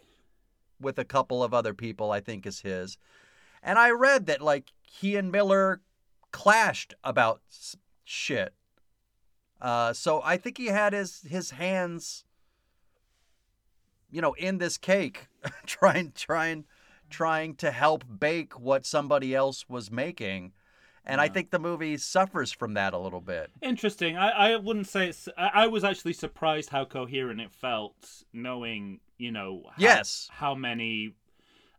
with 0.80 0.98
a 0.98 1.04
couple 1.04 1.42
of 1.42 1.52
other 1.54 1.74
people. 1.74 2.10
I 2.12 2.20
think 2.20 2.46
is 2.46 2.60
his. 2.60 2.98
And 3.62 3.78
I 3.78 3.90
read 3.90 4.26
that 4.26 4.40
like 4.40 4.72
he 4.82 5.16
and 5.16 5.30
Miller 5.30 5.80
clashed 6.32 6.94
about 7.04 7.42
shit. 8.04 8.54
Uh, 9.60 9.92
so 9.92 10.22
I 10.24 10.36
think 10.36 10.56
he 10.56 10.66
had 10.66 10.92
his 10.92 11.20
his 11.28 11.50
hands, 11.50 12.24
you 14.10 14.22
know, 14.22 14.32
in 14.34 14.58
this 14.58 14.78
cake, 14.78 15.28
trying 15.66 16.12
trying 16.12 16.64
trying 17.10 17.54
to 17.56 17.70
help 17.70 18.04
bake 18.18 18.58
what 18.58 18.86
somebody 18.86 19.34
else 19.34 19.68
was 19.68 19.90
making. 19.90 20.52
And 21.04 21.20
I 21.20 21.28
think 21.28 21.50
the 21.50 21.58
movie 21.58 21.96
suffers 21.96 22.52
from 22.52 22.74
that 22.74 22.92
a 22.92 22.98
little 22.98 23.22
bit. 23.22 23.50
Interesting. 23.62 24.16
I, 24.16 24.52
I 24.52 24.56
wouldn't 24.56 24.86
say 24.86 25.08
it's. 25.08 25.28
I, 25.36 25.50
I 25.54 25.66
was 25.66 25.82
actually 25.82 26.12
surprised 26.12 26.70
how 26.70 26.84
coherent 26.84 27.40
it 27.40 27.50
felt, 27.50 28.24
knowing 28.32 29.00
you 29.18 29.32
know. 29.32 29.62
How, 29.66 29.74
Yes. 29.76 30.28
How 30.30 30.54
many, 30.54 31.14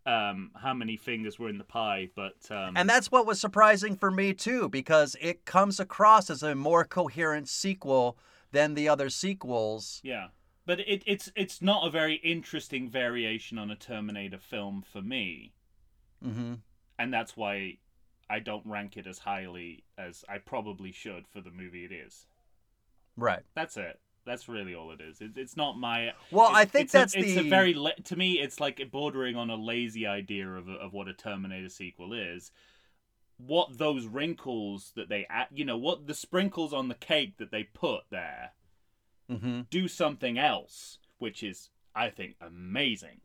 um, 0.05 0.51
how 0.55 0.73
many 0.73 0.97
fingers 0.97 1.37
were 1.37 1.49
in 1.49 1.57
the 1.57 1.63
pie, 1.63 2.09
but 2.15 2.35
um, 2.49 2.75
And 2.75 2.89
that's 2.89 3.11
what 3.11 3.25
was 3.25 3.39
surprising 3.39 3.95
for 3.95 4.11
me 4.11 4.33
too, 4.33 4.69
because 4.69 5.15
it 5.21 5.45
comes 5.45 5.79
across 5.79 6.29
as 6.29 6.43
a 6.43 6.55
more 6.55 6.85
coherent 6.85 7.47
sequel 7.47 8.17
than 8.51 8.73
the 8.73 8.89
other 8.89 9.09
sequels. 9.09 10.01
yeah. 10.03 10.27
But 10.63 10.79
it, 10.81 11.01
it's 11.07 11.31
it's 11.35 11.61
not 11.61 11.87
a 11.87 11.89
very 11.89 12.15
interesting 12.15 12.87
variation 12.87 13.57
on 13.57 13.71
a 13.71 13.75
Terminator 13.75 14.37
film 14.37 14.83
for 14.83 15.01
me, 15.01 15.53
mm-hmm. 16.23 16.53
and 16.99 17.13
that's 17.13 17.35
why 17.35 17.77
I 18.29 18.39
don't 18.39 18.65
rank 18.65 18.95
it 18.95 19.07
as 19.07 19.19
highly 19.19 19.83
as 19.97 20.23
I 20.29 20.37
probably 20.37 20.91
should 20.91 21.27
for 21.27 21.41
the 21.41 21.49
movie 21.49 21.83
it 21.83 21.91
is. 21.91 22.27
Right. 23.17 23.41
That's 23.55 23.75
it. 23.75 23.99
That's 24.25 24.47
really 24.47 24.75
all 24.75 24.91
it 24.91 25.01
is. 25.01 25.21
It, 25.21 25.31
it's 25.35 25.57
not 25.57 25.77
my. 25.77 26.13
Well, 26.31 26.49
I 26.51 26.65
think 26.65 26.85
it's 26.85 26.93
a- 26.93 26.97
that's 26.99 27.15
it's 27.15 27.37
a 27.37 27.49
very 27.49 27.73
la- 27.73 27.91
to 28.05 28.15
me. 28.15 28.33
It's 28.39 28.59
like 28.59 28.81
bordering 28.91 29.35
on 29.35 29.49
a 29.49 29.55
lazy 29.55 30.05
idea 30.05 30.47
of 30.47 30.69
of 30.69 30.93
what 30.93 31.07
a 31.07 31.13
Terminator 31.13 31.69
sequel 31.69 32.13
is. 32.13 32.51
What 33.37 33.77
those 33.79 34.05
wrinkles 34.05 34.91
that 34.95 35.09
they 35.09 35.25
add, 35.27 35.47
you 35.51 35.65
know, 35.65 35.77
what 35.77 36.05
the 36.05 36.13
sprinkles 36.13 36.73
on 36.73 36.87
the 36.87 36.95
cake 36.95 37.37
that 37.37 37.51
they 37.51 37.63
put 37.63 38.03
there 38.11 38.51
hmm 39.27 39.61
do 39.69 39.87
something 39.87 40.37
else, 40.37 40.99
which 41.17 41.41
is 41.41 41.69
I 41.95 42.09
think, 42.09 42.35
amazing. 42.39 43.21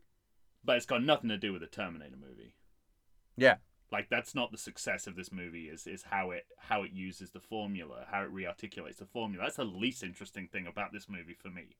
But 0.63 0.77
it's 0.77 0.85
got 0.85 1.03
nothing 1.03 1.29
to 1.29 1.37
do 1.37 1.53
with 1.53 1.61
the 1.61 1.67
Terminator 1.67 2.17
movie. 2.17 2.55
Yeah. 3.37 3.57
Like 3.91 4.09
that's 4.09 4.35
not 4.35 4.51
the 4.51 4.57
success 4.57 5.07
of 5.07 5.15
this 5.15 5.31
movie. 5.31 5.69
Is 5.69 5.87
is 5.87 6.03
how 6.03 6.31
it 6.31 6.45
how 6.57 6.83
it 6.83 6.91
uses 6.91 7.31
the 7.31 7.39
formula, 7.39 8.05
how 8.11 8.23
it 8.23 8.33
rearticulates 8.33 8.97
the 8.97 9.05
formula. 9.05 9.45
That's 9.45 9.55
the 9.57 9.63
least 9.63 10.03
interesting 10.03 10.47
thing 10.47 10.67
about 10.67 10.91
this 10.91 11.07
movie 11.07 11.35
for 11.41 11.49
me. 11.49 11.77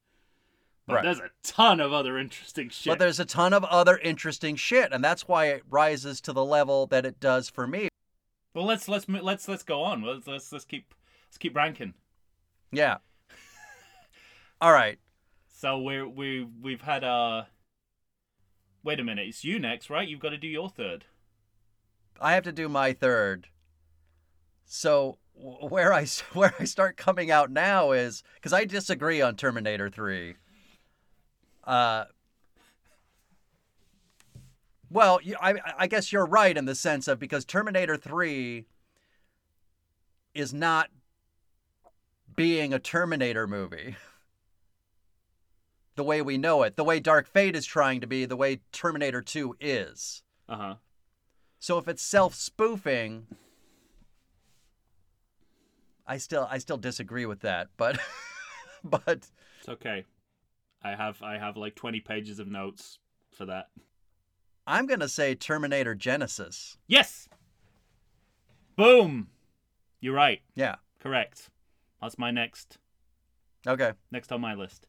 But 0.85 0.93
Right. 0.95 1.03
there's 1.03 1.19
a 1.19 1.31
ton 1.43 1.81
of 1.81 1.91
other 1.91 2.17
interesting 2.17 2.69
shit. 2.69 2.91
But 2.91 2.99
there's 2.99 3.19
a 3.19 3.25
ton 3.25 3.51
of 3.51 3.65
other 3.65 3.97
interesting 3.97 4.55
shit, 4.55 4.93
and 4.93 5.03
that's 5.03 5.27
why 5.27 5.47
it 5.47 5.63
rises 5.69 6.21
to 6.21 6.31
the 6.31 6.45
level 6.45 6.87
that 6.87 7.05
it 7.05 7.19
does 7.19 7.49
for 7.49 7.67
me. 7.67 7.89
well, 8.53 8.65
let's 8.65 8.87
let's 8.87 9.05
let's 9.09 9.47
let's 9.49 9.63
go 9.63 9.81
on. 9.83 10.01
Let's 10.01 10.25
let's 10.27 10.49
let's 10.53 10.63
keep 10.63 10.93
let's 11.27 11.37
keep 11.37 11.57
ranking. 11.57 11.93
Yeah. 12.71 12.97
All 14.61 14.71
right. 14.71 14.97
So 15.53 15.77
we're 15.79 16.07
we 16.07 16.47
we've 16.61 16.81
had 16.81 17.03
uh. 17.03 17.43
Wait 18.83 18.99
a 19.01 19.03
minute, 19.03 19.27
it's 19.27 19.43
you 19.43 19.59
next, 19.59 19.89
right? 19.89 20.07
You've 20.07 20.21
got 20.21 20.29
to 20.29 20.37
do 20.37 20.47
your 20.47 20.69
third. 20.69 21.03
I 22.21 22.33
have 22.33 22.43
to 22.43 22.51
do 22.51 22.69
my 22.69 22.93
third. 22.93 23.47
So 24.65 25.17
wh- 25.33 25.71
where 25.71 25.93
I 25.93 26.05
where 26.33 26.53
I 26.59 26.65
start 26.65 26.97
coming 26.97 27.31
out 27.31 27.51
now 27.51 27.91
is 27.91 28.23
because 28.35 28.53
I 28.53 28.65
disagree 28.65 29.21
on 29.21 29.35
Terminator 29.35 29.89
Three. 29.89 30.35
Uh. 31.63 32.05
Well, 34.89 35.19
I 35.41 35.55
I 35.77 35.87
guess 35.87 36.11
you're 36.13 36.25
right 36.25 36.55
in 36.57 36.65
the 36.65 36.75
sense 36.75 37.07
of 37.07 37.19
because 37.19 37.43
Terminator 37.43 37.97
Three 37.97 38.65
is 40.33 40.53
not 40.53 40.89
being 42.35 42.73
a 42.73 42.79
Terminator 42.79 43.47
movie. 43.47 43.95
The 45.95 46.03
way 46.03 46.21
we 46.21 46.37
know 46.37 46.61
it, 46.61 46.75
the 46.75 46.83
way 46.83 46.99
Dark 46.99 47.27
Fate 47.27 47.55
is 47.55 47.65
trying 47.65 48.01
to 48.01 48.05
be, 48.07 48.25
the 48.25 48.35
way 48.35 48.61
Terminator 48.71 49.19
2 49.23 49.55
is. 49.59 50.21
Uh 50.47 50.55
huh. 50.55 50.75
So 51.59 51.77
if 51.77 51.87
it's 51.87 52.01
self-spoofing, 52.03 53.27
I 56.05 56.17
still 56.17 56.47
I 56.49 56.57
still 56.59 56.77
disagree 56.77 57.25
with 57.25 57.41
that, 57.41 57.67
but 57.77 57.99
but 58.83 59.27
It's 59.59 59.69
okay. 59.69 60.05
I 60.83 60.91
have 60.95 61.21
I 61.21 61.37
have 61.37 61.57
like 61.57 61.75
twenty 61.75 61.99
pages 61.99 62.39
of 62.39 62.47
notes 62.47 62.99
for 63.31 63.45
that. 63.45 63.67
I'm 64.65 64.85
going 64.85 64.99
to 64.99 65.07
say 65.07 65.33
Terminator 65.33 65.95
Genisys. 65.95 66.75
Yes. 66.87 67.29
Boom. 68.75 69.29
You're 70.01 70.13
right. 70.13 70.41
Yeah. 70.55 70.75
Correct. 71.01 71.49
That's 72.01 72.17
my 72.17 72.31
next 72.31 72.77
Okay. 73.65 73.91
next 74.11 74.31
on 74.31 74.39
my 74.41 74.53
list. 74.53 74.87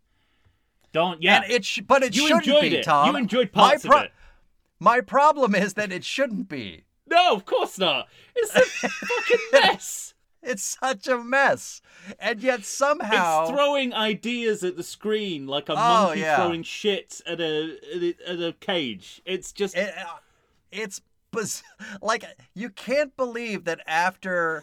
Don't 0.93 1.23
yeah. 1.23 1.43
And 1.43 1.51
it 1.53 1.65
sh- 1.65 1.81
but 1.87 2.03
it 2.03 2.15
you 2.15 2.23
shouldn't 2.29 2.47
enjoyed 2.47 2.63
be, 2.71 2.77
it. 2.77 2.85
Tom. 2.85 3.11
You 3.11 3.17
enjoyed 3.17 3.53
parts 3.53 3.85
pro- 3.85 3.99
of 3.99 4.05
it. 4.05 4.13
My 4.81 5.01
problem 5.01 5.55
is 5.55 5.75
that 5.75 5.93
it 5.93 6.05
shouldn't 6.05 6.49
be. 6.49 6.85
No, 7.07 7.35
of 7.35 7.45
course 7.45 7.79
not. 7.79 8.09
It's 8.37 8.55
a 8.55 8.61
fucking 8.61 9.39
mess. 9.53 10.15
It's 10.43 10.79
such 10.81 11.09
a 11.09 11.19
mess. 11.19 11.83
And 12.21 12.41
yet 12.43 12.65
somehow 12.65 13.43
It's 13.43 13.51
throwing 13.51 13.93
ideas 13.93 14.63
at 14.63 14.77
the 14.77 14.83
screen 14.85 15.47
like 15.47 15.69
a 15.69 15.73
Oh, 15.73 15.77
monkey 15.77 16.21
yeah. 16.21 16.37
throwing 16.37 16.63
shit 16.63 17.21
at 17.27 17.41
a 17.41 17.77
at 17.95 18.03
a, 18.03 18.15
at 18.29 18.41
a 18.41 18.53
cage. 18.61 19.21
It's 19.25 19.53
just 19.53 19.77
it, 19.77 19.93
uh, 19.99 20.05
it's 20.71 21.01
biz- 21.33 21.63
like 22.03 22.25
you 22.55 22.71
can't 22.71 23.17
believe 23.17 23.65
that 23.65 23.81
after 23.87 24.63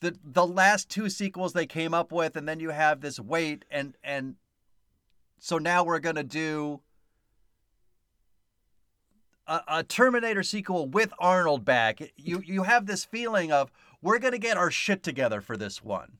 the 0.00 0.16
the 0.24 0.46
last 0.46 0.88
two 0.88 1.10
sequels 1.10 1.52
they 1.52 1.66
came 1.66 1.92
up 1.92 2.10
with 2.12 2.36
and 2.36 2.48
then 2.48 2.60
you 2.60 2.70
have 2.70 3.00
this 3.00 3.18
wait 3.20 3.64
and 3.70 3.94
and 4.02 4.36
so 5.38 5.58
now 5.58 5.84
we're 5.84 5.98
going 6.00 6.16
to 6.16 6.24
do 6.24 6.80
a, 9.48 9.62
a 9.68 9.82
Terminator 9.82 10.42
sequel 10.42 10.86
with 10.86 11.12
Arnold 11.18 11.64
back. 11.64 12.00
You 12.16 12.42
you 12.44 12.62
have 12.64 12.86
this 12.86 13.04
feeling 13.04 13.50
of 13.50 13.72
we're 14.02 14.18
going 14.18 14.32
to 14.32 14.38
get 14.38 14.56
our 14.56 14.70
shit 14.70 15.02
together 15.02 15.40
for 15.40 15.56
this 15.56 15.82
one. 15.82 16.18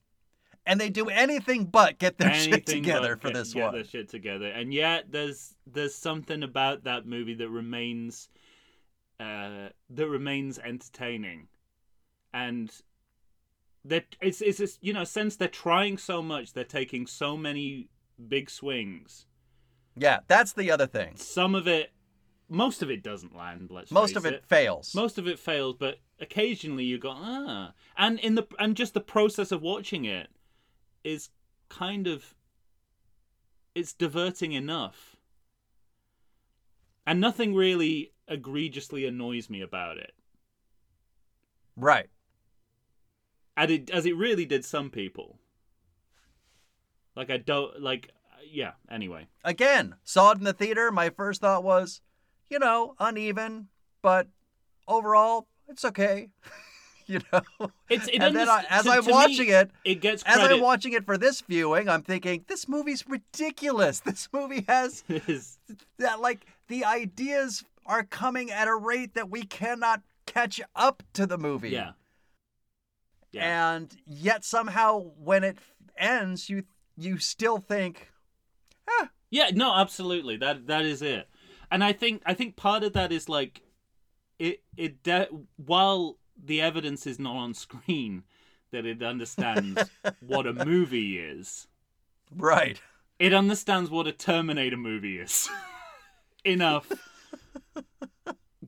And 0.66 0.81
they 0.81 0.91
do 0.91 1.09
anything 1.09 1.64
but 1.64 1.99
get 1.99 2.18
their 2.18 2.35
shit 2.35 2.53
anything 2.53 2.83
together 2.83 3.16
but 3.16 3.22
for 3.22 3.29
get- 3.29 3.35
this 3.35 3.55
get 3.55 3.64
one. 3.64 3.74
their 3.74 3.85
shit 3.85 4.09
together. 4.09 4.47
And 4.47 4.72
yet 4.74 5.12
there's 5.12 5.55
there's 5.66 5.95
something 5.95 6.43
about 6.43 6.85
that 6.85 7.07
movie 7.07 7.35
that 7.35 7.49
remains 7.49 8.29
uh 9.20 9.68
that 9.91 10.09
remains 10.09 10.59
entertaining. 10.59 11.49
And 12.35 12.70
that 13.85 14.16
it's 14.20 14.41
it's 14.41 14.59
this, 14.59 14.79
you 14.81 14.93
know 14.93 15.05
since 15.05 15.37
they're 15.37 15.49
trying 15.49 15.99
so 15.99 16.22
much, 16.22 16.53
they're 16.53 16.64
taking 16.64 17.07
so 17.07 17.37
many 17.37 17.89
big 18.29 18.51
swings. 18.51 19.26
Yeah, 19.97 20.20
that's 20.29 20.53
the 20.53 20.70
other 20.70 20.87
thing. 20.87 21.16
Some 21.16 21.55
of 21.55 21.66
it 21.66 21.91
most 22.49 22.82
of 22.82 22.90
it 22.90 23.03
doesn't 23.03 23.36
land, 23.36 23.68
let's 23.70 23.90
Most 23.90 24.16
of 24.16 24.24
it 24.24 24.44
fails. 24.46 24.94
most 24.94 25.18
of 25.18 25.28
it 25.28 25.38
fails, 25.38 25.76
but 25.78 25.99
occasionally 26.20 26.84
you 26.84 26.99
go 26.99 27.12
ah, 27.14 27.72
and 27.96 28.18
in 28.20 28.34
the 28.34 28.46
and 28.59 28.76
just 28.76 28.94
the 28.94 29.01
process 29.01 29.53
of 29.53 29.62
watching 29.62 30.05
it 30.05 30.28
is 31.05 31.30
kind 31.68 32.07
of 32.07 32.34
it's 33.74 33.92
diverting 33.92 34.53
enough, 34.53 35.16
and 37.07 37.20
nothing 37.20 37.55
really 37.55 38.12
egregiously 38.26 39.07
annoys 39.07 39.49
me 39.49 39.61
about 39.61 39.99
it, 39.99 40.14
right. 41.76 42.09
and 43.57 43.70
it 43.70 43.90
as 43.90 44.07
it 44.07 44.16
really 44.16 44.46
did 44.46 44.64
some 44.64 44.90
people. 44.90 45.38
Like 47.14 47.30
I 47.30 47.36
don't 47.36 47.82
like, 47.82 48.11
yeah. 48.49 48.72
Anyway, 48.90 49.26
again, 49.44 49.96
saw 50.05 50.30
it 50.30 50.38
in 50.38 50.44
the 50.44 50.53
theater. 50.53 50.90
My 50.92 51.11
first 51.11 51.40
thought 51.40 51.64
was, 51.64 52.01
you 52.51 52.59
know, 52.59 52.94
uneven, 52.99 53.68
but 54.03 54.28
overall, 54.86 55.46
it's 55.68 55.84
okay. 55.84 56.30
you 57.07 57.20
know, 57.32 57.70
it's 57.88 58.07
it 58.09 58.20
and 58.20 58.36
then 58.36 58.49
I, 58.49 58.64
as 58.68 58.84
to- 58.84 58.90
I'm 58.90 59.03
to 59.03 59.09
me, 59.09 59.12
watching 59.12 59.49
it, 59.49 59.70
it 59.84 59.96
gets 60.01 60.22
as. 60.24 60.38
I'm 60.38 60.61
watching 60.61 60.92
it 60.92 61.05
for 61.07 61.16
this 61.18 61.40
viewing, 61.40 61.88
I'm 61.88 62.03
thinking 62.03 62.44
this 62.49 62.68
movie's 62.68 63.05
ridiculous. 63.09 64.01
This 64.05 64.28
movie 64.32 64.64
has 64.68 65.05
that 65.99 66.20
like 66.20 66.46
the 66.68 66.84
ideas 66.84 67.64
are 67.86 68.03
coming 68.05 68.51
at 68.51 68.68
a 68.68 68.74
rate 68.76 69.14
that 69.14 69.30
we 69.30 69.42
cannot 69.42 70.03
catch 70.26 70.61
up 70.76 71.03
to 71.14 71.26
the 71.26 71.38
movie. 71.38 71.70
yeah, 71.70 71.92
yeah. 73.32 73.76
And 73.76 73.96
yet 74.07 74.44
somehow 74.44 74.99
when 75.18 75.44
it 75.44 75.59
ends, 75.96 76.51
you 76.51 76.64
you 76.96 77.18
still 77.18 77.59
think, 77.59 78.11
Yeah, 79.30 79.51
no, 79.55 79.74
absolutely. 79.74 80.36
That 80.36 80.66
that 80.66 80.84
is 80.84 81.01
it. 81.03 81.28
And 81.70 81.84
I 81.84 81.92
think 81.92 82.22
I 82.24 82.34
think 82.34 82.56
part 82.56 82.82
of 82.82 82.92
that 82.94 83.12
is 83.12 83.28
like 83.28 83.62
it 84.38 84.62
it 84.76 85.02
de- 85.02 85.28
while 85.56 86.18
the 86.42 86.60
evidence 86.60 87.06
is 87.06 87.18
not 87.18 87.36
on 87.36 87.54
screen 87.54 88.24
that 88.70 88.86
it 88.86 89.02
understands 89.02 89.82
what 90.20 90.46
a 90.46 90.52
movie 90.52 91.18
is. 91.18 91.66
right. 92.34 92.80
It 93.18 93.34
understands 93.34 93.90
what 93.90 94.06
a 94.06 94.12
Terminator 94.12 94.76
movie 94.76 95.18
is. 95.18 95.48
Enough. 96.44 96.92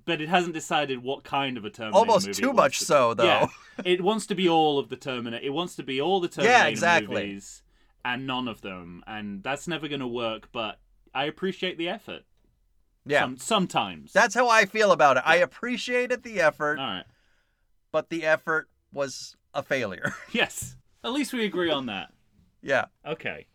But 0.05 0.21
it 0.21 0.29
hasn't 0.29 0.55
decided 0.55 1.05
what 1.05 1.23
kind 1.23 1.57
of 1.57 1.65
a 1.65 1.71
Terminator 1.71 1.99
Almost 1.99 2.27
movie 2.27 2.43
too 2.43 2.51
it 2.51 2.55
much 2.55 2.57
wants 2.57 2.79
to 2.79 2.85
so, 2.85 3.15
be. 3.15 3.23
though. 3.23 3.25
Yeah. 3.25 3.47
It 3.85 4.03
wants 4.03 4.27
to 4.27 4.35
be 4.35 4.47
all 4.49 4.79
of 4.79 4.89
the 4.91 4.97
Terminator. 4.97 5.43
It 5.43 5.55
wants 5.55 5.77
to 5.77 5.83
be 5.83 6.01
all 6.03 6.21
the 6.21 6.29
Terminator 6.29 6.69
exactly. 6.69 7.23
movies 7.29 7.63
and 8.05 8.27
none 8.27 8.47
of 8.49 8.61
them. 8.61 9.03
And 9.07 9.43
that's 9.43 9.67
never 9.69 9.89
going 9.89 10.01
to 10.01 10.07
work, 10.07 10.49
but 10.53 10.81
I 11.15 11.25
appreciate 11.25 11.79
the 11.79 11.89
effort. 11.89 12.25
Yeah. 13.07 13.23
Some, 13.23 13.37
sometimes. 13.39 14.13
That's 14.13 14.35
how 14.35 14.49
I 14.49 14.67
feel 14.67 14.93
about 14.93 15.17
it. 15.17 15.23
I 15.27 15.37
appreciated 15.37 16.23
the 16.23 16.41
effort, 16.41 16.79
all 16.79 16.87
right. 16.87 17.05
but 17.93 18.11
the 18.11 18.25
effort 18.25 18.69
was 18.93 19.37
a 19.55 19.63
failure. 19.63 20.15
Yes. 20.33 20.77
At 21.03 21.13
least 21.13 21.33
we 21.33 21.45
agree 21.47 21.71
on 21.71 21.87
that. 21.87 22.13
yeah. 22.63 22.87
Okay. 23.07 23.47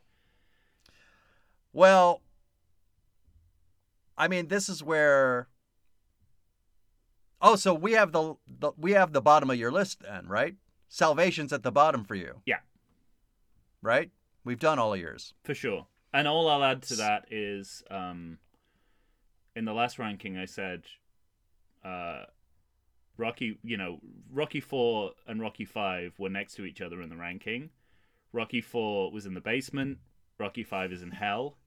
Well, 1.74 2.22
I 4.18 4.28
mean, 4.28 4.48
this 4.48 4.70
is 4.70 4.84
where. 4.84 5.48
Oh, 7.42 7.56
so 7.56 7.74
we 7.74 7.92
have 7.92 8.12
the, 8.14 8.36
the 8.48 8.72
we 8.78 8.92
have 8.94 9.14
the 9.14 9.22
bottom 9.22 9.50
of 9.50 9.58
your 9.58 9.72
list 9.72 10.02
then, 10.02 10.26
right? 10.28 10.56
Salvation's 10.88 11.52
at 11.54 11.64
the 11.64 11.72
bottom 11.72 12.04
for 12.06 12.16
you. 12.16 12.42
Yeah. 12.46 12.60
Right. 13.82 14.10
We've 14.44 14.58
done 14.60 14.80
all 14.80 14.94
of 14.94 15.00
yours. 15.00 15.34
For 15.44 15.54
sure. 15.54 15.86
And 16.14 16.28
all 16.28 16.48
I'll 16.50 16.64
add 16.64 16.82
to 16.84 16.96
that 16.96 17.26
is 17.30 17.84
um, 17.92 18.38
in 19.56 19.66
the 19.66 19.74
last 19.74 19.98
ranking, 20.00 20.38
I 20.38 20.46
said 20.46 20.84
uh, 21.84 22.24
Rocky, 23.18 23.58
you 23.64 23.78
know, 23.78 24.00
Rocky 24.32 24.60
4 24.60 25.12
and 25.28 25.42
Rocky 25.42 25.66
5 25.66 26.20
were 26.20 26.30
next 26.30 26.56
to 26.56 26.66
each 26.66 26.82
other 26.82 27.02
in 27.02 27.10
the 27.10 27.16
ranking. 27.16 27.70
Rocky 28.34 28.62
4 28.62 29.12
was 29.12 29.26
in 29.26 29.34
the 29.34 29.42
basement, 29.42 30.00
Rocky 30.38 30.64
5 30.64 30.92
is 30.92 31.02
in 31.02 31.12
hell. 31.12 31.58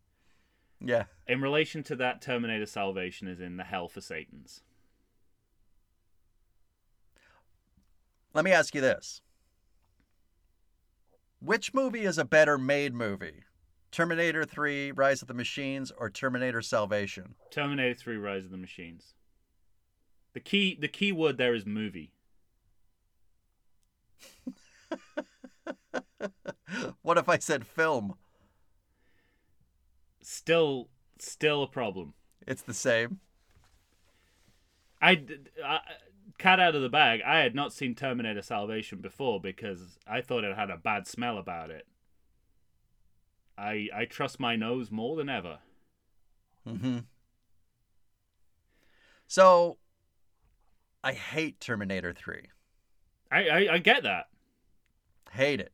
Yeah. 0.80 1.04
In 1.26 1.40
relation 1.40 1.82
to 1.84 1.96
that, 1.96 2.20
Terminator 2.20 2.66
Salvation 2.66 3.26
is 3.26 3.40
in 3.40 3.56
the 3.56 3.64
hell 3.64 3.88
for 3.88 4.00
Satan's. 4.00 4.62
Let 8.34 8.44
me 8.44 8.52
ask 8.52 8.74
you 8.74 8.80
this: 8.80 9.20
Which 11.40 11.74
movie 11.74 12.04
is 12.04 12.18
a 12.18 12.24
better 12.24 12.58
made 12.58 12.94
movie, 12.94 13.42
Terminator 13.90 14.44
3 14.44 14.92
Rise 14.92 15.22
of 15.22 15.28
the 15.28 15.34
Machines 15.34 15.90
or 15.96 16.10
Terminator 16.10 16.62
Salvation? 16.62 17.34
Terminator 17.50 17.94
3 17.94 18.16
Rise 18.16 18.44
of 18.44 18.50
the 18.50 18.56
Machines. 18.56 19.14
The 20.34 20.40
key 20.40 20.76
the 20.78 20.88
key 20.88 21.10
word 21.10 21.38
there 21.38 21.54
is 21.54 21.64
movie. 21.66 22.12
what 27.02 27.18
if 27.18 27.28
I 27.28 27.38
said 27.38 27.66
film? 27.66 28.14
Still 30.20 30.90
still 31.18 31.62
a 31.62 31.66
problem. 31.66 32.14
It's 32.46 32.62
the 32.62 32.74
same. 32.74 33.20
I, 35.00 35.22
I 35.64 35.80
cat 36.38 36.60
out 36.60 36.74
of 36.74 36.82
the 36.82 36.88
bag. 36.88 37.20
I 37.26 37.38
had 37.38 37.54
not 37.54 37.72
seen 37.72 37.94
Terminator 37.94 38.42
Salvation 38.42 38.98
before 39.00 39.40
because 39.40 39.98
I 40.06 40.20
thought 40.20 40.44
it 40.44 40.56
had 40.56 40.70
a 40.70 40.76
bad 40.76 41.06
smell 41.06 41.38
about 41.38 41.70
it. 41.70 41.86
I 43.58 43.88
I 43.94 44.04
trust 44.04 44.38
my 44.38 44.56
nose 44.56 44.90
more 44.90 45.16
than 45.16 45.28
ever. 45.28 45.58
Mm-hmm. 46.66 46.98
So, 49.26 49.76
I 51.04 51.12
hate 51.12 51.60
Terminator 51.60 52.12
3. 52.12 52.48
I, 53.30 53.48
I, 53.48 53.74
I 53.74 53.78
get 53.78 54.02
that. 54.04 54.28
Hate 55.32 55.60
it. 55.60 55.72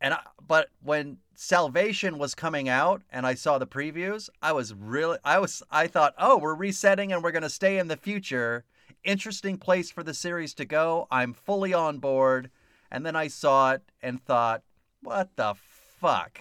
And 0.00 0.14
I, 0.14 0.20
but 0.46 0.70
when 0.82 1.18
Salvation 1.34 2.18
was 2.18 2.34
coming 2.34 2.68
out 2.68 3.02
and 3.10 3.24
I 3.24 3.34
saw 3.34 3.58
the 3.58 3.66
previews, 3.66 4.28
I 4.42 4.52
was 4.52 4.74
really 4.74 5.18
I 5.24 5.38
was 5.38 5.62
I 5.70 5.86
thought, 5.86 6.14
"Oh, 6.18 6.38
we're 6.38 6.56
resetting 6.56 7.12
and 7.12 7.22
we're 7.22 7.30
going 7.30 7.42
to 7.42 7.50
stay 7.50 7.78
in 7.78 7.86
the 7.86 7.96
future. 7.96 8.64
Interesting 9.04 9.58
place 9.58 9.90
for 9.90 10.02
the 10.02 10.14
series 10.14 10.54
to 10.54 10.64
go. 10.64 11.06
I'm 11.10 11.32
fully 11.32 11.72
on 11.72 11.98
board." 11.98 12.50
And 12.90 13.06
then 13.06 13.16
I 13.16 13.28
saw 13.28 13.72
it 13.72 13.82
and 14.02 14.22
thought, 14.22 14.62
"What 15.02 15.36
the 15.36 15.54
fuck?" 15.54 16.40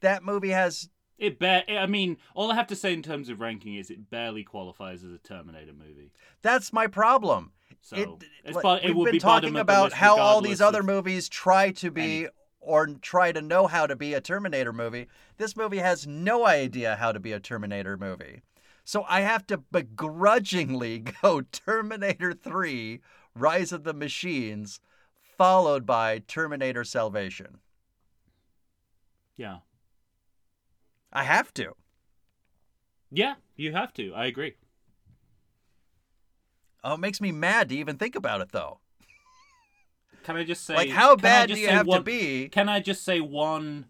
That 0.00 0.22
movie 0.22 0.50
has 0.50 0.88
It 1.18 1.38
ba- 1.38 1.68
I 1.70 1.86
mean, 1.86 2.16
all 2.34 2.52
I 2.52 2.54
have 2.54 2.68
to 2.68 2.76
say 2.76 2.92
in 2.92 3.02
terms 3.02 3.28
of 3.28 3.40
ranking 3.40 3.74
is 3.74 3.90
it 3.90 4.08
barely 4.08 4.44
qualifies 4.44 5.02
as 5.02 5.12
a 5.12 5.18
Terminator 5.18 5.72
movie. 5.72 6.12
That's 6.42 6.72
my 6.72 6.86
problem. 6.86 7.52
So 7.80 7.96
it, 7.96 8.08
it's 8.44 8.62
like, 8.62 8.84
it 8.84 8.94
we've 8.94 9.06
been 9.06 9.12
be 9.14 9.18
talking 9.18 9.56
about 9.56 9.92
how 9.92 10.18
all 10.18 10.40
these 10.40 10.60
other 10.60 10.82
movies 10.82 11.28
try 11.28 11.70
to 11.72 11.90
be 11.90 12.20
any- 12.20 12.28
or 12.60 12.86
try 12.86 13.32
to 13.32 13.40
know 13.42 13.66
how 13.66 13.86
to 13.86 13.96
be 13.96 14.14
a 14.14 14.20
Terminator 14.20 14.72
movie. 14.72 15.08
This 15.38 15.56
movie 15.56 15.78
has 15.78 16.06
no 16.06 16.46
idea 16.46 16.96
how 16.96 17.12
to 17.12 17.20
be 17.20 17.32
a 17.32 17.40
Terminator 17.40 17.96
movie. 17.96 18.42
So 18.84 19.04
I 19.08 19.20
have 19.20 19.46
to 19.48 19.58
begrudgingly 19.58 20.98
go 21.22 21.42
Terminator 21.42 22.32
3 22.32 23.00
Rise 23.34 23.72
of 23.72 23.84
the 23.84 23.94
Machines 23.94 24.80
followed 25.38 25.86
by 25.86 26.18
Terminator 26.26 26.84
Salvation. 26.84 27.58
Yeah. 29.36 29.58
I 31.12 31.22
have 31.22 31.54
to. 31.54 31.72
Yeah, 33.10 33.36
you 33.56 33.72
have 33.72 33.94
to. 33.94 34.12
I 34.12 34.26
agree. 34.26 34.54
Oh, 36.84 36.94
it 36.94 37.00
makes 37.00 37.20
me 37.20 37.32
mad 37.32 37.70
to 37.70 37.76
even 37.76 37.96
think 37.96 38.14
about 38.16 38.40
it 38.40 38.50
though. 38.52 38.80
Can 40.24 40.36
I 40.36 40.44
just 40.44 40.64
say 40.66 40.74
like 40.74 40.90
how 40.90 41.16
bad 41.16 41.48
do 41.48 41.58
you 41.58 41.68
have 41.68 41.86
one- 41.86 42.00
to 42.00 42.04
be? 42.04 42.48
Can 42.50 42.68
I 42.68 42.80
just 42.80 43.04
say 43.04 43.20
one 43.20 43.86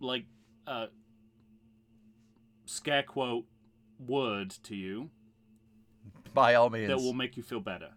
like 0.00 0.26
uh 0.66 0.86
scare 2.66 3.02
quote 3.02 3.46
word 3.98 4.50
to 4.64 4.76
you 4.76 5.10
By 6.34 6.54
all 6.54 6.68
means. 6.70 6.88
that 6.88 6.98
will 6.98 7.14
make 7.14 7.36
you 7.36 7.42
feel 7.42 7.60
better? 7.60 7.90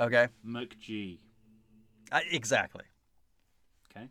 Okay. 0.00 0.28
McG. 0.46 1.18
Uh, 2.10 2.20
exactly. 2.30 2.84
Okay. 3.94 4.08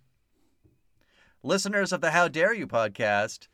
listeners 1.43 1.91
of 1.91 1.99
the 2.01 2.11
How 2.11 2.27
Dare 2.27 2.53
You 2.53 2.67
podcast 2.67 3.47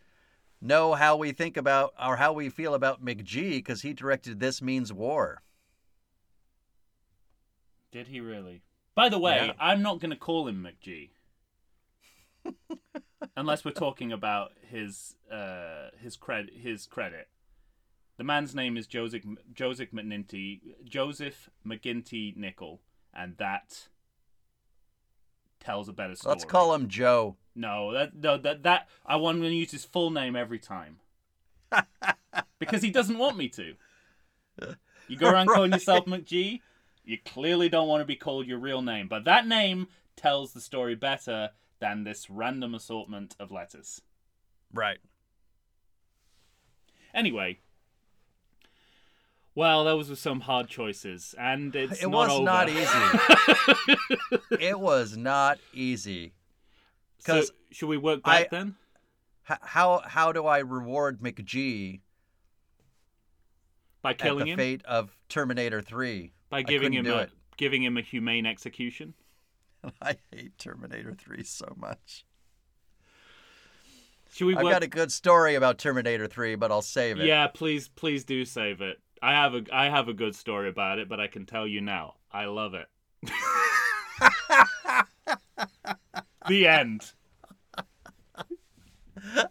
know 0.61 0.93
how 0.95 1.15
we 1.15 1.31
think 1.31 1.55
about 1.55 1.93
or 2.03 2.17
how 2.17 2.33
we 2.33 2.49
feel 2.49 2.73
about 2.73 3.03
McG 3.03 3.51
because 3.57 3.83
he 3.83 3.93
directed 3.93 4.39
This 4.39 4.61
Means 4.61 4.91
War. 4.91 5.41
Did 7.91 8.07
he 8.07 8.19
really? 8.19 8.61
By 8.95 9.07
the 9.09 9.19
way, 9.19 9.47
Yeah. 9.47 9.53
I'm 9.59 9.81
not 9.81 9.99
going 9.99 10.11
to 10.11 10.17
call 10.17 10.47
him 10.47 10.67
McG. 10.67 11.11
Unless 13.37 13.63
we're 13.65 13.71
talking 13.71 14.11
about 14.11 14.51
his 14.69 15.15
uh, 15.31 15.89
his 16.01 16.17
cred 16.17 16.53
his 16.61 16.85
credit. 16.85 17.27
The 18.17 18.23
man's 18.23 18.55
name 18.55 18.77
is 18.77 18.87
Joseph 18.87 19.23
Joseph 19.53 19.91
McNinty 19.91 20.61
Joseph 20.85 21.49
McGinty 21.67 22.35
Nichol, 22.35 22.81
and 23.13 23.35
that 23.37 23.87
tells 25.59 25.89
a 25.89 25.93
better 25.93 26.15
story. 26.15 26.31
Let's 26.31 26.45
call 26.45 26.73
him 26.73 26.87
Joe. 26.87 27.35
No, 27.55 27.91
that 27.91 28.15
no 28.15 28.37
that 28.37 28.63
that 28.63 28.87
I 29.05 29.17
want 29.17 29.41
to 29.41 29.49
use 29.49 29.71
his 29.71 29.83
full 29.83 30.11
name 30.11 30.35
every 30.35 30.59
time. 30.59 30.99
because 32.59 32.81
he 32.81 32.89
doesn't 32.89 33.17
want 33.17 33.37
me 33.37 33.49
to. 33.49 33.75
You 35.07 35.17
go 35.17 35.29
around 35.29 35.49
calling 35.49 35.71
yourself 35.71 36.05
McG, 36.05 36.61
you 37.03 37.19
clearly 37.23 37.69
don't 37.69 37.87
want 37.87 38.01
to 38.01 38.05
be 38.05 38.15
called 38.15 38.47
your 38.47 38.57
real 38.57 38.81
name, 38.81 39.07
but 39.07 39.25
that 39.25 39.47
name 39.47 39.87
tells 40.15 40.51
the 40.51 40.61
story 40.61 40.95
better 40.95 41.51
than 41.79 42.03
this 42.03 42.27
random 42.27 42.73
assortment 42.73 43.35
of 43.39 43.51
letters. 43.51 44.01
Right. 44.73 44.97
Anyway, 47.13 47.59
well, 49.55 49.83
those 49.85 50.09
were 50.09 50.15
some 50.15 50.41
hard 50.41 50.67
choices, 50.67 51.33
and 51.39 51.75
it's 51.75 52.03
it 52.03 52.09
not 52.09 52.27
was 52.27 52.31
over. 52.31 52.43
not 52.43 52.69
easy. 52.69 54.37
it 54.59 54.79
was 54.79 55.15
not 55.17 55.57
easy. 55.73 56.33
so, 57.19 57.33
'Cause 57.35 57.51
should 57.71 57.87
we 57.87 57.97
work 57.97 58.21
back 58.23 58.45
I- 58.45 58.47
then? 58.51 58.75
How 59.43 60.01
how 60.05 60.31
do 60.31 60.45
I 60.47 60.57
reward 60.59 61.19
McG 61.21 61.99
By 64.01 64.11
at 64.11 64.17
killing 64.17 64.45
the 64.45 64.51
him? 64.51 64.57
fate 64.57 64.83
of 64.85 65.15
Terminator 65.29 65.81
3? 65.81 66.31
By 66.49 66.63
giving 66.63 66.93
him 66.93 67.05
a 67.05 67.17
it. 67.19 67.31
giving 67.55 67.83
him 67.83 67.95
a 67.95 68.01
humane 68.01 68.45
execution? 68.47 69.13
I 70.01 70.17
hate 70.31 70.57
Terminator 70.57 71.13
3 71.13 71.43
so 71.43 71.75
much. 71.77 72.25
Should 74.33 74.47
we 74.47 74.55
I've 74.55 74.63
work 74.63 74.73
got 74.73 74.83
a 74.83 74.87
good 74.87 75.11
story 75.11 75.53
about 75.55 75.77
Terminator 75.77 76.25
3, 76.27 76.55
but 76.55 76.71
I'll 76.71 76.81
save 76.81 77.19
it. 77.19 77.27
Yeah, 77.27 77.45
please, 77.47 77.87
please 77.87 78.25
do 78.25 78.43
save 78.45 78.81
it. 78.81 78.99
I 79.21 79.33
have 79.33 79.53
a, 79.55 79.63
I 79.71 79.89
have 79.89 80.07
a 80.07 80.13
good 80.13 80.35
story 80.35 80.69
about 80.69 80.99
it, 80.99 81.09
but 81.09 81.19
I 81.19 81.27
can 81.27 81.45
tell 81.45 81.67
you 81.67 81.81
now, 81.81 82.15
I 82.31 82.45
love 82.45 82.73
it. 82.73 82.87
the 86.47 86.67
end. 86.67 87.11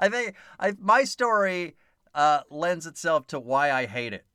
I 0.00 0.08
think 0.08 0.36
I 0.60 0.74
my 0.78 1.02
story 1.04 1.76
uh, 2.14 2.40
lends 2.50 2.86
itself 2.86 3.26
to 3.28 3.40
why 3.40 3.72
I 3.72 3.86
hate 3.86 4.12
it. 4.12 4.26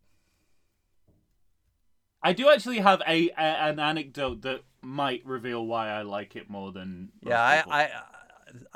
I 2.22 2.34
do 2.34 2.50
actually 2.50 2.80
have 2.80 3.02
a, 3.08 3.30
a 3.30 3.38
an 3.38 3.80
anecdote 3.80 4.42
that 4.44 4.62
might 4.82 5.26
reveal 5.26 5.66
why 5.66 5.90
I 5.90 6.04
like 6.04 6.36
it 6.36 6.50
more 6.50 6.72
than 6.72 7.12
Yeah. 7.22 7.42
I, 7.42 7.64
I, 7.70 7.84
I 7.84 8.02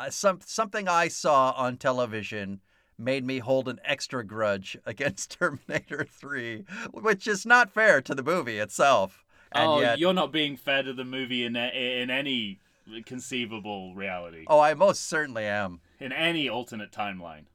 some 0.10 0.40
something 0.46 0.88
I 0.88 1.08
saw 1.08 1.52
on 1.52 1.78
television 1.78 2.62
made 2.98 3.24
me 3.26 3.40
hold 3.40 3.68
an 3.68 3.80
extra 3.84 4.26
grudge 4.26 4.78
against 4.86 5.38
Terminator 5.38 6.06
3, 6.10 6.66
which 6.92 7.28
is 7.28 7.46
not 7.46 7.72
fair 7.72 8.02
to 8.02 8.16
the 8.16 8.24
movie 8.24 8.60
itself. 8.60 9.24
And 9.52 9.70
oh, 9.70 9.80
yet, 9.80 10.00
you're 10.00 10.14
not 10.14 10.32
being 10.32 10.58
fair 10.58 10.84
to 10.84 10.94
the 10.94 11.06
movie 11.06 11.46
in 11.46 11.56
a, 11.56 12.02
in 12.02 12.10
any 12.10 12.60
conceivable 13.06 13.94
reality, 13.96 14.46
oh, 14.48 14.60
I 14.60 14.74
most 14.74 15.08
certainly 15.08 15.46
am. 15.46 15.82
in 16.00 16.12
any 16.12 16.50
alternate 16.50 16.92
timeline. 16.92 17.46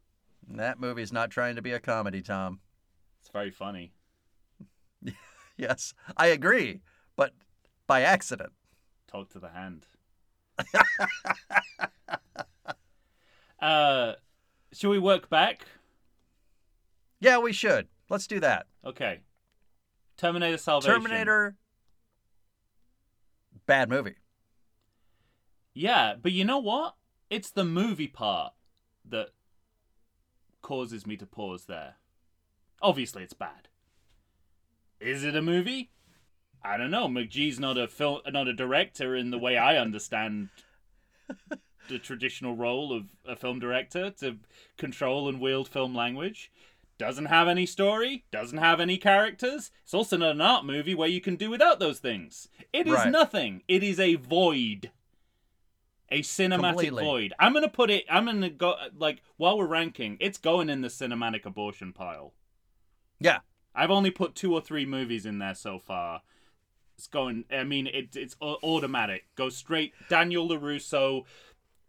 That 0.48 0.80
movie's 0.80 1.12
not 1.12 1.30
trying 1.30 1.56
to 1.56 1.62
be 1.62 1.72
a 1.72 1.80
comedy, 1.80 2.22
Tom. 2.22 2.60
It's 3.20 3.30
very 3.30 3.50
funny. 3.50 3.92
Yes, 5.54 5.92
I 6.16 6.28
agree, 6.28 6.80
but 7.14 7.34
by 7.86 8.00
accident. 8.00 8.52
Talk 9.06 9.28
to 9.30 9.38
the 9.38 9.50
hand. 9.50 9.86
uh, 13.60 14.12
should 14.72 14.90
we 14.90 14.98
work 14.98 15.28
back? 15.28 15.66
Yeah, 17.20 17.38
we 17.38 17.52
should. 17.52 17.88
Let's 18.08 18.26
do 18.26 18.40
that. 18.40 18.66
Okay. 18.84 19.20
Terminator 20.16 20.58
Salvation. 20.58 20.94
Terminator. 20.94 21.56
Bad 23.66 23.88
movie. 23.88 24.16
Yeah, 25.74 26.14
but 26.20 26.32
you 26.32 26.44
know 26.44 26.58
what? 26.58 26.96
It's 27.30 27.50
the 27.50 27.64
movie 27.64 28.08
part 28.08 28.52
that 29.08 29.30
causes 30.60 31.06
me 31.06 31.16
to 31.16 31.26
pause 31.26 31.64
there. 31.64 31.94
Obviously, 32.82 33.22
it's 33.22 33.32
bad. 33.32 33.68
Is 35.00 35.24
it 35.24 35.34
a 35.34 35.42
movie? 35.42 35.90
I 36.64 36.76
don't 36.76 36.90
know. 36.90 37.08
McG's 37.08 37.58
not 37.58 37.76
a 37.78 37.88
film, 37.88 38.20
not 38.30 38.48
a 38.48 38.52
director 38.52 39.16
in 39.16 39.30
the 39.30 39.38
way 39.38 39.56
I 39.56 39.76
understand 39.76 40.48
the 41.88 41.98
traditional 41.98 42.54
role 42.54 42.92
of 42.92 43.04
a 43.26 43.34
film 43.36 43.58
director 43.58 44.10
to 44.20 44.38
control 44.78 45.28
and 45.28 45.40
wield 45.40 45.68
film 45.68 45.94
language. 45.94 46.50
doesn't 46.98 47.24
have 47.26 47.48
any 47.48 47.66
story, 47.66 48.24
doesn't 48.30 48.58
have 48.58 48.78
any 48.78 48.96
characters. 48.96 49.72
It's 49.82 49.94
also 49.94 50.16
not 50.16 50.32
an 50.36 50.40
art 50.40 50.64
movie 50.64 50.94
where 50.94 51.08
you 51.08 51.20
can 51.20 51.34
do 51.34 51.50
without 51.50 51.80
those 51.80 51.98
things. 51.98 52.48
It 52.72 52.86
is 52.86 52.92
Right. 52.94 53.10
nothing. 53.10 53.62
It 53.66 53.82
is 53.82 53.98
a 53.98 54.14
void. 54.14 54.92
A 56.10 56.20
cinematic 56.20 56.60
Completely. 56.60 57.04
void. 57.04 57.32
I'm 57.40 57.52
gonna 57.54 57.68
put 57.68 57.90
it. 57.90 58.04
I'm 58.08 58.26
gonna 58.26 58.50
go 58.50 58.76
like 58.96 59.22
while 59.36 59.58
we're 59.58 59.66
ranking, 59.66 60.16
it's 60.20 60.38
going 60.38 60.68
in 60.68 60.82
the 60.82 60.88
cinematic 60.88 61.44
abortion 61.46 61.92
pile. 61.92 62.34
Yeah. 63.18 63.38
I've 63.74 63.90
only 63.90 64.10
put 64.10 64.34
two 64.36 64.52
or 64.54 64.60
three 64.60 64.84
movies 64.86 65.24
in 65.26 65.38
there 65.38 65.54
so 65.54 65.78
far. 65.80 66.20
It's 67.02 67.08
going. 67.08 67.46
I 67.50 67.64
mean, 67.64 67.88
it, 67.88 68.14
it's 68.14 68.36
automatic. 68.40 69.24
Go 69.34 69.48
straight. 69.48 69.92
Daniel 70.08 70.48
Larusso, 70.48 71.24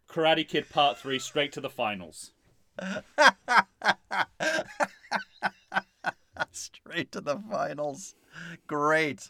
Karate 0.09 0.47
Kid 0.47 0.67
Part 0.71 0.97
Three, 0.97 1.19
straight 1.19 1.51
to 1.51 1.61
the 1.61 1.69
finals. 1.69 2.31
Straight 6.51 7.11
to 7.11 7.21
the 7.21 7.39
finals. 7.51 8.15
Great. 8.65 9.29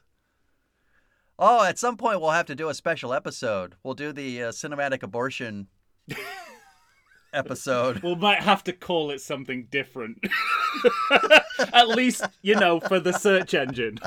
Oh, 1.38 1.65
at 1.65 1.77
some 1.77 1.97
point 1.97 2.21
we'll 2.21 2.31
have 2.31 2.45
to 2.45 2.55
do 2.55 2.69
a 2.69 2.73
special 2.73 3.13
episode. 3.13 3.75
We'll 3.84 3.93
do 3.93 4.13
the 4.13 4.43
uh, 4.43 4.51
cinematic 4.51 5.03
abortion 5.03 5.67
episode. 7.34 8.01
We 8.01 8.15
might 8.15 8.39
have 8.39 8.63
to 8.63 8.71
call 8.71 9.11
it 9.11 9.19
something 9.19 9.67
different. 9.69 10.23
At 11.73 11.89
least, 11.89 12.23
you 12.41 12.55
know, 12.55 12.79
for 12.79 13.01
the 13.01 13.11
search 13.11 13.53
engine. 13.53 13.99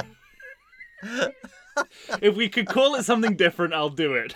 If 2.22 2.34
we 2.36 2.48
could 2.48 2.66
call 2.66 2.94
it 2.94 3.04
something 3.04 3.36
different, 3.36 3.74
I'll 3.74 3.88
do 3.90 4.14
it. 4.14 4.34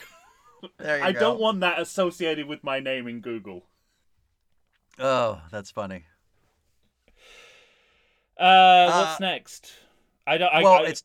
There 0.78 0.98
you 0.98 1.04
I 1.04 1.12
go. 1.12 1.20
don't 1.20 1.40
want 1.40 1.60
that 1.60 1.80
associated 1.80 2.46
with 2.46 2.62
my 2.62 2.80
name 2.80 3.06
in 3.08 3.20
Google. 3.20 3.64
Oh, 4.98 5.40
that's 5.50 5.70
funny. 5.70 6.04
Uh, 8.38 8.90
what's 8.90 9.20
Uh, 9.20 9.24
next? 9.24 9.72
I 10.26 10.38
don't. 10.38 10.52
I, 10.52 10.62
well, 10.62 10.84
I, 10.84 10.88
it's 10.88 11.04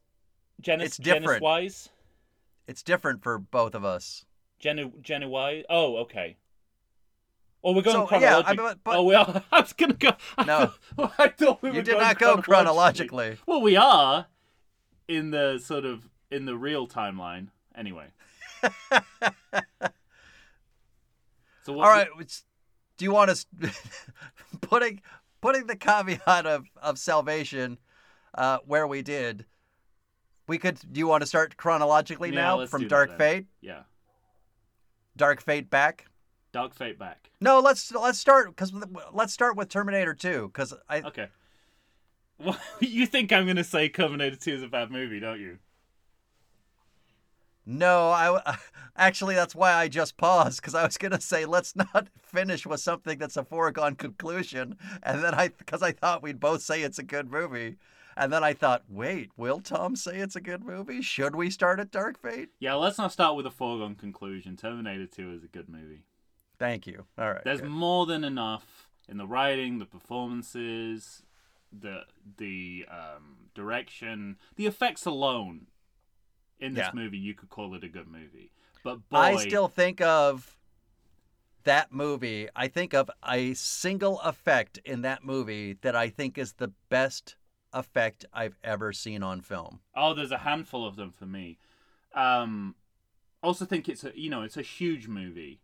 Genis, 0.61 0.85
it's 0.87 0.97
different. 0.97 1.41
Wise. 1.41 1.89
it's 2.67 2.83
different 2.83 3.23
for 3.23 3.37
both 3.39 3.75
of 3.75 3.83
us. 3.83 4.25
Jenny 4.59 4.91
Jenny 5.01 5.25
Wise. 5.25 5.63
Oh, 5.69 5.97
okay. 5.97 6.37
Oh, 7.63 7.73
we're 7.73 7.81
going 7.81 8.07
So, 8.07 8.17
yeah, 8.19 8.37
I 8.45 8.55
chronologically. 8.55 8.81
but- 8.83 8.95
oh, 8.97 9.03
we 9.03 9.15
are. 9.15 9.43
I 9.51 9.61
was 9.61 9.73
gonna 9.73 9.93
go. 9.93 10.11
No. 10.45 10.71
I 11.17 11.29
thought 11.29 11.61
we 11.61 11.69
were 11.71 11.75
You 11.77 11.81
did 11.81 11.97
not 11.97 12.19
go 12.19 12.37
chronologically. 12.41 13.37
Well, 13.45 13.61
we 13.61 13.75
are 13.75 14.27
in 15.07 15.31
the 15.31 15.59
sort 15.59 15.83
of 15.85 16.09
in 16.35 16.45
the 16.45 16.55
real 16.57 16.87
timeline. 16.87 17.47
Anyway. 17.75 18.07
so 21.63 21.73
what 21.73 21.85
All 21.85 21.91
right. 21.91 22.07
it's- 22.19 22.43
Do 22.97 23.05
you 23.05 23.11
want 23.11 23.29
us 23.29 23.45
putting 24.61 25.01
putting 25.41 25.67
the 25.67 25.75
caveat 25.75 26.45
of 26.45 26.65
of 26.81 26.97
salvation 26.97 27.77
uh, 28.33 28.59
where 28.65 28.87
we 28.87 29.01
did? 29.01 29.45
We 30.47 30.57
could. 30.57 30.79
Do 30.91 30.99
you 30.99 31.07
want 31.07 31.21
to 31.21 31.27
start 31.27 31.57
chronologically 31.57 32.29
Yeah, 32.29 32.35
now 32.41 32.65
from 32.67 32.83
that 32.83 32.89
Dark. 32.89 33.17
Fate? 33.17 33.47
Yeah. 33.61 33.81
Dark 35.17 35.41
Fate 35.41 35.69
back. 35.69 36.05
Dark 36.51 36.73
Fate 36.75 36.99
back. 36.99 37.31
No, 37.41 37.59
let's 37.59 37.91
let's 37.93 38.19
start 38.19 38.49
because 38.55 38.71
let's 39.11 39.33
start 39.33 39.57
with 39.57 39.69
Terminator 39.69 40.13
2 40.13 40.47
because 40.47 40.73
I 40.87 41.01
Okay. 41.01 41.27
Well, 42.37 42.57
you 42.79 43.05
think 43.05 43.33
I'm 43.33 43.45
gonna 43.47 43.63
say 43.63 43.89
Terminator 43.89 44.35
2 44.35 44.51
is 44.51 44.63
a 44.63 44.67
bad 44.67 44.91
movie, 44.91 45.19
don't 45.19 45.39
you? 45.39 45.57
No 47.65 48.09
I 48.09 48.57
actually 48.97 49.35
that's 49.35 49.55
why 49.55 49.73
I 49.73 49.87
just 49.87 50.17
paused 50.17 50.61
because 50.61 50.75
I 50.75 50.83
was 50.85 50.97
gonna 50.97 51.21
say 51.21 51.45
let's 51.45 51.75
not 51.75 52.07
finish 52.21 52.65
with 52.65 52.79
something 52.79 53.17
that's 53.17 53.37
a 53.37 53.43
foregone 53.43 53.95
conclusion 53.95 54.77
and 55.03 55.23
then 55.23 55.33
I 55.33 55.49
because 55.49 55.81
I 55.81 55.91
thought 55.91 56.23
we'd 56.23 56.39
both 56.39 56.61
say 56.61 56.81
it's 56.81 56.99
a 56.99 57.03
good 57.03 57.31
movie 57.31 57.77
and 58.17 58.31
then 58.31 58.43
I 58.43 58.53
thought 58.53 58.83
wait 58.89 59.31
will 59.37 59.59
Tom 59.59 59.95
say 59.95 60.17
it's 60.19 60.35
a 60.35 60.41
good 60.41 60.63
movie 60.63 61.01
should 61.01 61.35
we 61.35 61.49
start 61.49 61.79
at 61.79 61.91
Dark 61.91 62.21
Fate 62.21 62.49
Yeah, 62.59 62.75
let's 62.75 62.97
not 62.97 63.11
start 63.11 63.35
with 63.35 63.45
a 63.45 63.51
foregone 63.51 63.95
conclusion. 63.95 64.55
Terminator 64.55 65.07
2 65.07 65.31
is 65.33 65.43
a 65.43 65.47
good 65.47 65.67
movie. 65.69 66.03
thank 66.59 66.85
you 66.87 67.05
all 67.17 67.31
right 67.33 67.43
There's 67.43 67.61
good. 67.61 67.69
more 67.69 68.05
than 68.05 68.23
enough 68.23 68.89
in 69.07 69.17
the 69.17 69.27
writing, 69.27 69.77
the 69.79 69.85
performances, 69.85 71.21
the 71.71 72.01
the 72.37 72.85
um, 72.89 73.49
direction, 73.53 74.37
the 74.55 74.65
effects 74.65 75.05
alone. 75.05 75.67
In 76.59 76.73
this 76.73 76.85
Yeah. 76.85 76.91
movie, 76.93 77.17
you 77.17 77.33
could 77.33 77.49
call 77.49 77.75
it 77.75 77.83
a 77.83 77.89
good 77.89 78.07
movie. 78.07 78.51
But 78.83 79.07
boy, 79.09 79.17
I 79.19 79.35
still 79.37 79.67
think 79.67 80.01
of 80.01 80.57
that 81.63 81.91
movie. 81.91 82.47
I 82.55 82.67
think 82.67 82.93
of 82.93 83.09
a 83.27 83.53
single 83.55 84.19
effect 84.21 84.79
in 84.85 85.01
that 85.01 85.23
movie 85.23 85.73
that 85.81 85.95
I 85.95 86.09
think 86.09 86.37
is 86.37 86.53
the 86.53 86.71
best 86.89 87.35
effect 87.73 88.25
I've 88.31 88.57
ever 88.63 88.93
seen 88.93 89.21
on 89.23 89.41
film. 89.41 89.81
Oh, 89.95 90.13
there's 90.13 90.31
a 90.31 90.39
handful 90.39 90.85
of 90.87 90.95
them 90.95 91.11
for 91.11 91.25
me. 91.25 91.57
Um, 92.13 92.75
also 93.43 93.65
think 93.65 93.89
it's 93.89 94.03
a 94.03 94.17
you 94.17 94.29
know 94.29 94.41
it's 94.43 94.57
a 94.57 94.61
huge 94.61 95.07
movie, 95.07 95.59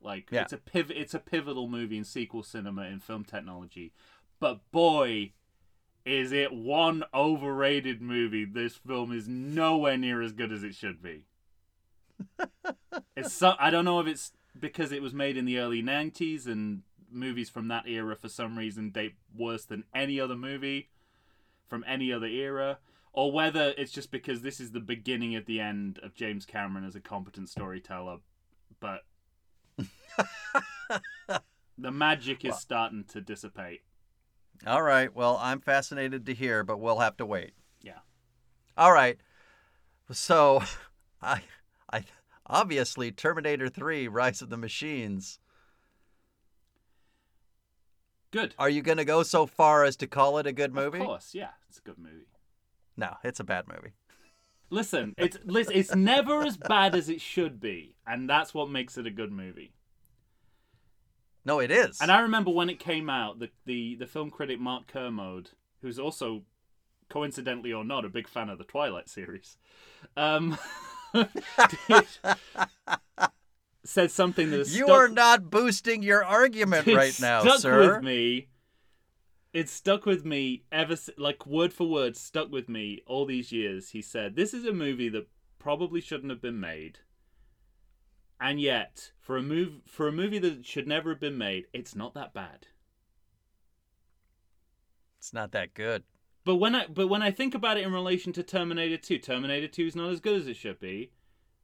like 0.00 0.28
Yeah. 0.30 0.42
it's 0.42 0.52
a 0.52 0.58
piv- 0.58 0.90
it's 0.90 1.14
a 1.14 1.18
pivotal 1.20 1.68
movie 1.68 1.98
in 1.98 2.04
sequel 2.04 2.42
cinema 2.42 2.86
in 2.86 2.98
film 2.98 3.24
technology. 3.24 3.92
But 4.40 4.70
boy, 4.72 5.32
is 6.04 6.32
it 6.32 6.52
one 6.52 7.04
overrated 7.14 8.02
movie? 8.02 8.44
This 8.44 8.76
film 8.76 9.12
is 9.12 9.28
nowhere 9.28 9.96
near 9.96 10.20
as 10.22 10.32
good 10.32 10.52
as 10.52 10.62
it 10.62 10.74
should 10.74 11.02
be. 11.02 11.24
it's 13.16 13.32
so 13.32 13.54
I 13.58 13.70
don't 13.70 13.84
know 13.84 14.00
if 14.00 14.06
it's 14.06 14.32
because 14.58 14.92
it 14.92 15.02
was 15.02 15.14
made 15.14 15.36
in 15.36 15.44
the 15.44 15.58
early 15.58 15.82
'90s 15.82 16.46
and 16.46 16.82
movies 17.10 17.50
from 17.50 17.68
that 17.68 17.86
era 17.86 18.16
for 18.16 18.28
some 18.28 18.56
reason 18.56 18.90
date 18.90 19.14
worse 19.36 19.64
than 19.64 19.84
any 19.94 20.18
other 20.18 20.36
movie 20.36 20.88
from 21.72 21.84
any 21.88 22.12
other 22.12 22.26
era, 22.26 22.76
or 23.14 23.32
whether 23.32 23.72
it's 23.78 23.92
just 23.92 24.10
because 24.10 24.42
this 24.42 24.60
is 24.60 24.72
the 24.72 24.80
beginning 24.80 25.34
of 25.34 25.46
the 25.46 25.58
end 25.58 25.98
of 26.02 26.14
James 26.14 26.44
Cameron 26.44 26.84
as 26.84 26.94
a 26.94 27.00
competent 27.00 27.48
storyteller. 27.48 28.18
But 28.78 29.04
the 31.78 31.90
magic 31.90 32.44
is 32.44 32.58
starting 32.58 33.04
to 33.04 33.22
dissipate. 33.22 33.80
All 34.66 34.82
right. 34.82 35.14
Well, 35.14 35.38
I'm 35.40 35.60
fascinated 35.60 36.26
to 36.26 36.34
hear, 36.34 36.62
but 36.62 36.78
we'll 36.78 37.00
have 37.00 37.16
to 37.16 37.26
wait. 37.26 37.52
Yeah. 37.82 37.98
All 38.76 38.92
right. 38.92 39.18
So, 40.10 40.62
I, 41.22 41.42
I 41.92 42.04
obviously 42.46 43.10
Terminator 43.10 43.68
3: 43.68 44.08
Rise 44.08 44.42
of 44.42 44.50
the 44.50 44.56
Machines. 44.56 45.38
Good. 48.30 48.54
Are 48.58 48.70
you 48.70 48.80
going 48.80 48.96
to 48.98 49.04
go 49.04 49.22
so 49.22 49.46
far 49.46 49.84
as 49.84 49.94
to 49.96 50.06
call 50.06 50.38
it 50.38 50.46
a 50.46 50.52
good 50.52 50.72
movie? 50.72 51.00
Of 51.00 51.06
course, 51.06 51.34
yeah, 51.34 51.50
it's 51.68 51.78
a 51.78 51.82
good 51.82 51.98
movie. 51.98 52.26
No, 52.96 53.16
it's 53.22 53.40
a 53.40 53.44
bad 53.44 53.66
movie. 53.68 53.92
Listen, 54.70 55.14
it's 55.18 55.36
listen, 55.44 55.74
it's 55.76 55.94
never 55.94 56.42
as 56.42 56.56
bad 56.56 56.94
as 56.94 57.10
it 57.10 57.20
should 57.20 57.60
be, 57.60 57.94
and 58.06 58.28
that's 58.28 58.54
what 58.54 58.70
makes 58.70 58.96
it 58.96 59.06
a 59.06 59.10
good 59.10 59.30
movie. 59.30 59.74
No, 61.44 61.58
it 61.58 61.70
is. 61.70 62.00
And 62.00 62.10
I 62.10 62.20
remember 62.20 62.50
when 62.50 62.70
it 62.70 62.78
came 62.78 63.10
out, 63.10 63.38
the 63.38 63.50
the, 63.66 63.96
the 63.96 64.06
film 64.06 64.30
critic 64.30 64.60
Mark 64.60 64.86
Kermode, 64.86 65.50
who's 65.80 65.98
also, 65.98 66.42
coincidentally 67.08 67.72
or 67.72 67.84
not, 67.84 68.04
a 68.04 68.08
big 68.08 68.28
fan 68.28 68.48
of 68.48 68.58
the 68.58 68.64
Twilight 68.64 69.08
series, 69.08 69.56
um, 70.16 70.56
said 73.84 74.10
something 74.10 74.50
that 74.50 74.68
you 74.68 74.84
stuck, 74.84 74.90
are 74.90 75.08
not 75.08 75.50
boosting 75.50 76.02
your 76.02 76.24
argument 76.24 76.86
right 76.86 77.18
now, 77.20 77.40
stuck 77.42 77.60
sir. 77.60 77.94
with 77.94 78.04
me. 78.04 78.48
It 79.52 79.68
stuck 79.68 80.06
with 80.06 80.24
me 80.24 80.64
ever 80.72 80.96
like 81.18 81.46
word 81.46 81.74
for 81.74 81.86
word 81.86 82.16
stuck 82.16 82.50
with 82.50 82.68
me 82.70 83.02
all 83.06 83.26
these 83.26 83.52
years. 83.52 83.90
He 83.90 84.00
said, 84.00 84.34
"This 84.34 84.54
is 84.54 84.64
a 84.64 84.72
movie 84.72 85.10
that 85.10 85.28
probably 85.58 86.00
shouldn't 86.00 86.30
have 86.30 86.40
been 86.40 86.60
made." 86.60 87.00
And 88.42 88.60
yet, 88.60 89.12
for 89.20 89.36
a 89.36 89.42
move 89.42 89.82
for 89.86 90.08
a 90.08 90.12
movie 90.12 90.40
that 90.40 90.66
should 90.66 90.88
never 90.88 91.10
have 91.10 91.20
been 91.20 91.38
made, 91.38 91.66
it's 91.72 91.94
not 91.94 92.12
that 92.14 92.34
bad. 92.34 92.66
It's 95.20 95.32
not 95.32 95.52
that 95.52 95.74
good. 95.74 96.02
But 96.44 96.56
when 96.56 96.74
I 96.74 96.88
but 96.88 97.06
when 97.06 97.22
I 97.22 97.30
think 97.30 97.54
about 97.54 97.76
it 97.76 97.86
in 97.86 97.92
relation 97.92 98.32
to 98.32 98.42
Terminator 98.42 98.96
2, 98.96 99.18
Terminator 99.18 99.68
2 99.68 99.86
is 99.86 99.94
not 99.94 100.10
as 100.10 100.18
good 100.18 100.40
as 100.40 100.48
it 100.48 100.56
should 100.56 100.80
be, 100.80 101.12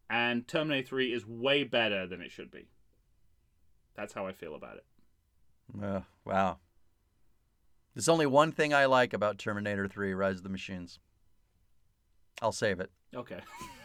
and 0.09 0.47
Terminator 0.47 0.87
3 0.87 1.13
is 1.13 1.27
way 1.27 1.65
better 1.65 2.07
than 2.07 2.21
it 2.21 2.31
should 2.31 2.53
be. 2.53 2.69
That's 3.97 4.13
how 4.13 4.29
I 4.29 4.33
feel 4.33 4.55
about 4.55 4.77
it. 4.77 4.85
Uh, 5.83 6.03
wow. 6.25 6.59
There's 7.93 8.09
only 8.09 8.27
one 8.27 8.53
thing 8.53 8.73
I 8.73 8.85
like 8.85 9.13
about 9.13 9.39
Terminator 9.39 9.89
3 9.89 10.15
Rise 10.15 10.37
of 10.37 10.43
the 10.45 10.49
Machines. 10.49 11.01
I'll 12.41 12.53
save 12.53 12.79
it. 12.79 12.93
Okay. 13.13 13.41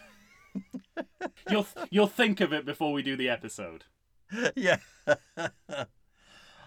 you'll 1.50 1.68
you'll 1.90 2.08
think 2.08 2.42
of 2.42 2.54
it 2.54 2.66
before 2.66 2.92
we 2.94 3.02
do 3.04 3.16
the 3.16 3.30
episode. 3.30 3.86
yeah. 4.56 4.78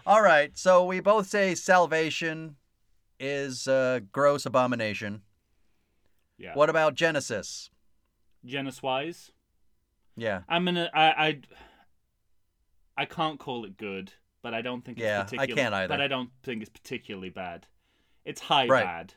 All 0.05 0.21
right. 0.21 0.57
So 0.57 0.85
we 0.85 0.99
both 0.99 1.27
say 1.27 1.53
salvation 1.55 2.55
is 3.19 3.67
a 3.67 4.01
gross 4.11 4.45
abomination. 4.45 5.21
Yeah. 6.37 6.53
What 6.53 6.69
about 6.69 6.95
Genisys? 6.95 7.69
Genisys 8.45 8.81
wise, 8.81 9.31
Yeah. 10.15 10.41
I'm 10.47 10.65
gonna 10.65 10.89
I 10.93 11.05
I 11.27 11.41
I 12.95 13.05
can't 13.05 13.39
call 13.39 13.65
it 13.65 13.77
good, 13.77 14.13
but 14.41 14.53
I 14.53 14.61
don't 14.61 14.85
think 14.85 14.99
Yeah, 14.99 15.19
I 15.19 15.21
it's 15.21 15.31
particularly 15.31 15.61
can't 15.61 15.73
either. 15.73 15.87
But 15.89 16.01
I 16.01 16.07
don't 16.07 16.29
think 16.43 16.61
it's 16.61 16.69
particularly 16.69 17.29
bad. 17.29 17.67
It's 18.23 18.41
high 18.41 18.67
Right. 18.67 18.83
bad. 18.85 19.13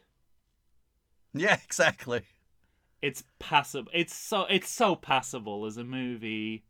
Yeah, 1.35 1.59
exactly. 1.65 2.23
It's 3.03 3.25
passable. 3.39 3.91
It's 3.95 4.15
so 4.15 4.43
it's 4.45 4.69
so 4.71 4.95
passable 4.95 5.65
as 5.67 5.77
a 5.77 5.85
movie 5.85 6.65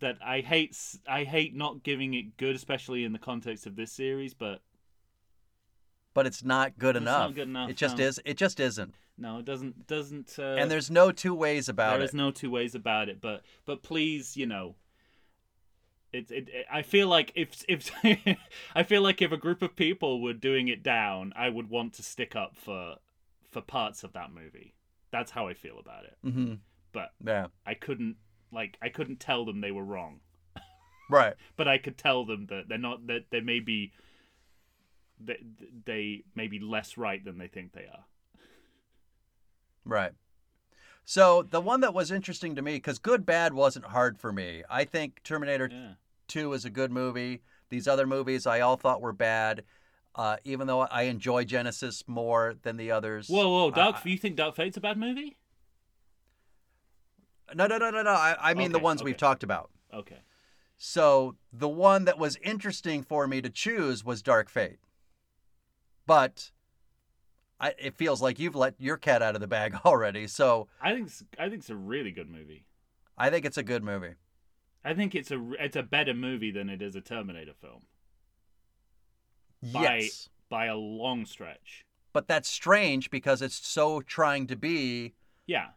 that 0.00 0.18
I 0.24 0.40
hate. 0.40 0.76
I 1.08 1.24
hate 1.24 1.54
not 1.54 1.82
giving 1.82 2.14
it 2.14 2.36
good, 2.36 2.54
especially 2.54 3.04
in 3.04 3.12
the 3.12 3.18
context 3.18 3.66
of 3.66 3.74
this 3.76 3.92
series. 3.92 4.32
But 4.34 4.60
But 6.14 6.26
it's 6.26 6.44
not 6.44 6.78
good 6.78 6.94
It's 6.96 7.02
enough. 7.02 7.28
not 7.30 7.34
good 7.34 7.48
enough, 7.48 7.70
It 7.70 7.76
just 7.76 7.98
no. 7.98 8.04
is. 8.04 8.20
It 8.24 8.36
just 8.36 8.60
isn't. 8.60 8.94
no, 9.18 9.38
it 9.38 9.44
doesn't. 9.44 9.86
Doesn't. 9.86 10.36
Uh, 10.38 10.56
and 10.58 10.70
there's 10.70 10.90
no 10.90 11.10
two 11.10 11.34
ways 11.34 11.68
about 11.68 11.92
there 11.94 12.02
it. 12.02 12.04
is 12.04 12.14
no 12.14 12.30
two 12.30 12.50
ways 12.50 12.74
about 12.74 13.08
it. 13.08 13.20
But 13.20 13.42
but 13.64 13.82
please, 13.82 14.36
you 14.36 14.46
know. 14.46 14.76
It, 16.12 16.30
it, 16.30 16.48
it- 16.50 16.66
I 16.70 16.82
feel 16.82 17.08
like 17.08 17.32
if 17.34 17.64
if 17.68 17.90
I 18.74 18.82
feel 18.84 19.02
like 19.02 19.20
if 19.22 19.32
a 19.32 19.36
group 19.36 19.62
of 19.62 19.74
people 19.74 20.20
were 20.20 20.32
doing 20.34 20.68
it 20.68 20.82
down, 20.84 21.32
I 21.34 21.48
would 21.48 21.70
want 21.70 21.94
to 21.94 22.02
stick 22.04 22.36
up 22.36 22.54
for 22.56 22.96
for 23.50 23.60
parts 23.62 24.04
of 24.04 24.12
that 24.12 24.30
movie. 24.32 24.74
That's 25.12 25.30
how 25.30 25.46
I 25.46 25.54
feel 25.54 25.78
about 25.78 26.04
it. 26.04 26.16
hmm 26.22 26.54
But 26.92 27.12
Yeah. 27.24 27.46
I 27.64 27.74
couldn't 27.74 28.16
like 28.50 28.76
I 28.82 28.88
couldn't 28.88 29.20
tell 29.20 29.44
them 29.44 29.60
they 29.60 29.70
were 29.70 29.84
wrong, 29.84 30.20
Right. 31.10 31.34
but 31.56 31.68
I 31.68 31.78
could 31.78 31.96
tell 31.96 32.24
them 32.24 32.46
that 32.46 32.68
they're 32.68 32.78
not 32.78 33.06
that 33.06 33.26
they 33.30 33.40
may 33.40 33.60
be 33.60 33.92
they, 35.24 35.38
they 35.84 36.24
may 36.34 36.48
be 36.48 36.58
less 36.58 36.96
right 36.96 37.24
than 37.24 37.38
they 37.38 37.46
think 37.46 37.72
they 37.72 37.84
are. 37.86 38.04
Right. 39.84 40.12
So 41.04 41.42
the 41.42 41.60
one 41.60 41.80
that 41.80 41.94
was 41.94 42.10
interesting 42.10 42.54
to 42.56 42.62
me, 42.62 42.74
because 42.74 42.98
good 42.98 43.26
bad 43.26 43.52
wasn't 43.54 43.86
hard 43.86 44.18
for 44.18 44.32
me. 44.32 44.62
I 44.70 44.84
think 44.84 45.20
Terminator 45.24 45.68
Yeah. 45.70 45.92
2 46.28 46.52
is 46.52 46.64
a 46.64 46.70
good 46.70 46.90
movie. 46.90 47.42
These 47.68 47.88
other 47.88 48.06
movies 48.06 48.46
I 48.46 48.60
all 48.60 48.76
thought 48.76 49.00
were 49.00 49.12
bad, 49.12 49.64
uh, 50.14 50.36
even 50.44 50.66
though 50.66 50.80
I 50.80 51.02
enjoy 51.02 51.44
Genisys 51.44 52.06
more 52.06 52.54
than 52.62 52.76
the 52.76 52.90
others. 52.90 53.28
Whoa, 53.28 53.48
whoa, 53.48 53.70
Dark! 53.70 53.96
I- 54.04 54.08
you 54.08 54.18
think 54.18 54.36
Dark 54.36 54.54
Fate's 54.56 54.76
a 54.76 54.80
bad 54.80 54.98
movie? 54.98 55.36
no, 57.54 57.66
no, 57.66 57.78
no, 57.78 57.90
no, 57.90 58.02
no. 58.02 58.10
I, 58.10 58.36
I 58.40 58.54
mean 58.54 58.72
the 58.72 58.78
Okay, 58.78 58.84
ones 58.84 59.02
we've 59.02 59.16
talked 59.16 59.42
about. 59.42 59.70
Okay. 59.92 60.18
So 60.78 61.36
the 61.52 61.68
one 61.68 62.06
that 62.06 62.18
was 62.18 62.36
interesting 62.42 63.02
for 63.02 63.26
me 63.28 63.40
to 63.42 63.50
choose 63.50 64.04
was 64.04 64.22
Dark 64.22 64.48
Fate. 64.48 64.78
But 66.06 66.50
I, 67.60 67.74
it 67.78 67.94
feels 67.94 68.20
like 68.20 68.38
you've 68.38 68.56
let 68.56 68.74
your 68.78 68.96
cat 68.96 69.22
out 69.22 69.34
of 69.34 69.40
the 69.40 69.46
bag 69.46 69.74
already. 69.84 70.26
So 70.26 70.68
I 70.80 70.92
think 70.94 71.06
it's, 71.08 71.22
I 71.38 71.48
think 71.48 71.60
it's 71.60 71.70
a 71.70 71.76
really 71.76 72.10
good 72.10 72.28
movie. 72.30 72.64
I 73.16 73.30
think 73.30 73.44
it's 73.44 73.58
a 73.58 73.62
good 73.62 73.84
movie. 73.84 74.14
I 74.84 74.94
think 74.94 75.14
it's 75.14 75.30
a 75.30 75.40
it's 75.60 75.76
a 75.76 75.82
better 75.82 76.14
movie 76.14 76.50
than 76.50 76.68
it 76.68 76.82
is 76.82 76.96
a 76.96 77.00
Terminator 77.00 77.52
film 77.60 77.82
Yes. 79.62 80.28
by 80.48 80.66
a 80.66 80.76
long 80.76 81.24
stretch. 81.24 81.84
But 82.12 82.28
that's 82.28 82.48
strange 82.48 83.10
because 83.10 83.40
it's 83.40 83.66
so 83.66 84.00
trying 84.02 84.46
to 84.48 84.56
be 84.56 85.14
Yeah. 85.46 85.68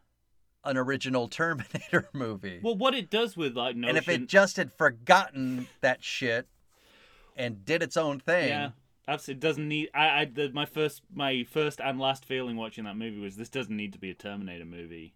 an 0.64 0.78
original 0.78 1.28
Terminator 1.30 2.10
movie. 2.14 2.60
Well, 2.62 2.76
what 2.76 2.94
it 2.96 3.10
does 3.10 3.38
with 3.38 3.56
like 3.56 3.76
notion, 3.76 3.90
and 3.90 3.98
if 3.98 4.10
it 4.10 4.28
just 4.28 4.58
had 4.58 4.74
forgotten 4.74 5.68
that 5.82 6.04
shit 6.04 6.48
and 7.38 7.64
did 7.64 7.82
its 7.84 7.96
own 7.98 8.20
thing, 8.20 8.50
yeah, 8.50 8.70
absolutely, 9.08 9.38
it 9.38 9.42
doesn't 9.42 9.68
need. 9.68 9.90
I, 9.94 10.22
I 10.22 10.26
the, 10.26 10.50
my 10.52 10.66
first 10.66 11.04
my 11.14 11.44
first 11.50 11.80
and 11.80 12.00
last 12.00 12.26
feeling 12.26 12.56
watching 12.58 12.84
that 12.86 12.98
movie 12.98 13.20
was 13.20 13.36
this 13.38 13.50
doesn't 13.50 13.76
need 13.76 13.94
to 13.94 14.00
be 14.00 14.10
a 14.10 14.16
Terminator 14.16 14.66
movie. 14.66 15.16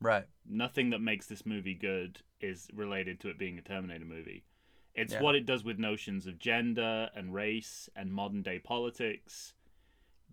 right. 0.00 0.24
Nothing 0.48 0.90
that 0.90 1.00
makes 1.00 1.26
this 1.26 1.44
movie 1.44 1.74
good 1.74 2.20
is 2.40 2.68
related 2.72 3.18
to 3.20 3.28
it 3.28 3.38
being 3.38 3.58
a 3.58 3.62
Terminator 3.62 4.04
movie. 4.04 4.44
It's 4.96 5.12
Yeah. 5.12 5.20
what 5.22 5.34
it 5.36 5.46
does 5.46 5.62
with 5.62 5.78
notions 5.78 6.26
of 6.26 6.38
gender 6.38 7.10
and 7.14 7.32
race 7.34 7.88
and 7.94 8.12
modern 8.12 8.42
day 8.42 8.58
politics. 8.58 9.52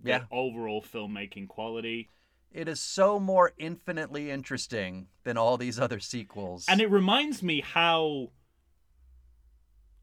the 0.01 0.09
Yeah. 0.09 0.25
Overall 0.31 0.81
filmmaking 0.81 1.47
quality. 1.47 2.09
It 2.51 2.67
is 2.67 2.81
so 2.81 3.19
more 3.19 3.53
infinitely 3.57 4.31
interesting 4.31 5.07
than 5.23 5.37
all 5.37 5.55
these 5.57 5.79
other 5.79 5.99
sequels. 5.99 6.65
And 6.67 6.81
it 6.81 6.87
reminds 6.89 7.41
me 7.43 7.61
how 7.61 8.31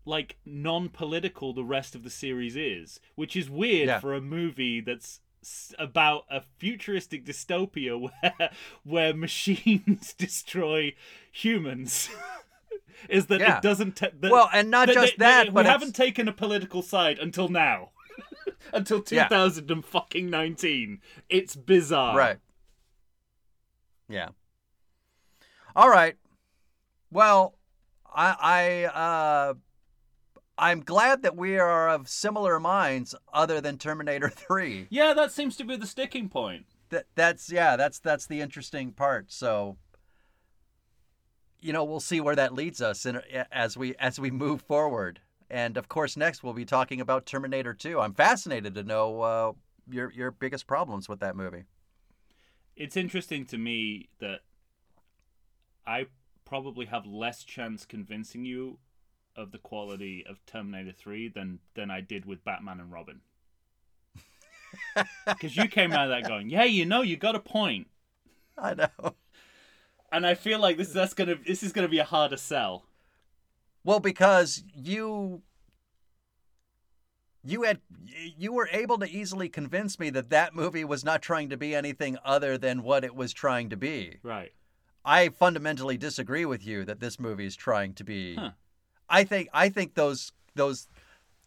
like 0.06 0.38
non-political 0.44 1.52
the 1.52 1.64
rest 1.64 1.94
of 1.94 2.02
the 2.02 2.10
series 2.10 2.56
is, 2.56 3.00
which 3.14 3.36
is 3.36 3.50
weird 3.50 3.88
Yeah. 3.88 4.00
for 4.00 4.14
a 4.14 4.20
movie 4.20 4.80
that's 4.80 5.20
about 5.78 6.24
a 6.30 6.40
futuristic 6.58 7.24
dystopia 7.24 7.98
where 8.22 8.50
where 8.84 9.14
machines 9.14 10.12
destroy 10.18 10.94
humans. 11.32 12.08
is 13.08 13.26
that 13.26 13.40
Yeah. 13.40 13.56
it 13.58 13.62
doesn't 13.62 13.96
ta- 13.96 14.08
that, 14.20 14.30
well, 14.30 14.48
and 14.52 14.70
not 14.70 14.88
that 14.88 14.94
just 14.94 15.18
that, 15.18 15.46
but 15.46 15.54
we 15.54 15.60
it's- 15.62 15.72
haven't 15.72 15.94
taken 15.94 16.28
a 16.28 16.32
political 16.32 16.82
side 16.82 17.18
until 17.18 17.48
now. 17.48 17.90
until 18.72 19.02
Yeah. 19.68 19.72
and 19.74 19.84
fucking 19.84 20.28
19. 20.30 21.00
It's 21.28 21.56
bizarre. 21.56 22.16
Right. 22.16 22.38
Yeah. 24.08 24.30
All 25.76 25.88
right. 25.88 26.16
Well, 27.10 27.56
I 28.12 28.36
I 28.40 28.84
uh 29.50 29.54
I'm 30.58 30.80
glad 30.80 31.22
that 31.22 31.36
we 31.36 31.58
are 31.58 31.88
of 31.88 32.08
similar 32.08 32.60
minds 32.60 33.14
other 33.32 33.60
than 33.60 33.78
Terminator 33.78 34.28
3. 34.34 34.88
Yeah, 34.90 35.14
that 35.14 35.32
seems 35.32 35.56
to 35.56 35.64
be 35.64 35.76
the 35.76 35.86
sticking 35.86 36.28
point. 36.28 36.66
That 36.90 37.06
that's 37.14 37.50
yeah, 37.52 37.76
that's 37.76 37.98
that's 38.00 38.26
the 38.26 38.40
interesting 38.40 38.92
part. 38.92 39.30
So 39.32 39.76
you 41.60 41.72
know, 41.72 41.84
we'll 41.84 42.00
see 42.00 42.20
where 42.20 42.36
that 42.36 42.54
leads 42.54 42.80
us 42.80 43.06
in, 43.06 43.20
as 43.52 43.76
we 43.76 43.94
as 43.96 44.18
we 44.18 44.30
move 44.30 44.62
forward. 44.62 45.20
And 45.50 45.76
of 45.76 45.88
course, 45.88 46.16
next 46.16 46.42
we'll 46.42 46.52
be 46.54 46.64
talking 46.64 47.00
about 47.00 47.26
Terminator 47.26 47.74
2. 47.74 48.00
I'm 48.00 48.14
fascinated 48.14 48.74
to 48.76 48.82
know 48.82 49.20
uh, 49.22 49.52
your 49.90 50.10
your 50.12 50.30
biggest 50.30 50.66
problems 50.66 51.08
with 51.08 51.20
that 51.20 51.36
movie. 51.36 51.64
it's 52.76 52.96
interesting 52.96 53.44
to 53.46 53.58
me 53.58 54.08
that 54.20 54.40
I 55.86 56.06
probably 56.44 56.86
have 56.86 57.06
less 57.06 57.44
chance 57.44 57.84
convincing 57.84 58.44
you 58.44 58.78
of 59.36 59.52
the 59.52 59.58
quality 59.58 60.24
of 60.28 60.44
Terminator 60.46 60.92
3 60.92 61.28
than 61.28 61.58
than 61.74 61.90
I 61.90 62.00
did 62.00 62.24
with 62.26 62.44
Batman 62.44 62.80
and 62.80 62.92
Robin. 62.92 63.20
Because 65.26 65.56
you 65.56 65.68
came 65.68 65.92
out 65.92 66.10
of 66.10 66.10
that 66.10 66.28
going, 66.28 66.48
yeah, 66.48 66.64
you 66.64 66.86
know, 66.86 67.02
you 67.02 67.16
got 67.16 67.34
a 67.34 67.40
point, 67.40 67.88
I 68.56 68.74
know. 68.74 69.14
And 70.12 70.26
I 70.26 70.34
feel 70.34 70.58
like 70.58 70.76
this 70.76 70.92
that's 70.92 71.14
gonna 71.14 71.36
this 71.46 71.62
is 71.62 71.72
gonna 71.72 71.88
be 71.88 71.98
a 71.98 72.04
harder 72.04 72.36
sell. 72.36 72.84
Well, 73.84 74.00
because 74.00 74.62
you 74.74 75.42
you 77.42 77.62
had 77.62 77.80
you 78.36 78.52
were 78.52 78.68
able 78.72 78.98
to 78.98 79.08
easily 79.08 79.48
convince 79.48 79.98
me 79.98 80.10
that 80.10 80.30
that 80.30 80.54
movie 80.54 80.84
was 80.84 81.04
not 81.04 81.22
trying 81.22 81.48
to 81.50 81.56
be 81.56 81.74
anything 81.74 82.18
other 82.24 82.58
than 82.58 82.82
what 82.82 83.04
it 83.04 83.14
was 83.14 83.32
trying 83.32 83.70
to 83.70 83.76
be. 83.76 84.18
Right. 84.22 84.52
I 85.04 85.30
fundamentally 85.30 85.96
disagree 85.96 86.44
with 86.44 86.66
you 86.66 86.84
that 86.84 87.00
this 87.00 87.18
movie 87.18 87.46
is 87.46 87.56
trying 87.56 87.94
to 87.94 88.04
be. 88.04 88.34
Huh. 88.34 88.50
I 89.08 89.24
think 89.24 89.48
I 89.52 89.68
think 89.70 89.94
those 89.94 90.32
those 90.54 90.88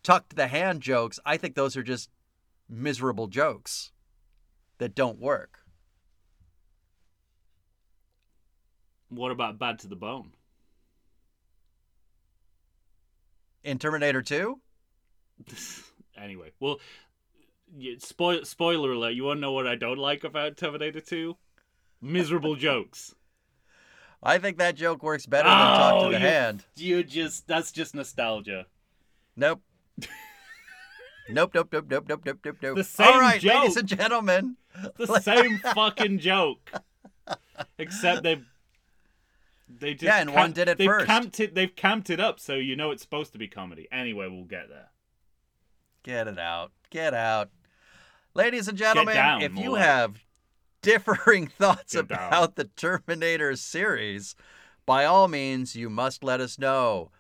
tucked 0.01 0.35
the 0.35 0.47
hand 0.47 0.81
jokes. 0.81 1.19
I 1.25 1.37
think 1.37 1.55
those 1.55 1.77
are 1.77 1.83
just 1.83 2.09
miserable 2.67 3.27
jokes 3.27 3.91
that 4.79 4.95
don't 4.95 5.19
work. 5.19 5.59
What 9.15 9.31
about 9.31 9.59
Bad 9.59 9.79
to 9.79 9.87
the 9.87 9.95
Bone? 9.95 10.31
In 13.63 13.79
Terminator 13.79 14.21
2, 14.21 14.59
anyway, 16.17 16.51
well, 16.59 16.79
spoil 17.99 18.43
spoiler 18.43 18.91
alert. 18.91 19.13
You 19.13 19.23
want 19.23 19.37
to 19.37 19.41
know 19.41 19.53
what 19.53 19.67
I 19.67 19.75
don't 19.75 19.97
like 19.97 20.25
about 20.25 20.57
Terminator 20.57 20.99
2? 20.99 21.37
Miserable 22.01 22.55
jokes. 22.57 23.15
I 24.21 24.37
think 24.37 24.57
that 24.57 24.75
joke 24.75 25.01
works 25.03 25.25
better 25.25 25.47
than 25.49 25.57
tuck 25.57 25.93
Oh, 25.93 26.03
to 26.05 26.11
the 26.11 26.19
you- 26.21 26.27
hand. 26.27 26.65
You 26.75 27.03
just 27.03 27.47
that's 27.47 27.71
just 27.71 27.95
nostalgia. 27.95 28.65
Nope. 29.37 29.61
nope, 31.29 31.51
nope, 31.53 31.69
nope, 31.71 31.85
nope, 31.89 32.05
nope, 32.09 32.21
nope, 32.25 32.39
nope, 32.43 32.57
nope. 32.61 32.75
The 32.77 32.83
same 32.83 33.07
All 33.07 33.19
right, 33.19 33.41
ladies 33.41 33.77
and 33.77 33.87
gentlemen. 33.87 34.57
The 34.97 35.19
same 35.21 35.59
fucking 35.59 36.19
joke. 36.19 36.69
Except 37.77 38.23
they 38.23 38.41
they 39.79 39.93
just 39.93 40.03
Yeah, 40.03 40.19
and 40.19 40.33
one 40.33 40.51
did 40.51 40.67
it 40.67 40.77
they've 40.77 40.87
first. 40.87 41.05
Camped 41.07 41.39
it, 41.39 41.55
they've 41.55 41.75
camped 41.75 42.09
it 42.09 42.19
up 42.19 42.39
so 42.39 42.55
you 42.55 42.75
know 42.75 42.91
it's 42.91 43.01
supposed 43.01 43.31
to 43.33 43.37
be 43.39 43.47
comedy. 43.47 43.87
Anyway, 43.91 44.27
we'll 44.27 44.43
get 44.45 44.69
there. 44.69 44.89
Get 46.03 46.27
it 46.27 46.39
out. 46.39 46.71
Get 46.89 47.13
out. 47.13 47.49
Ladies 48.33 48.67
and 48.67 48.77
gentlemen, 48.77 49.15
down, 49.15 49.41
if 49.41 49.55
you 49.57 49.71
like. 49.73 49.83
have 49.83 50.23
differing 50.81 51.47
thoughts 51.59 51.93
Get 51.93 52.07
down. 52.09 52.27
about 52.27 52.55
the 52.55 52.65
Terminator 52.65 53.55
series, 53.55 54.35
by 54.85 55.05
all 55.05 55.27
means, 55.27 55.75
you 55.75 55.89
must 55.89 56.23
let 56.23 56.41
us 56.41 56.59
know. 56.59 57.11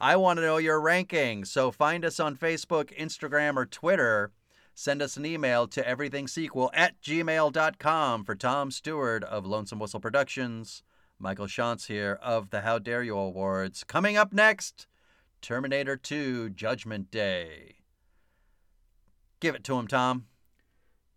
I 0.00 0.14
want 0.16 0.36
to 0.38 0.42
know 0.42 0.58
your 0.58 0.80
ranking, 0.80 1.44
so 1.44 1.72
find 1.72 2.04
us 2.04 2.20
on 2.20 2.36
Facebook, 2.36 2.96
Instagram, 2.96 3.56
or 3.56 3.66
Twitter. 3.66 4.30
Send 4.74 5.02
us 5.02 5.16
an 5.16 5.26
email 5.26 5.66
to 5.66 5.82
everythingsequel 5.82 6.70
at 6.72 7.00
gmail.com 7.02 8.24
for 8.24 8.34
Tom 8.36 8.70
Stewart 8.70 9.24
of 9.24 9.44
Lonesome 9.44 9.80
Whistle 9.80 9.98
Productions. 9.98 10.84
Michael 11.20 11.46
Shantz 11.46 11.88
here 11.88 12.16
of 12.22 12.50
the 12.50 12.60
How 12.60 12.78
Dare 12.78 13.02
You 13.02 13.16
Awards. 13.16 13.82
Coming 13.82 14.16
up 14.16 14.32
next, 14.32 14.86
Terminator 15.42 15.96
2 15.96 16.50
Judgment 16.50 17.10
Day. 17.10 17.76
Give 19.40 19.56
it 19.56 19.64
to 19.64 19.76
him, 19.76 19.88
Tom. 19.88 20.26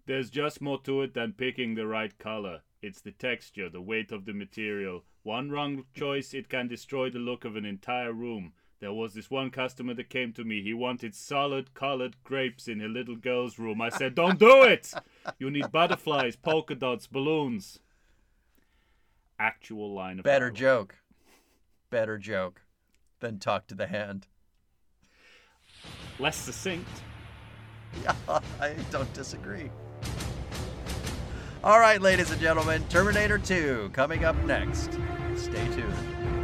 There's 0.07 0.31
just 0.31 0.59
more 0.59 0.81
to 0.81 1.03
it 1.03 1.13
than 1.13 1.33
picking 1.33 1.75
the 1.75 1.85
right 1.85 2.17
color. 2.17 2.61
It's 2.81 3.01
the 3.01 3.11
texture, 3.11 3.69
the 3.69 3.81
weight 3.81 4.11
of 4.11 4.25
the 4.25 4.33
material. 4.33 5.03
One 5.21 5.51
wrong 5.51 5.83
choice, 5.93 6.33
it 6.33 6.49
can 6.49 6.67
destroy 6.67 7.11
the 7.11 7.19
look 7.19 7.45
of 7.45 7.55
an 7.55 7.65
entire 7.65 8.11
room. 8.11 8.53
There 8.79 8.91
was 8.91 9.13
this 9.13 9.29
one 9.29 9.51
customer 9.51 9.93
that 9.93 10.09
came 10.09 10.33
to 10.33 10.43
me. 10.43 10.63
He 10.63 10.73
wanted 10.73 11.13
solid 11.13 11.75
colored 11.75 12.15
grapes 12.23 12.67
in 12.67 12.81
a 12.81 12.87
little 12.87 13.15
girl's 13.15 13.59
room. 13.59 13.79
I 13.79 13.89
said, 13.89 14.15
Don't 14.15 14.39
do 14.39 14.63
it! 14.63 14.91
You 15.37 15.51
need 15.51 15.71
butterflies, 15.71 16.35
polka 16.35 16.73
dots, 16.73 17.05
balloons. 17.05 17.79
Actual 19.41 19.91
line 19.91 20.19
of 20.19 20.23
Better 20.23 20.51
dialogue. 20.51 20.89
joke. 20.91 20.95
Better 21.89 22.19
joke 22.19 22.61
than 23.21 23.39
talk 23.39 23.65
to 23.67 23.75
the 23.75 23.87
hand. 23.87 24.27
Less 26.19 26.35
succinct. 26.37 26.87
Yeah, 28.03 28.13
I 28.61 28.75
don't 28.91 29.11
disagree. 29.15 29.71
All 31.63 31.79
right, 31.79 31.99
ladies 31.99 32.29
and 32.29 32.39
gentlemen, 32.39 32.83
Terminator 32.89 33.39
2 33.39 33.89
coming 33.93 34.25
up 34.25 34.35
next. 34.45 34.91
Stay 35.35 35.65
tuned. 35.69 36.40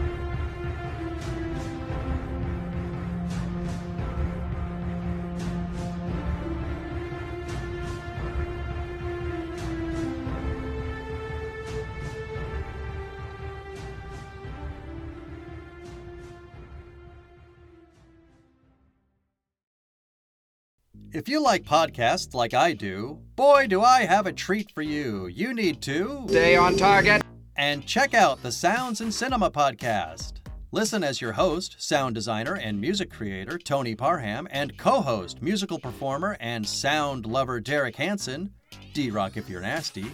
If 21.18 21.28
you 21.28 21.42
like 21.42 21.64
podcasts 21.64 22.36
like 22.36 22.54
I 22.54 22.74
do, 22.74 23.18
boy, 23.36 23.66
do 23.66 23.82
I 23.82 24.06
have 24.06 24.28
a 24.28 24.32
treat 24.32 24.72
for 24.72 24.84
you. 24.84 25.26
You 25.26 25.52
need 25.52 25.82
to 25.82 26.24
Stay 26.28 26.56
on 26.56 26.78
target. 26.78 27.24
and 27.56 27.84
check 27.88 28.14
out 28.14 28.44
the 28.44 28.52
Sounds 28.52 29.02
and 29.02 29.12
Cinema 29.12 29.50
podcast. 29.50 30.34
Listen 30.72 31.04
as 31.04 31.20
your 31.20 31.32
host, 31.32 31.78
sound 31.80 32.14
designer, 32.14 32.54
and 32.54 32.80
music 32.80 33.10
creator 33.10 33.58
Tony 33.58 33.96
Parham, 33.96 34.48
and 34.52 34.78
co 34.78 35.02
host, 35.02 35.42
musical 35.42 35.80
performer, 35.80 36.38
and 36.40 36.68
sound 36.68 37.26
lover 37.26 37.60
Derek 37.60 37.96
Hansen, 37.96 38.52
D 38.94 39.10
Rock 39.10 39.38
if 39.38 39.50
you're 39.50 39.60
nasty, 39.60 40.06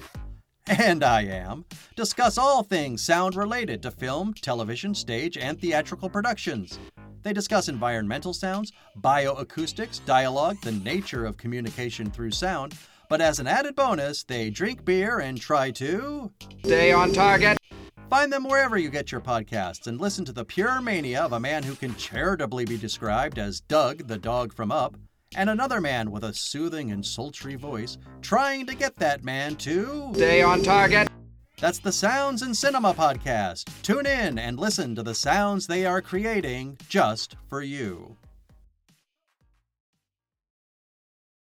and 0.67 1.03
I 1.03 1.23
am, 1.23 1.65
discuss 1.97 2.37
all 2.37 2.63
things 2.63 3.03
sound 3.03 3.35
related 3.35 3.83
to 3.83 3.91
film, 3.91 4.33
television, 4.35 4.95
stage, 4.95 5.37
and 5.37 5.59
theatrical 5.59 6.09
productions. 6.09 6.79
They 7.23 7.33
discuss 7.33 7.69
environmental 7.69 8.33
sounds, 8.33 8.73
bioacoustics, 9.01 10.03
dialogue, 10.05 10.57
the 10.61 10.73
nature 10.73 11.25
of 11.25 11.37
communication 11.37 12.11
through 12.11 12.31
sound, 12.31 12.75
but 13.09 13.21
as 13.21 13.39
an 13.39 13.47
added 13.47 13.75
bonus, 13.75 14.23
they 14.23 14.49
drink 14.49 14.83
beer 14.83 15.19
and 15.19 15.39
try 15.39 15.71
to. 15.71 16.31
Stay 16.65 16.91
on 16.91 17.13
target. 17.13 17.57
Find 18.09 18.31
them 18.31 18.43
wherever 18.43 18.77
you 18.77 18.89
get 18.89 19.11
your 19.11 19.21
podcasts 19.21 19.87
and 19.87 19.99
listen 19.99 20.25
to 20.25 20.33
the 20.33 20.45
pure 20.45 20.81
mania 20.81 21.21
of 21.21 21.33
a 21.33 21.39
man 21.39 21.63
who 21.63 21.75
can 21.75 21.95
charitably 21.95 22.65
be 22.65 22.77
described 22.77 23.39
as 23.39 23.61
Doug, 23.61 24.07
the 24.07 24.17
dog 24.17 24.53
from 24.53 24.71
Up, 24.71 24.95
and 25.35 25.49
another 25.49 25.81
man 25.81 26.11
with 26.11 26.23
a 26.23 26.33
soothing 26.33 26.91
and 26.91 27.05
sultry 27.05 27.55
voice 27.55 27.97
trying 28.21 28.67
to 28.67 28.75
get 28.75 28.97
that 28.97 29.23
man 29.23 29.55
to. 29.55 30.11
Stay 30.13 30.43
on 30.43 30.61
target. 30.61 31.07
That's 31.63 31.79
the 31.79 31.93
Sounds 31.93 32.41
and 32.41 32.57
Cinema 32.57 32.93
podcast. 32.93 33.69
Tune 33.83 34.05
in 34.05 34.37
and 34.37 34.59
listen 34.59 34.95
to 34.95 35.01
the 35.01 35.15
sounds 35.15 35.65
they 35.65 35.85
are 35.85 36.01
creating 36.01 36.77
just 36.89 37.37
for 37.47 37.61
you. 37.61 38.17